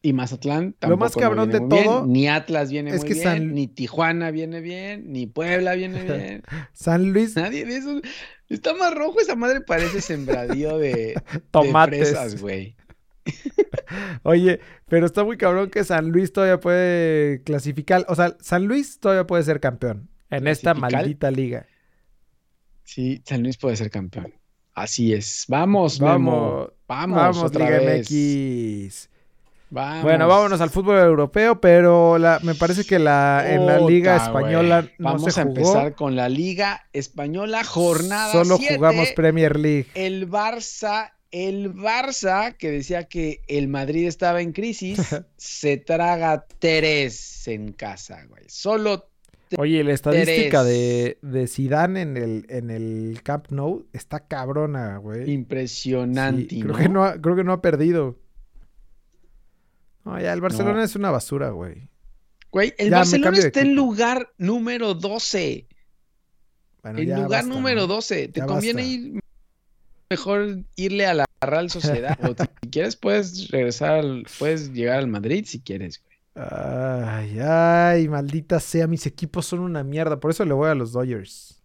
Y 0.00 0.12
Mazatlán 0.12 0.76
Lo 0.82 0.96
más 0.96 1.10
tampoco 1.12 1.20
no 1.20 1.26
cabrón 1.26 1.48
viene 1.50 1.66
de 1.66 1.74
bien, 1.74 1.84
todo 1.86 2.06
Ni 2.06 2.28
Atlas 2.28 2.70
viene 2.70 2.90
es 2.90 2.98
muy 3.00 3.08
que 3.08 3.14
bien, 3.14 3.24
San- 3.24 3.52
ni 3.54 3.66
Tijuana 3.66 4.30
viene 4.30 4.60
bien, 4.60 5.12
ni 5.12 5.26
Puebla 5.26 5.74
viene 5.74 6.02
bien. 6.04 6.42
San 6.72 7.12
Luis, 7.12 7.34
Nadie 7.34 7.64
de 7.64 7.76
esos. 7.78 8.02
Está 8.48 8.74
más 8.74 8.94
rojo 8.94 9.20
esa 9.20 9.36
madre, 9.36 9.60
parece 9.60 10.00
sembradío 10.00 10.78
de, 10.78 10.92
de 10.92 11.22
tomates. 11.50 12.10
fresas, 12.10 12.40
güey. 12.40 12.76
Oye, 14.22 14.60
pero 14.88 15.06
está 15.06 15.22
muy 15.24 15.36
cabrón 15.36 15.70
que 15.70 15.84
San 15.84 16.08
Luis 16.10 16.32
todavía 16.32 16.58
puede 16.60 17.42
clasificar. 17.42 18.06
O 18.08 18.14
sea, 18.14 18.36
San 18.40 18.64
Luis 18.66 18.98
todavía 19.00 19.26
puede 19.26 19.42
ser 19.42 19.60
campeón 19.60 20.08
en 20.30 20.46
esta 20.46 20.74
maldita 20.74 21.30
liga. 21.30 21.66
Sí, 22.84 23.22
San 23.26 23.42
Luis 23.42 23.58
puede 23.58 23.76
ser 23.76 23.90
campeón. 23.90 24.32
Así 24.72 25.12
es. 25.12 25.44
Vamos, 25.48 26.00
Memo. 26.00 26.10
Vamos, 26.10 26.72
Vamos, 26.86 27.16
vamos, 27.18 27.42
otra 27.42 27.66
Liga 27.66 27.78
vez. 27.80 28.10
MX. 28.10 29.10
Vamos. 29.70 30.02
Bueno, 30.02 30.26
vámonos 30.28 30.60
al 30.60 30.70
fútbol 30.70 30.98
europeo, 30.98 31.60
pero 31.60 32.16
la, 32.18 32.40
me 32.42 32.54
parece 32.54 32.84
que 32.84 32.98
la, 32.98 33.44
en 33.46 33.66
la 33.66 33.78
Liga 33.80 34.16
Española 34.16 34.82
no 34.98 35.10
Vamos 35.12 35.34
se 35.34 35.40
a 35.40 35.44
jugó. 35.44 35.56
empezar 35.58 35.94
con 35.94 36.16
la 36.16 36.28
Liga 36.28 36.86
Española, 36.92 37.64
jornada 37.64 38.32
Solo 38.32 38.56
siete. 38.56 38.76
jugamos 38.76 39.10
Premier 39.12 39.58
League. 39.58 39.86
El 39.94 40.28
Barça, 40.30 41.12
el 41.30 41.74
Barça, 41.74 42.56
que 42.56 42.70
decía 42.70 43.04
que 43.04 43.42
el 43.46 43.68
Madrid 43.68 44.06
estaba 44.06 44.40
en 44.40 44.52
crisis, 44.52 44.98
se 45.36 45.76
traga 45.76 46.46
tres 46.58 47.46
en 47.46 47.72
casa, 47.72 48.24
güey. 48.28 48.44
Solo 48.48 49.06
Oye, 49.56 49.82
la 49.82 49.94
estadística 49.94 50.62
de, 50.62 51.16
de 51.22 51.46
Zidane 51.46 52.02
en 52.02 52.16
el, 52.18 52.44
en 52.50 52.68
el 52.70 53.20
Camp 53.22 53.46
Nou 53.50 53.86
está 53.94 54.20
cabrona, 54.20 54.98
güey. 54.98 55.30
impresionante, 55.30 56.54
Sí, 56.56 56.60
creo, 56.60 56.72
¿no? 56.72 56.78
que 56.78 56.88
no 56.90 57.04
ha, 57.04 57.20
creo 57.20 57.34
que 57.36 57.44
no 57.44 57.52
ha 57.52 57.62
perdido. 57.62 58.16
No, 60.08 60.20
ya, 60.20 60.32
el 60.32 60.40
Barcelona 60.40 60.84
es 60.84 60.96
una 60.96 61.10
basura, 61.10 61.50
güey. 61.50 61.88
Güey, 62.50 62.72
el 62.78 62.90
Ya, 62.90 62.96
Barcelona 62.98 63.36
está 63.38 63.60
en 63.60 63.74
lugar 63.74 64.32
número 64.38 64.94
12. 64.94 65.68
Bueno, 66.82 66.98
En 67.00 67.06
ya 67.08 67.16
lugar 67.16 67.30
basta, 67.44 67.48
número 67.54 67.80
¿no? 67.82 67.86
12. 67.88 68.28
Te 68.28 68.40
conviene 68.46 68.82
basta. 68.82 68.94
ir 68.94 69.20
mejor 70.10 70.58
irle 70.76 71.06
a 71.06 71.14
la 71.14 71.24
Real 71.42 71.68
Sociedad. 71.70 72.18
o 72.22 72.34
si 72.62 72.70
quieres, 72.70 72.96
puedes 72.96 73.48
regresar, 73.50 73.98
al- 73.98 74.26
puedes 74.38 74.72
llegar 74.72 74.98
al 74.98 75.08
Madrid 75.08 75.44
si 75.46 75.60
quieres, 75.60 76.00
güey. 76.02 76.16
Ay, 76.48 77.38
ay, 77.40 78.08
maldita 78.08 78.60
sea, 78.60 78.86
mis 78.86 79.04
equipos 79.06 79.44
son 79.44 79.58
una 79.60 79.82
mierda. 79.84 80.18
Por 80.20 80.30
eso 80.30 80.44
le 80.44 80.54
voy 80.54 80.70
a 80.70 80.74
los 80.74 80.92
Dodgers. 80.92 81.62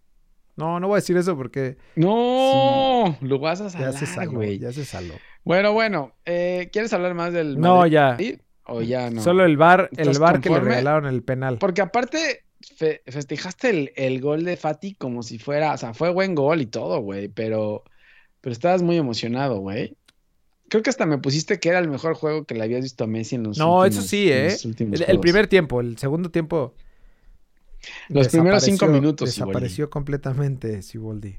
No, 0.57 0.79
no 0.79 0.87
voy 0.87 0.95
a 0.95 0.99
decir 1.01 1.15
eso 1.15 1.35
porque 1.37 1.77
No, 1.95 3.17
lo 3.21 3.39
vas 3.39 3.61
a 3.61 3.69
ya 3.69 3.91
se 3.93 4.05
salar, 4.05 4.15
saló, 4.27 4.31
güey. 4.33 4.59
ya 4.59 4.71
se 4.73 4.83
saló. 4.85 5.13
Bueno, 5.43 5.73
bueno, 5.73 6.13
eh, 6.25 6.69
¿quieres 6.71 6.93
hablar 6.93 7.13
más 7.13 7.33
del 7.33 7.59
No, 7.59 7.85
ya. 7.85 8.17
¿O 8.65 8.81
ya 8.81 9.09
no? 9.09 9.21
Solo 9.21 9.45
el 9.45 9.57
bar, 9.57 9.89
el 9.91 9.99
¿Estás 9.99 10.19
bar 10.19 10.41
que 10.41 10.49
le 10.49 10.59
regalaron 10.59 11.05
el 11.05 11.21
penal. 11.21 11.57
Porque 11.57 11.81
aparte 11.81 12.43
fe- 12.77 13.01
festejaste 13.05 13.69
el, 13.69 13.91
el 13.95 14.21
gol 14.21 14.45
de 14.45 14.55
Fati 14.55 14.95
como 14.95 15.21
si 15.21 15.37
fuera, 15.39 15.73
o 15.73 15.77
sea, 15.77 15.93
fue 15.93 16.09
buen 16.11 16.33
gol 16.33 16.61
y 16.61 16.65
todo, 16.65 16.99
güey, 17.01 17.27
pero, 17.27 17.83
pero 18.39 18.53
estabas 18.53 18.81
muy 18.81 18.97
emocionado, 18.97 19.57
güey. 19.59 19.97
Creo 20.69 20.81
que 20.81 20.89
hasta 20.89 21.05
me 21.05 21.17
pusiste 21.17 21.59
que 21.59 21.69
era 21.69 21.79
el 21.79 21.89
mejor 21.89 22.15
juego 22.15 22.45
que 22.45 22.55
le 22.55 22.63
habías 22.63 22.81
visto 22.81 23.03
a 23.03 23.07
Messi 23.07 23.35
en 23.35 23.43
los 23.43 23.57
No, 23.57 23.85
eso 23.85 24.01
sí, 24.01 24.31
¿eh? 24.31 24.55
El, 24.63 25.19
primer 25.19 25.47
tiempo, 25.47 25.81
el 25.81 25.97
segundo 25.97 26.31
tiempo. 26.31 26.73
Los 28.07 28.29
primeros 28.29 28.63
cinco 28.63 28.87
minutos. 28.87 29.29
Desapareció 29.29 29.89
completamente 29.89 30.81
Siboldi. 30.81 31.37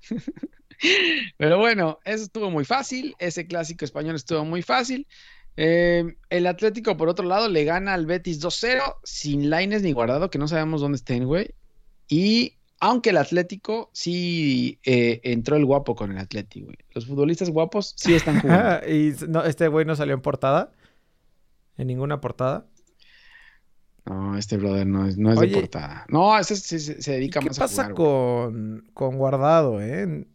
Pero 1.36 1.58
bueno, 1.58 1.98
eso 2.04 2.24
estuvo 2.24 2.50
muy 2.50 2.64
fácil, 2.64 3.14
ese 3.18 3.46
clásico 3.46 3.84
español 3.84 4.16
estuvo 4.16 4.44
muy 4.44 4.62
fácil. 4.62 5.06
Eh, 5.56 6.16
el 6.30 6.46
Atlético, 6.46 6.96
por 6.96 7.08
otro 7.08 7.26
lado, 7.26 7.48
le 7.48 7.64
gana 7.64 7.94
al 7.94 8.06
Betis 8.06 8.42
2-0, 8.42 8.96
sin 9.04 9.50
Laines 9.50 9.82
ni 9.82 9.92
guardado, 9.92 10.30
que 10.30 10.38
no 10.38 10.48
sabemos 10.48 10.80
dónde 10.80 10.96
estén, 10.96 11.24
güey. 11.26 11.54
Y 12.08 12.56
aunque 12.80 13.10
el 13.10 13.18
Atlético 13.18 13.90
sí 13.92 14.78
eh, 14.84 15.20
entró 15.24 15.56
el 15.56 15.64
guapo 15.64 15.94
con 15.94 16.10
el 16.10 16.18
Atlético, 16.18 16.66
güey. 16.66 16.78
Los 16.92 17.06
futbolistas 17.06 17.50
guapos 17.50 17.94
sí 17.96 18.14
están 18.14 18.40
jugando. 18.40 18.88
y 18.88 19.14
no, 19.28 19.44
este 19.44 19.68
güey 19.68 19.84
no 19.84 19.94
salió 19.94 20.14
en 20.14 20.20
portada. 20.20 20.72
En 21.76 21.86
ninguna 21.86 22.20
portada. 22.20 22.66
No, 24.04 24.36
este 24.36 24.56
brother 24.56 24.86
no 24.86 25.06
es, 25.06 25.16
no 25.16 25.32
es 25.32 25.38
de 25.38 25.48
portada. 25.48 26.06
No, 26.08 26.36
ese 26.36 26.56
se, 26.56 26.80
se, 26.80 27.12
dedica 27.12 27.40
más 27.40 27.60
a 27.60 27.68
jugar. 27.68 27.68
¿Qué 27.68 27.76
pasa 27.76 27.94
con, 27.94 28.90
con 28.94 29.16
Guardado, 29.16 29.80
eh? 29.80 30.26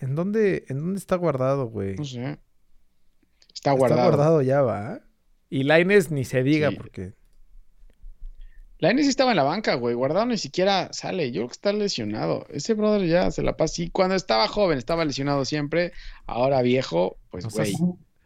¿En, 0.00 0.14
dónde, 0.14 0.64
¿En 0.68 0.80
dónde 0.80 0.98
está 0.98 1.16
Guardado, 1.16 1.66
güey? 1.66 1.96
No 1.96 2.04
sé. 2.04 2.38
Está 3.54 3.72
guardado. 3.72 4.00
Está 4.00 4.16
guardado 4.16 4.42
ya, 4.42 4.62
va. 4.62 5.00
Y 5.50 5.64
Laines 5.64 6.10
ni 6.10 6.24
se 6.24 6.42
diga 6.42 6.70
porque. 6.70 7.12
Laines 8.78 9.04
sí 9.04 9.10
estaba 9.10 9.32
en 9.32 9.36
la 9.36 9.42
banca, 9.42 9.74
güey. 9.74 9.94
Guardado 9.94 10.24
ni 10.24 10.38
siquiera 10.38 10.90
sale. 10.92 11.30
Yo 11.32 11.40
creo 11.40 11.48
que 11.48 11.52
está 11.52 11.72
lesionado. 11.72 12.46
Ese 12.48 12.72
brother 12.72 13.06
ya 13.06 13.30
se 13.30 13.42
la 13.42 13.56
pasa. 13.56 13.82
Y 13.82 13.90
cuando 13.90 14.14
estaba 14.14 14.48
joven 14.48 14.78
estaba 14.78 15.04
lesionado 15.04 15.44
siempre. 15.44 15.92
Ahora 16.24 16.62
viejo, 16.62 17.18
pues, 17.30 17.44
güey. 17.46 17.74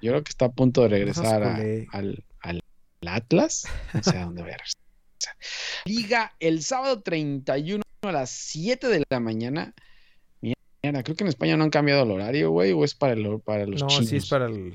Yo 0.01 0.13
creo 0.13 0.23
que 0.23 0.31
está 0.31 0.45
a 0.45 0.53
punto 0.53 0.83
de 0.83 0.89
regresar 0.89 1.43
al, 1.43 2.25
al, 2.41 2.61
Atlas. 3.07 3.65
No 3.93 4.03
sé 4.03 4.17
a 4.17 4.25
dónde 4.27 4.43
ver. 4.43 4.61
Liga 5.87 6.33
el 6.39 6.63
sábado 6.63 7.03
31 7.03 7.83
a 8.03 8.13
las 8.13 8.31
7 8.31 8.87
de 8.87 9.03
la 9.09 9.19
mañana. 9.19 9.75
Creo 10.93 11.17
que 11.17 11.25
en 11.25 11.29
España 11.29 11.57
no 11.57 11.65
han 11.65 11.71
cambiado 11.71 12.03
el 12.03 12.11
horario, 12.11 12.51
güey. 12.51 12.73
O 12.73 12.85
es 12.85 12.95
para, 12.95 13.15
el, 13.15 13.41
para 13.41 13.67
los 13.67 13.83
no, 13.83 13.89
sí 13.91 14.17
es 14.17 14.29
para 14.29 14.47
el... 14.47 14.75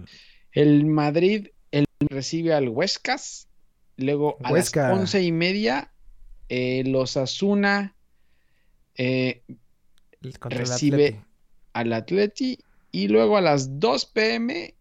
El 0.51 0.86
Madrid 0.86 1.47
el, 1.72 1.86
recibe 1.99 2.53
al 2.53 2.70
Huescas. 2.70 3.47
Luego 3.97 4.38
a 4.43 4.51
las 4.51 4.76
once 4.76 5.22
y 5.22 5.32
media, 5.32 5.91
eh, 6.47 6.84
los 6.86 7.18
Asuna 7.18 7.95
eh, 8.95 9.41
recibe 10.41 11.22
al 11.74 11.93
Atleti. 11.93 12.60
Y 12.91 13.07
luego 13.10 13.38
a 13.38 13.41
las 13.41 13.80
2 13.80 14.05
pm, 14.07 14.74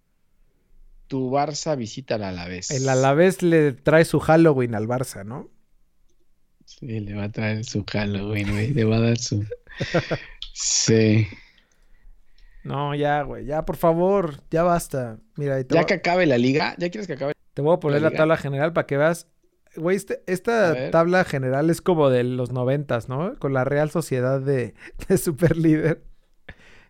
tu 1.08 1.30
Barça 1.30 1.76
visita 1.76 2.14
al 2.14 2.22
Alavés. 2.22 2.70
El 2.70 2.88
Alavés 2.88 3.42
le 3.42 3.72
trae 3.72 4.04
su 4.04 4.20
Halloween 4.20 4.74
al 4.74 4.86
Barça, 4.86 5.24
¿no? 5.24 5.50
Sí, 6.68 7.00
le 7.00 7.14
va 7.14 7.24
a 7.24 7.32
traer 7.32 7.64
su 7.64 7.82
Halloween, 7.90 8.50
güey. 8.50 8.74
Le 8.74 8.84
va 8.84 8.96
a 8.96 9.00
dar 9.00 9.16
su. 9.16 9.42
sí. 10.52 11.26
No, 12.62 12.94
ya, 12.94 13.22
güey, 13.22 13.46
ya, 13.46 13.64
por 13.64 13.76
favor, 13.76 14.42
ya 14.50 14.64
basta. 14.64 15.18
Mira, 15.36 15.62
ya 15.62 15.84
que 15.84 15.94
acabe 15.94 16.26
la 16.26 16.36
liga, 16.36 16.74
¿ya 16.76 16.90
quieres 16.90 17.06
que 17.06 17.14
acabe? 17.14 17.32
Te 17.54 17.62
voy 17.62 17.74
a 17.74 17.80
poner 17.80 18.02
la, 18.02 18.10
tabla 18.10 18.36
general 18.36 18.74
para 18.74 18.86
que 18.86 18.98
veas. 18.98 19.28
Güey, 19.76 19.96
este, 19.96 20.22
esta 20.26 20.90
tabla 20.90 21.24
general 21.24 21.70
es 21.70 21.80
como 21.80 22.10
de 22.10 22.22
los 22.22 22.52
noventas, 22.52 23.08
¿no? 23.08 23.34
Con 23.38 23.54
la 23.54 23.64
Real 23.64 23.90
Sociedad 23.90 24.38
de, 24.40 24.74
de 25.08 25.16
Super 25.16 25.56
Líder. 25.56 26.02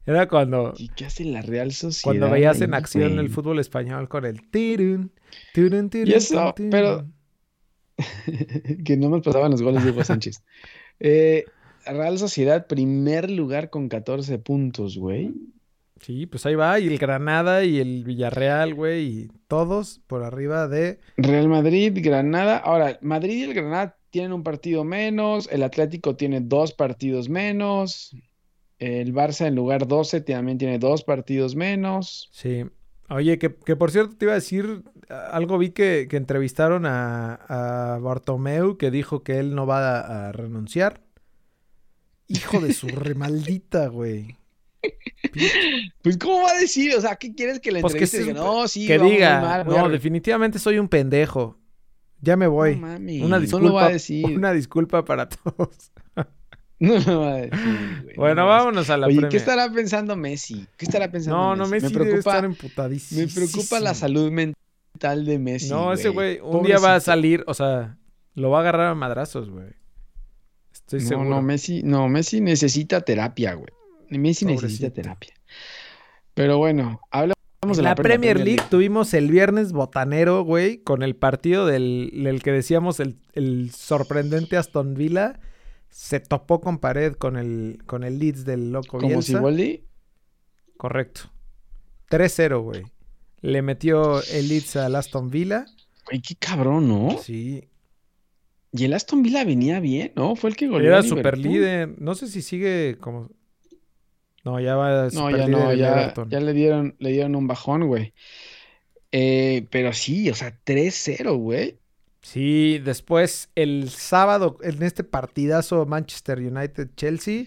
Era 0.06 0.26
cuando. 0.26 0.74
¿Y 0.76 0.88
qué 0.88 1.04
hace 1.06 1.24
la 1.24 1.42
Real 1.42 1.70
Sociedad? 1.70 2.02
Cuando 2.02 2.30
veías 2.30 2.60
en 2.62 2.74
acción 2.74 3.20
el 3.20 3.30
fútbol 3.30 3.60
español 3.60 4.08
con 4.08 4.24
el 4.24 4.50
tirun, 4.50 5.12
tirun, 5.54 5.88
tirun, 5.88 6.08
Y 6.08 6.14
eso, 6.14 6.52
pero. 6.56 7.06
que 8.84 8.96
no 8.96 9.10
me 9.10 9.20
pasaban 9.20 9.50
los 9.50 9.62
goles 9.62 9.84
de 9.84 9.90
Hugo 9.90 10.04
Sánchez. 10.04 10.42
Eh, 11.00 11.44
Real 11.86 12.18
Sociedad, 12.18 12.66
primer 12.66 13.30
lugar 13.30 13.70
con 13.70 13.88
14 13.88 14.38
puntos, 14.38 14.98
güey. 14.98 15.34
Sí, 16.00 16.26
pues 16.26 16.46
ahí 16.46 16.54
va. 16.54 16.78
Y 16.78 16.86
el 16.86 16.98
Granada 16.98 17.64
y 17.64 17.78
el 17.78 18.04
Villarreal, 18.04 18.74
güey. 18.74 19.06
Y 19.06 19.30
todos 19.48 20.00
por 20.06 20.22
arriba 20.22 20.68
de. 20.68 21.00
Real 21.16 21.48
Madrid, 21.48 21.92
Granada. 21.96 22.58
Ahora, 22.58 22.98
Madrid 23.02 23.38
y 23.38 23.42
el 23.44 23.54
Granada 23.54 23.96
tienen 24.10 24.32
un 24.32 24.42
partido 24.42 24.84
menos. 24.84 25.48
El 25.50 25.62
Atlético 25.62 26.16
tiene 26.16 26.40
dos 26.40 26.72
partidos 26.72 27.28
menos. 27.28 28.14
El 28.78 29.12
Barça 29.12 29.46
en 29.46 29.56
lugar 29.56 29.88
12 29.88 30.20
también 30.20 30.58
tiene 30.58 30.78
dos 30.78 31.02
partidos 31.02 31.56
menos. 31.56 32.28
Sí. 32.32 32.64
Oye, 33.10 33.38
que, 33.38 33.50
por 33.50 33.90
cierto 33.90 34.16
te 34.16 34.26
iba 34.26 34.32
a 34.32 34.36
decir, 34.36 34.82
algo 35.08 35.56
vi 35.58 35.70
que, 35.70 36.06
entrevistaron 36.10 36.84
a, 36.86 37.34
a, 37.94 37.98
Bartomeu 37.98 38.76
que 38.76 38.90
dijo 38.90 39.22
que 39.22 39.38
él 39.38 39.54
no 39.54 39.66
va 39.66 40.00
a, 40.00 40.28
a 40.28 40.32
renunciar. 40.32 41.02
Hijo 42.26 42.60
de 42.60 42.74
su 42.74 42.88
remaldita, 42.88 43.86
güey. 43.88 44.36
Pues, 46.02 46.16
¿cómo 46.18 46.42
va 46.42 46.52
a 46.52 46.60
decir? 46.60 46.94
O 46.94 47.00
sea, 47.00 47.16
¿qué 47.16 47.34
quieres 47.34 47.60
que 47.60 47.72
le 47.72 47.80
pues 47.80 47.94
que, 47.94 48.32
no, 48.32 48.68
sí, 48.68 48.86
que 48.86 48.98
diga, 48.98 49.64
no, 49.64 49.88
definitivamente 49.88 50.58
soy 50.58 50.78
un 50.78 50.88
pendejo. 50.88 51.58
Ya 52.20 52.36
me 52.36 52.46
voy. 52.46 52.74
una 53.22 53.38
disculpa, 53.38 53.90
una 54.24 54.52
disculpa 54.52 55.04
para 55.04 55.28
todos. 55.28 55.92
No 56.80 56.98
lo 56.98 57.20
va 57.20 57.32
a 57.32 57.36
decir, 57.38 58.02
güey. 58.04 58.16
Bueno, 58.16 58.46
vámonos 58.46 58.88
a 58.88 58.96
la 58.96 59.08
Oye, 59.08 59.28
¿qué 59.28 59.36
estará 59.36 59.68
pensando 59.72 60.14
Messi? 60.14 60.64
¿Qué 60.76 60.84
estará 60.84 61.10
pensando 61.10 61.36
No, 61.36 61.56
no, 61.56 61.66
Messi, 61.66 61.86
me 61.86 61.92
preocupa, 61.92 62.40
Me 62.40 63.26
preocupa 63.26 63.80
la 63.80 63.94
salud 63.94 64.30
mental 64.30 65.24
de 65.24 65.38
Messi, 65.40 65.70
No, 65.70 65.92
ese 65.92 66.10
güey 66.10 66.38
un 66.40 66.62
día 66.62 66.78
va 66.78 66.94
a 66.94 67.00
salir, 67.00 67.42
o 67.48 67.54
sea, 67.54 67.96
lo 68.34 68.50
va 68.50 68.58
a 68.58 68.60
agarrar 68.60 68.86
a 68.86 68.94
madrazos, 68.94 69.50
güey. 69.50 69.70
Estoy 70.72 71.00
no, 71.00 71.08
seguro. 71.08 71.30
No, 71.30 71.42
Messi, 71.42 71.82
no, 71.82 72.08
Messi 72.08 72.40
necesita 72.40 73.00
terapia, 73.00 73.54
güey. 73.54 73.72
Messi 74.10 74.44
necesita 74.44 74.90
terapia. 74.90 75.34
Pero 76.34 76.58
bueno, 76.58 77.00
hablamos 77.10 77.36
de 77.76 77.82
la, 77.82 77.96
Premier, 77.96 78.38
League, 78.38 78.62
Tuvimos 78.70 79.12
el 79.12 79.30
viernes 79.30 79.72
botanero, 79.72 80.42
güey, 80.44 80.78
con 80.78 81.02
el 81.02 81.16
partido 81.16 81.66
del, 81.66 82.40
que 82.42 82.52
decíamos 82.52 83.00
el, 83.00 83.70
sorprendente 83.72 84.56
Aston 84.56 84.94
Villa. 84.94 85.40
Se 85.90 86.20
topó 86.20 86.60
con 86.60 86.78
pared 86.78 87.14
con 87.14 87.36
el, 87.36 87.82
con 87.86 88.04
el 88.04 88.18
Leeds 88.18 88.44
del 88.44 88.72
loco 88.72 88.98
¿Como 88.98 89.22
Siboldi? 89.22 89.84
Correcto. 90.76 91.22
3-0, 92.10 92.62
güey. 92.62 92.84
Le 93.40 93.62
metió 93.62 94.22
el 94.22 94.48
Leeds 94.48 94.76
al 94.76 94.96
Aston 94.96 95.30
Villa. 95.30 95.66
Güey, 96.06 96.20
qué 96.22 96.34
cabrón, 96.36 96.88
¿no? 96.88 97.18
Sí. 97.18 97.68
Y 98.72 98.84
el 98.84 98.94
Aston 98.94 99.22
Villa 99.22 99.44
venía 99.44 99.80
bien, 99.80 100.12
¿no? 100.14 100.36
Fue 100.36 100.50
el 100.50 100.56
que 100.56 100.68
goleó. 100.68 100.88
Era 100.88 101.02
super 101.02 101.38
líder. 101.38 102.00
No 102.00 102.14
sé 102.14 102.28
si 102.28 102.42
sigue 102.42 102.96
como 103.00 103.30
no, 104.48 104.60
ya 104.60 104.76
va. 104.76 105.08
No, 105.10 105.30
ya 105.30 105.46
no, 105.46 105.74
ya, 105.74 106.14
ya, 106.26 106.40
le 106.40 106.52
dieron, 106.54 106.96
le 106.98 107.10
dieron 107.10 107.36
un 107.36 107.46
bajón, 107.46 107.86
güey. 107.86 108.14
Eh, 109.12 109.66
pero 109.70 109.92
sí, 109.92 110.30
o 110.30 110.34
sea, 110.34 110.58
3-0, 110.64 111.36
güey. 111.36 111.78
Sí, 112.28 112.78
después 112.78 113.48
el 113.54 113.88
sábado, 113.88 114.58
en 114.60 114.82
este 114.82 115.02
partidazo 115.02 115.86
Manchester 115.86 116.40
United-Chelsea, 116.40 117.46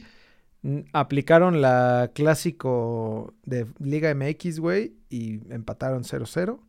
aplicaron 0.91 1.61
la 1.61 2.09
clásico 2.15 3.35
de 3.45 3.67
Liga 3.77 4.11
MX, 4.15 4.59
güey, 4.59 4.95
y 5.07 5.53
empataron 5.53 6.01
0-0. 6.01 6.59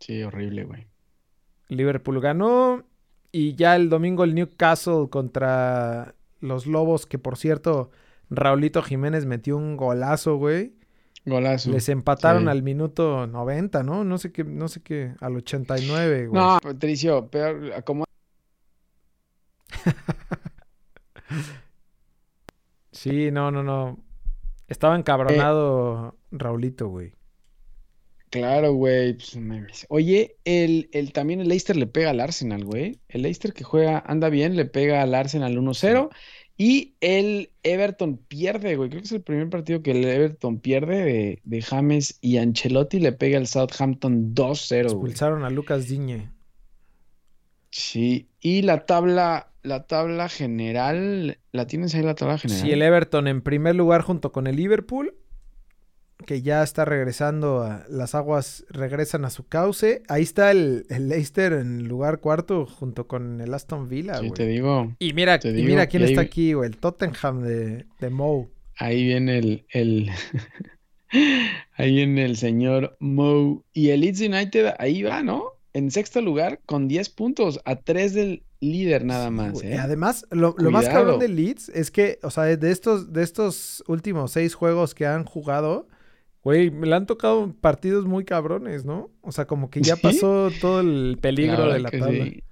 Sí, 0.00 0.22
horrible, 0.22 0.64
güey. 0.64 0.86
Liverpool 1.68 2.20
ganó 2.20 2.84
y 3.32 3.54
ya 3.54 3.74
el 3.74 3.88
domingo 3.88 4.24
el 4.24 4.34
Newcastle 4.34 5.08
contra 5.08 6.14
los 6.40 6.66
Lobos, 6.66 7.06
que 7.06 7.18
por 7.18 7.38
cierto 7.38 7.90
Raulito 8.28 8.82
Jiménez 8.82 9.24
metió 9.24 9.56
un 9.56 9.78
golazo, 9.78 10.36
güey. 10.36 10.74
Golazo. 11.24 11.70
Les 11.70 11.88
empataron 11.88 12.48
al 12.48 12.62
minuto 12.62 13.26
90, 13.26 13.82
¿no? 13.82 14.04
No 14.04 14.18
sé 14.18 14.32
qué, 14.32 14.44
no 14.44 14.68
sé 14.68 14.82
qué, 14.82 15.14
al 15.20 15.36
89, 15.36 16.28
güey. 16.28 16.40
No, 16.40 16.58
Patricio, 16.62 17.28
pero 17.30 17.84
como... 17.84 18.04
sí, 22.92 23.30
no, 23.30 23.50
no, 23.50 23.62
no. 23.62 23.98
Estaba 24.68 24.96
encabronado 24.96 26.16
Raulito, 26.30 26.88
güey. 26.88 27.12
Claro, 28.30 28.74
güey. 28.74 29.14
Pues, 29.14 29.86
Oye, 29.88 30.36
el, 30.44 30.88
el, 30.92 31.12
también 31.12 31.40
el 31.40 31.48
Leicester 31.48 31.76
le 31.76 31.88
pega 31.88 32.10
al 32.10 32.20
Arsenal, 32.20 32.64
güey. 32.64 33.00
El 33.08 33.22
Leicester 33.22 33.52
que 33.52 33.64
juega, 33.64 34.04
anda 34.06 34.28
bien, 34.28 34.54
le 34.54 34.66
pega 34.66 35.02
al 35.02 35.14
Arsenal 35.14 35.58
1-0. 35.58 36.10
Y 36.62 36.92
el 37.00 37.48
Everton 37.62 38.18
pierde, 38.18 38.76
güey. 38.76 38.90
Creo 38.90 39.00
que 39.00 39.06
es 39.06 39.12
el 39.12 39.22
primer 39.22 39.48
partido 39.48 39.82
que 39.82 39.92
el 39.92 40.04
Everton 40.04 40.60
pierde 40.60 41.02
de, 41.02 41.40
de 41.42 41.62
James 41.62 42.18
y 42.20 42.36
Ancelotti 42.36 43.00
le 43.00 43.12
pega 43.12 43.38
al 43.38 43.46
Southampton 43.46 44.34
2-0. 44.34 44.82
Expulsaron 44.82 45.44
a 45.44 45.48
Lucas 45.48 45.88
Diñe. 45.88 46.30
Sí. 47.70 48.28
Y 48.40 48.60
la 48.60 48.84
tabla, 48.84 49.52
la 49.62 49.86
tabla 49.86 50.28
general, 50.28 51.38
¿la 51.50 51.66
tienes 51.66 51.94
ahí 51.94 52.02
la 52.02 52.14
tabla 52.14 52.36
general? 52.36 52.62
Sí, 52.62 52.70
el 52.70 52.82
Everton 52.82 53.26
en 53.26 53.40
primer 53.40 53.74
lugar 53.74 54.02
junto 54.02 54.30
con 54.30 54.46
el 54.46 54.56
Liverpool 54.56 55.14
que 56.26 56.42
ya 56.42 56.62
está 56.62 56.84
regresando, 56.84 57.62
a, 57.62 57.84
las 57.88 58.14
aguas 58.14 58.64
regresan 58.68 59.24
a 59.24 59.30
su 59.30 59.46
cauce. 59.46 60.02
Ahí 60.08 60.22
está 60.22 60.50
el, 60.50 60.86
Leicester 60.88 61.52
en 61.54 61.88
lugar 61.88 62.20
cuarto 62.20 62.66
junto 62.66 63.06
con 63.06 63.40
el 63.40 63.52
Aston 63.52 63.88
Villa. 63.88 64.18
Sí, 64.18 64.30
te 64.30 64.46
digo. 64.46 64.94
Y 64.98 65.12
mira, 65.12 65.40
mira 65.44 65.86
quién 65.86 66.02
está 66.02 66.20
aquí, 66.20 66.52
güey, 66.54 66.70
el 66.70 66.76
Tottenham 66.76 67.42
de, 67.42 67.86
de 67.98 68.10
Moe. 68.10 68.48
Ahí 68.76 69.04
viene 69.04 69.38
el, 69.38 69.64
el, 69.70 70.10
Ahí 71.76 72.00
en 72.00 72.18
el 72.18 72.36
señor 72.36 72.96
Mo. 73.00 73.64
Y 73.72 73.90
el 73.90 74.00
Leeds 74.00 74.20
United 74.20 74.74
ahí 74.78 75.02
va, 75.02 75.22
¿no? 75.22 75.44
En 75.72 75.90
sexto 75.90 76.20
lugar 76.20 76.60
con 76.66 76.88
10 76.88 77.10
puntos, 77.10 77.60
a 77.64 77.76
3 77.76 78.14
del 78.14 78.42
líder 78.60 79.04
nada 79.04 79.30
más. 79.30 79.62
¿eh? 79.62 79.78
Además, 79.78 80.26
lo, 80.30 80.54
lo 80.58 80.70
más 80.70 80.88
cabrón 80.88 81.18
de 81.18 81.28
Leeds 81.28 81.68
es 81.70 81.90
que, 81.90 82.18
o 82.22 82.30
sea, 82.30 82.44
de 82.44 82.70
estos, 82.70 83.12
de 83.12 83.22
estos 83.22 83.82
últimos 83.86 84.32
seis 84.32 84.54
juegos 84.54 84.94
que 84.94 85.06
han 85.06 85.24
jugado, 85.24 85.88
güey, 86.42 86.70
me 86.70 86.86
le 86.86 86.94
han 86.96 87.06
tocado 87.06 87.52
partidos 87.60 88.06
muy 88.06 88.24
cabrones, 88.24 88.84
¿no? 88.84 89.10
O 89.20 89.32
sea, 89.32 89.46
como 89.46 89.70
que 89.70 89.82
ya 89.82 89.96
¿Sí? 89.96 90.02
pasó 90.02 90.50
todo 90.60 90.80
el 90.80 91.18
peligro 91.20 91.72
de 91.72 91.80
la 91.80 91.90
tabla. 91.90 92.24
Sí. 92.24 92.42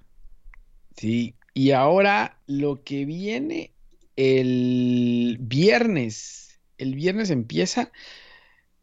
Sí, 0.95 1.35
y 1.53 1.71
ahora 1.71 2.41
lo 2.45 2.83
que 2.83 3.05
viene 3.05 3.73
el 4.15 5.37
viernes. 5.39 6.59
El 6.77 6.95
viernes 6.95 7.29
empieza. 7.29 7.91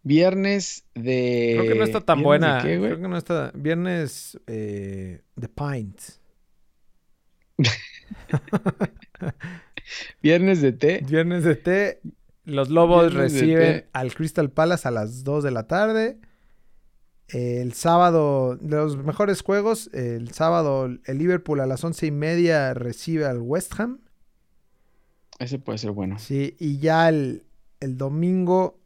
Viernes 0.03 0.87
de. 0.95 1.57
Creo 1.59 1.73
que 1.73 1.79
no 1.79 1.85
está 1.85 2.01
tan 2.01 2.21
¿viernes 2.23 2.41
de 2.41 2.47
buena. 2.49 2.63
qué? 2.63 2.79
Creo 2.79 3.01
que 3.01 3.09
no 3.09 3.17
está. 3.19 3.53
Viernes 3.55 4.41
eh, 4.47 5.21
The 5.39 5.49
Pint. 5.49 6.01
Viernes 10.23 10.63
de 10.63 10.73
té. 10.73 11.01
Viernes 11.07 11.45
de 11.45 11.57
té. 11.57 12.01
Los 12.47 12.71
Lobos 12.71 13.13
reciben 13.13 13.87
al 13.93 14.15
Crystal 14.15 14.51
Palace 14.51 14.89
a 14.89 14.91
las 14.91 15.25
2 15.25 15.45
de 15.45 15.51
la 15.51 15.67
tarde. 15.67 16.19
El 17.29 17.73
sábado, 17.73 18.57
de 18.61 18.77
los 18.77 18.97
mejores 18.97 19.43
juegos, 19.43 19.91
el 19.93 20.31
sábado 20.33 20.87
el 20.87 21.19
Liverpool 21.19 21.61
a 21.61 21.67
las 21.67 21.83
once 21.83 22.07
y 22.07 22.13
media 22.13 22.73
recibe 22.73 23.27
al 23.27 23.41
West 23.41 23.79
Ham. 23.81 23.99
Ese 25.41 25.59
puede 25.59 25.79
ser 25.79 25.91
bueno. 25.91 26.19
Sí, 26.21 26.55
y 26.61 26.79
ya 26.79 27.09
el, 27.09 27.43
el 27.81 27.99
domingo 27.99 28.79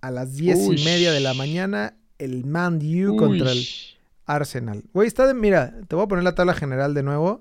a 0.00 0.10
las 0.10 0.34
diez 0.34 0.58
y 0.66 0.70
Ush. 0.70 0.84
media 0.84 1.12
de 1.12 1.20
la 1.20 1.32
mañana 1.32 1.96
el 2.18 2.44
Man 2.44 2.80
U 2.82 3.16
contra 3.16 3.52
el 3.52 3.58
Uy. 3.58 3.68
Arsenal. 4.26 4.82
Güey, 4.92 5.06
está 5.06 5.26
de. 5.28 5.34
Mira, 5.34 5.74
te 5.86 5.94
voy 5.94 6.04
a 6.04 6.08
poner 6.08 6.24
la 6.24 6.34
tabla 6.34 6.54
general 6.54 6.92
de 6.92 7.04
nuevo. 7.04 7.40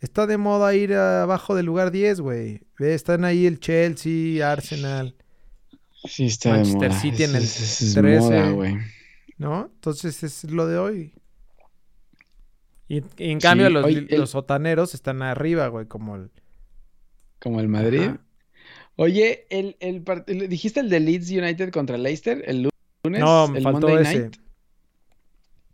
Está 0.00 0.26
de 0.26 0.36
moda 0.36 0.74
ir 0.74 0.94
abajo 0.94 1.54
del 1.54 1.66
lugar 1.66 1.90
10, 1.90 2.20
güey. 2.20 2.60
Están 2.78 3.24
ahí 3.24 3.46
el 3.46 3.58
Chelsea, 3.60 4.50
Arsenal, 4.50 5.14
Sí, 6.06 6.26
está 6.26 6.50
de 6.50 6.56
Manchester 6.58 6.88
moda. 6.90 7.00
City 7.00 7.22
en 7.24 7.30
el 7.36 7.42
es 7.42 7.92
13. 7.94 8.20
moda, 8.20 8.50
güey. 8.50 8.76
¿no? 9.38 9.70
Entonces 9.74 10.22
es 10.22 10.44
lo 10.44 10.66
de 10.66 10.76
hoy. 10.78 11.14
Y, 12.88 12.98
y 13.16 13.30
en 13.30 13.40
cambio, 13.40 13.68
Sí, 13.68 13.72
los, 13.72 13.84
hoy 13.86 14.06
el- 14.10 14.20
los 14.20 14.30
sotaneros 14.30 14.92
están 14.94 15.22
arriba, 15.22 15.68
güey, 15.68 15.86
como 15.86 16.16
el. 16.16 16.30
Como 17.40 17.60
el 17.60 17.68
Madrid. 17.68 18.02
Ajá. 18.02 18.20
Oye, 18.96 19.46
el, 19.50 19.76
el 19.80 20.04
part- 20.04 20.26
dijiste 20.48 20.80
el 20.80 20.88
de 20.90 21.00
Leeds 21.00 21.30
United 21.30 21.70
contra 21.72 21.96
Leicester 21.98 22.42
el 22.46 22.68
lunes. 23.04 23.20
No, 23.20 23.48
me 23.48 23.58
el 23.58 23.64
faltó 23.64 23.88
Monday 23.88 24.02
ese. 24.04 24.20
Night. 24.20 24.36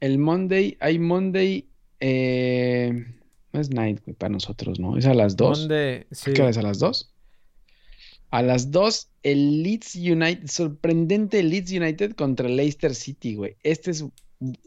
El 0.00 0.18
Monday, 0.18 0.76
hay 0.80 0.98
Monday, 0.98 1.68
eh, 1.98 3.04
no 3.52 3.60
es 3.60 3.70
night 3.70 4.00
güey, 4.04 4.14
para 4.14 4.30
nosotros, 4.30 4.78
¿no? 4.78 4.96
Es 4.96 5.06
a 5.06 5.14
las 5.14 5.36
2. 5.36 5.60
Donde, 5.60 6.06
sí. 6.10 6.30
¿A 6.30 6.34
qué 6.34 6.42
hora 6.42 6.50
es 6.50 6.58
a 6.58 6.62
las 6.62 6.78
2? 6.78 7.12
A 8.30 8.42
las 8.42 8.70
2, 8.70 9.08
el 9.24 9.62
Leeds 9.62 9.96
United, 9.96 10.46
sorprendente 10.46 11.42
Leeds 11.42 11.72
United 11.72 12.14
contra 12.14 12.48
Leicester 12.48 12.94
City, 12.94 13.34
güey. 13.34 13.56
Este 13.62 13.90
es 13.90 14.04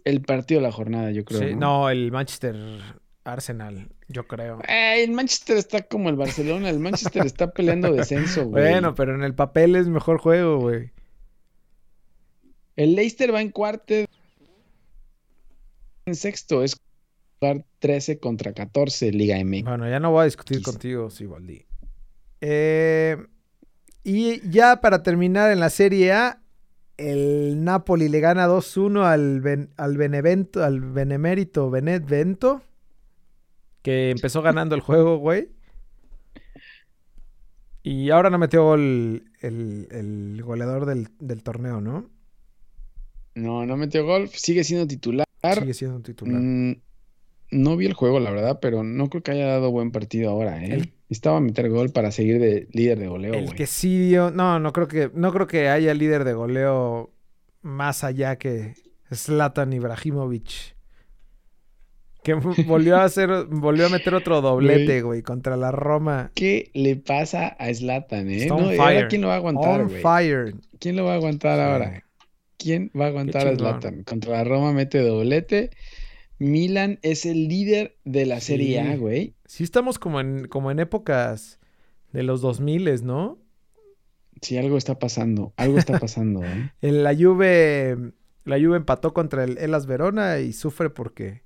el 0.04 0.22
partido 0.22 0.60
de 0.60 0.68
la 0.68 0.74
jornada, 0.74 1.12
yo 1.12 1.24
creo. 1.24 1.40
Sí, 1.40 1.54
¿no? 1.54 1.60
no, 1.60 1.90
el 1.90 2.12
Manchester 2.12 2.56
Arsenal, 3.24 3.88
yo 4.10 4.28
creo. 4.28 4.60
Eh, 4.68 5.04
el 5.04 5.12
Manchester 5.12 5.58
está 5.58 5.82
como 5.84 6.10
el 6.10 6.16
Barcelona, 6.16 6.70
el 6.70 6.80
Manchester 6.80 7.26
está 7.26 7.52
peleando 7.52 7.94
descenso, 7.94 8.46
güey. 8.48 8.70
Bueno, 8.70 8.96
pero 8.96 9.16
en 9.16 9.24
el 9.24 9.34
papel 9.34 9.76
es 9.76 9.88
mejor 9.88 10.18
juego, 10.20 10.60
güey. 10.60 10.92
El 12.76 12.96
Leicester 12.96 13.34
va 13.34 13.42
en 13.42 13.52
cuarto. 13.52 13.94
En 16.06 16.16
sexto 16.16 16.64
es 16.64 16.76
jugar 17.52 17.66
13 17.80 18.20
contra 18.20 18.54
14 18.54 19.12
Liga 19.12 19.38
MX. 19.44 19.64
Bueno, 19.66 19.90
ya 19.90 20.00
no 20.00 20.12
voy 20.12 20.22
a 20.22 20.26
discutir 20.26 20.58
Quizá. 20.60 20.72
contigo, 20.72 21.10
Siboldi. 21.10 21.66
Eh, 22.42 23.18
y 24.04 24.48
ya 24.50 24.82
para 24.82 25.04
terminar 25.04 25.52
en 25.52 25.60
la 25.60 25.70
Serie 25.70 26.12
A, 26.14 26.42
el 26.98 27.64
Napoli 27.64 28.08
le 28.10 28.20
gana 28.20 28.48
2-1 28.48 29.04
al, 29.06 29.42
Ben- 29.42 29.70
al 29.78 29.98
Benevento, 29.98 30.64
al 30.64 30.80
Benemérito 30.80 31.70
Benevento, 31.70 32.62
que 33.82 34.12
empezó 34.12 34.42
ganando 34.42 34.76
el 34.76 34.82
juego, 34.82 35.18
güey. 35.18 35.50
Y 37.86 38.10
ahora 38.12 38.30
no 38.30 38.38
metió 38.38 38.64
gol 38.64 39.26
el, 39.42 39.88
el 39.92 40.42
goleador 40.44 40.86
del, 40.86 41.10
del 41.20 41.44
torneo, 41.44 41.82
¿no? 41.82 42.10
No, 43.36 43.66
no 43.66 43.76
metió 43.76 44.06
gol, 44.06 44.30
sigue 44.30 44.64
siendo 44.64 44.88
titular. 44.88 45.26
Sigue 45.60 45.74
siendo 45.74 46.00
titular. 46.00 46.40
Mm, 46.40 46.76
no 47.54 47.78
vi 47.78 47.86
el 47.86 47.94
juego, 47.94 48.20
la 48.20 48.32
verdad, 48.32 48.60
pero 48.62 48.84
no 48.84 49.10
creo 49.10 49.24
que 49.24 49.32
haya 49.32 49.48
dado 49.48 49.72
buen 49.72 49.92
partido 49.92 50.30
ahora, 50.32 50.64
¿eh? 50.64 50.74
El- 50.74 50.94
Necesitaba 51.10 51.40
meter 51.42 51.70
gol 51.70 51.92
para 51.92 52.12
seguir 52.12 52.40
de 52.40 52.68
líder 52.72 52.98
de 52.98 53.08
goleo, 53.08 53.36
El 53.36 53.54
que 53.54 53.68
sí 53.68 54.00
dio. 54.08 54.32
No, 54.32 54.58
no 54.60 54.74
creo 54.74 54.88
que. 54.88 55.12
No 55.14 55.32
creo 55.32 55.46
que 55.46 55.70
haya 55.70 55.94
líder 55.94 56.24
de 56.24 56.34
goleo 56.34 57.12
más 57.62 58.04
allá 58.04 58.38
que 58.38 58.74
Zlatan 59.14 59.74
Ibrahimovic. 59.74 60.74
Que 62.24 62.34
volvió 62.66 62.98
a 62.98 63.04
hacer. 63.04 63.30
Volvió 63.48 63.86
a 63.86 63.90
meter 63.90 64.16
otro 64.16 64.42
doblete, 64.42 65.04
güey, 65.04 65.22
contra 65.22 65.56
la 65.56 65.72
Roma. 65.72 66.32
¿Qué 66.34 66.72
le 66.74 66.96
pasa 66.96 67.48
a 67.60 67.72
Zlatan, 67.72 68.30
eh? 68.32 68.48
No, 68.48 68.74
¿y 68.74 68.78
ahora 68.80 68.84
fire. 68.94 69.08
¿quién 69.10 69.22
lo 69.22 69.28
va 69.28 69.36
a 69.36 69.38
aguantar, 69.38 69.82
On 69.82 69.88
güey? 69.90 70.02
fire. 70.02 70.56
¿Quién 70.80 70.96
lo 70.96 71.06
va 71.06 71.12
a 71.14 71.16
aguantar 71.18 71.60
ahora? 71.60 72.04
¿Quién 72.58 72.90
va 73.00 73.06
a 73.06 73.08
aguantar 73.10 73.48
a. 73.50 73.56
Zlatan? 73.56 74.04
Contra 74.04 74.32
la 74.38 74.44
Roma 74.46 74.72
mete 74.74 75.00
doblete. 75.00 75.70
Milan 76.44 77.00
es 77.02 77.26
el 77.26 77.48
líder 77.48 77.98
de 78.04 78.26
la 78.26 78.40
Serie 78.40 78.80
A, 78.82 78.98
güey. 78.98 79.36
Sí, 79.46 79.64
estamos 79.64 80.00
como 80.00 80.20
en, 80.20 80.48
como 80.48 80.72
en 80.72 80.80
épocas 80.80 81.60
de 82.12 82.24
los 82.24 82.42
2000, 82.42 83.06
¿no? 83.06 83.40
Sí, 84.42 84.58
algo 84.58 84.78
está 84.78 85.00
pasando. 85.00 85.54
Algo 85.58 85.78
está 85.78 86.00
pasando, 86.00 86.44
¿eh? 86.44 86.72
En 86.82 87.04
la 87.04 87.16
Juve. 87.16 87.98
La 88.46 88.60
Juve 88.60 88.76
empató 88.76 89.14
contra 89.14 89.46
el 89.46 89.58
Elas 89.58 89.86
Verona 89.86 90.40
y 90.40 90.52
sufre 90.52 90.90
porque 90.90 91.44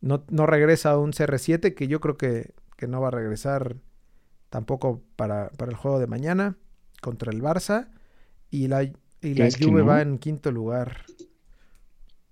no, 0.00 0.24
no 0.30 0.46
regresa 0.46 0.92
a 0.92 0.98
un 0.98 1.12
CR7 1.12 1.74
que 1.74 1.86
yo 1.86 2.00
creo 2.00 2.16
que, 2.16 2.54
que 2.78 2.86
no 2.86 3.00
va 3.02 3.08
a 3.08 3.10
regresar 3.10 3.76
tampoco 4.48 5.02
para, 5.16 5.50
para 5.50 5.70
el 5.70 5.76
juego 5.76 5.98
de 5.98 6.06
mañana 6.06 6.56
contra 7.02 7.30
el 7.30 7.42
Barça. 7.42 7.88
Y 8.50 8.68
la, 8.68 8.84
y 8.84 9.34
la 9.34 9.48
¿Crees 9.48 9.56
que 9.58 9.66
Juve 9.66 9.80
no? 9.80 9.86
va 9.86 10.00
en 10.00 10.18
quinto 10.18 10.50
lugar. 10.50 11.04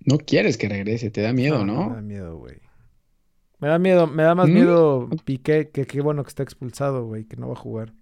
No 0.05 0.19
quieres 0.19 0.57
que 0.59 0.69
regrese, 0.69 1.11
te 1.11 1.21
da 1.23 1.33
miedo, 1.33 1.65
Me 1.65 1.73
¿no? 1.73 1.91
da 1.95 2.01
miedo, 2.03 2.37
güey. 2.39 2.57
Me 3.59 3.69
da 3.69 3.79
miedo, 3.79 4.07
me 4.09 4.23
da 4.25 4.35
más 4.35 4.49
¿Mm? 4.49 4.53
miedo 4.53 5.09
Piqué, 5.25 5.71
que 5.71 5.87
qué 5.87 6.01
bueno 6.01 6.25
que 6.25 6.29
está 6.29 6.43
expulsado, 6.43 7.07
güey, 7.07 7.25
que 7.25 7.37
no 7.37 7.47
va 7.49 7.53
a 7.55 7.57
jugar. 7.57 7.93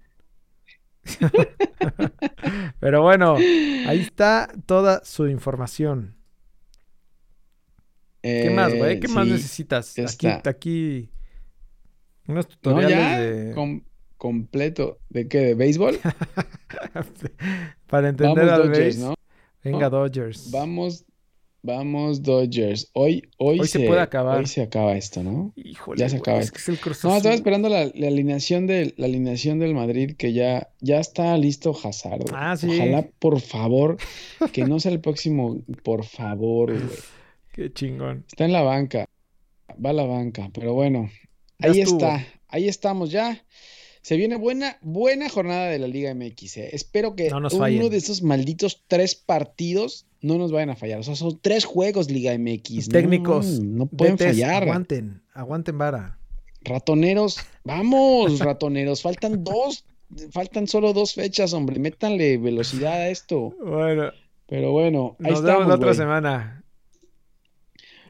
Pero 2.81 3.03
bueno, 3.03 3.37
ahí 3.37 4.01
está 4.01 4.51
toda 4.67 5.05
su 5.05 5.29
información. 5.29 6.17
¿Qué 8.23 8.51
más, 8.55 8.75
güey? 8.75 8.97
Eh, 8.97 9.01
¿Qué 9.01 9.09
más 9.09 9.27
necesitas? 9.27 9.99
Aquí, 9.99 10.27
está. 10.27 10.51
aquí. 10.51 11.11
Unos 12.27 12.47
No, 12.47 12.51
tutoriales 12.51 12.99
ya, 12.99 13.19
de. 13.21 13.55
com- 13.55 13.83
completo. 14.19 14.99
¿De 15.09 15.27
qué? 15.27 15.39
¿De 15.39 15.55
béisbol? 15.55 15.99
Para 17.87 18.11
entender 18.11 18.47
Vamos 18.47 18.53
al 18.61 18.69
Dodgers. 18.69 18.99
¿no? 18.99 19.15
Venga, 19.65 19.89
Dodgers. 19.89 20.51
Vamos, 20.51 21.05
vamos 21.63 22.23
Dodgers. 22.23 22.91
Hoy, 22.93 23.29
hoy, 23.39 23.61
Hoy 23.61 23.67
se 23.69 23.81
puede 23.81 24.01
acabar. 24.01 24.39
Hoy 24.39 24.47
se 24.47 24.63
acaba 24.63 24.97
esto, 24.97 25.23
¿no? 25.23 25.53
Híjole, 25.57 25.99
ya 26.01 26.09
se 26.09 26.17
acaba 26.17 26.39
es 26.41 26.47
esto. 26.47 26.55
que 26.55 26.91
es 26.91 27.03
el 27.03 27.09
No, 27.09 27.17
estaba 27.17 27.35
esperando 27.35 27.69
la, 27.69 27.91
la 27.95 28.07
alineación 28.09 28.67
del, 28.67 28.95
la 28.97 29.07
alineación 29.07 29.59
del 29.59 29.75
Madrid 29.75 30.15
que 30.17 30.33
ya, 30.33 30.69
ya 30.81 31.01
está 31.01 31.37
listo 31.37 31.77
Hazard. 31.83 32.25
Ah, 32.35 32.57
sí. 32.57 32.69
Ojalá, 32.71 33.09
por 33.19 33.41
favor, 33.41 33.97
que 34.53 34.65
no 34.65 34.81
sea 34.81 34.93
el 34.93 35.01
próximo, 35.01 35.63
por 35.83 36.05
favor, 36.05 36.73
güey. 36.73 36.99
Qué 37.53 37.73
chingón. 37.73 38.25
Está 38.29 38.45
en 38.45 38.53
la 38.53 38.63
banca. 38.63 39.07
Va 39.85 39.91
a 39.91 39.95
la 39.95 40.05
banca, 40.05 40.51
pero 40.53 40.75
bueno. 40.75 41.11
Ya 41.59 41.71
Ahí 41.71 41.81
estuvo. 41.81 41.99
está. 41.99 42.27
Ahí 42.49 42.69
estamos 42.69 43.11
ya. 43.11 43.45
Se 44.03 44.17
viene 44.17 44.37
buena, 44.37 44.79
buena 44.81 45.29
jornada 45.29 45.69
de 45.69 45.79
la 45.79 45.87
Liga 45.87 46.15
MX. 46.15 46.57
¿eh? 46.57 46.71
Espero 46.73 47.15
que 47.15 47.29
No 47.29 47.49
uno 47.51 47.89
de 47.91 47.97
esos 47.97 48.23
malditos 48.23 48.83
tres 48.89 49.15
partidos 49.15 50.07
no 50.23 50.39
nos 50.39 50.53
vayan 50.53 50.71
a 50.71 50.77
fallar. 50.77 51.01
O 51.01 51.03
sea, 51.03 51.17
son 51.17 51.39
tres 51.41 51.65
juegos 51.65 52.11
Liga 52.11 52.37
MX. 52.37 52.89
Técnicos. 52.89 53.61
no 53.61 53.87
pueden 53.87 54.19
fallar. 54.19 54.63
Aguanten, 54.65 55.23
aguanten 55.33 55.79
vara. 55.79 56.19
Ratoneros, 56.63 57.39
vamos, 57.65 58.39
ratoneros. 58.45 59.03
Faltan 59.03 59.43
dos, 59.45 59.85
faltan 60.33 60.67
solo 60.67 60.93
dos 60.93 61.15
fechas, 61.15 61.53
hombre. 61.53 61.79
Métanle 61.79 62.37
velocidad 62.39 62.93
a 62.93 63.09
esto. 63.09 63.55
Bueno, 63.65 64.11
Pero 64.47 64.73
bueno, 64.73 65.17
ahí 65.21 65.31
nos 65.31 65.43
vemos 65.43 65.51
estamos, 65.51 65.69
la 65.69 65.75
otra 65.75 65.95
semana. 65.95 66.65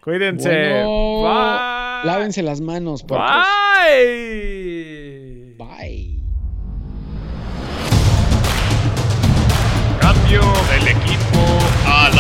Cuídense. 0.03 0.49
Bueno, 0.49 1.23
Bye. 1.23 2.07
Lávense 2.07 2.43
las 2.43 2.61
manos, 2.61 3.03
por 3.03 3.19
Bye. 3.19 4.55
Bye. 5.59 6.23
Cambio 10.01 10.41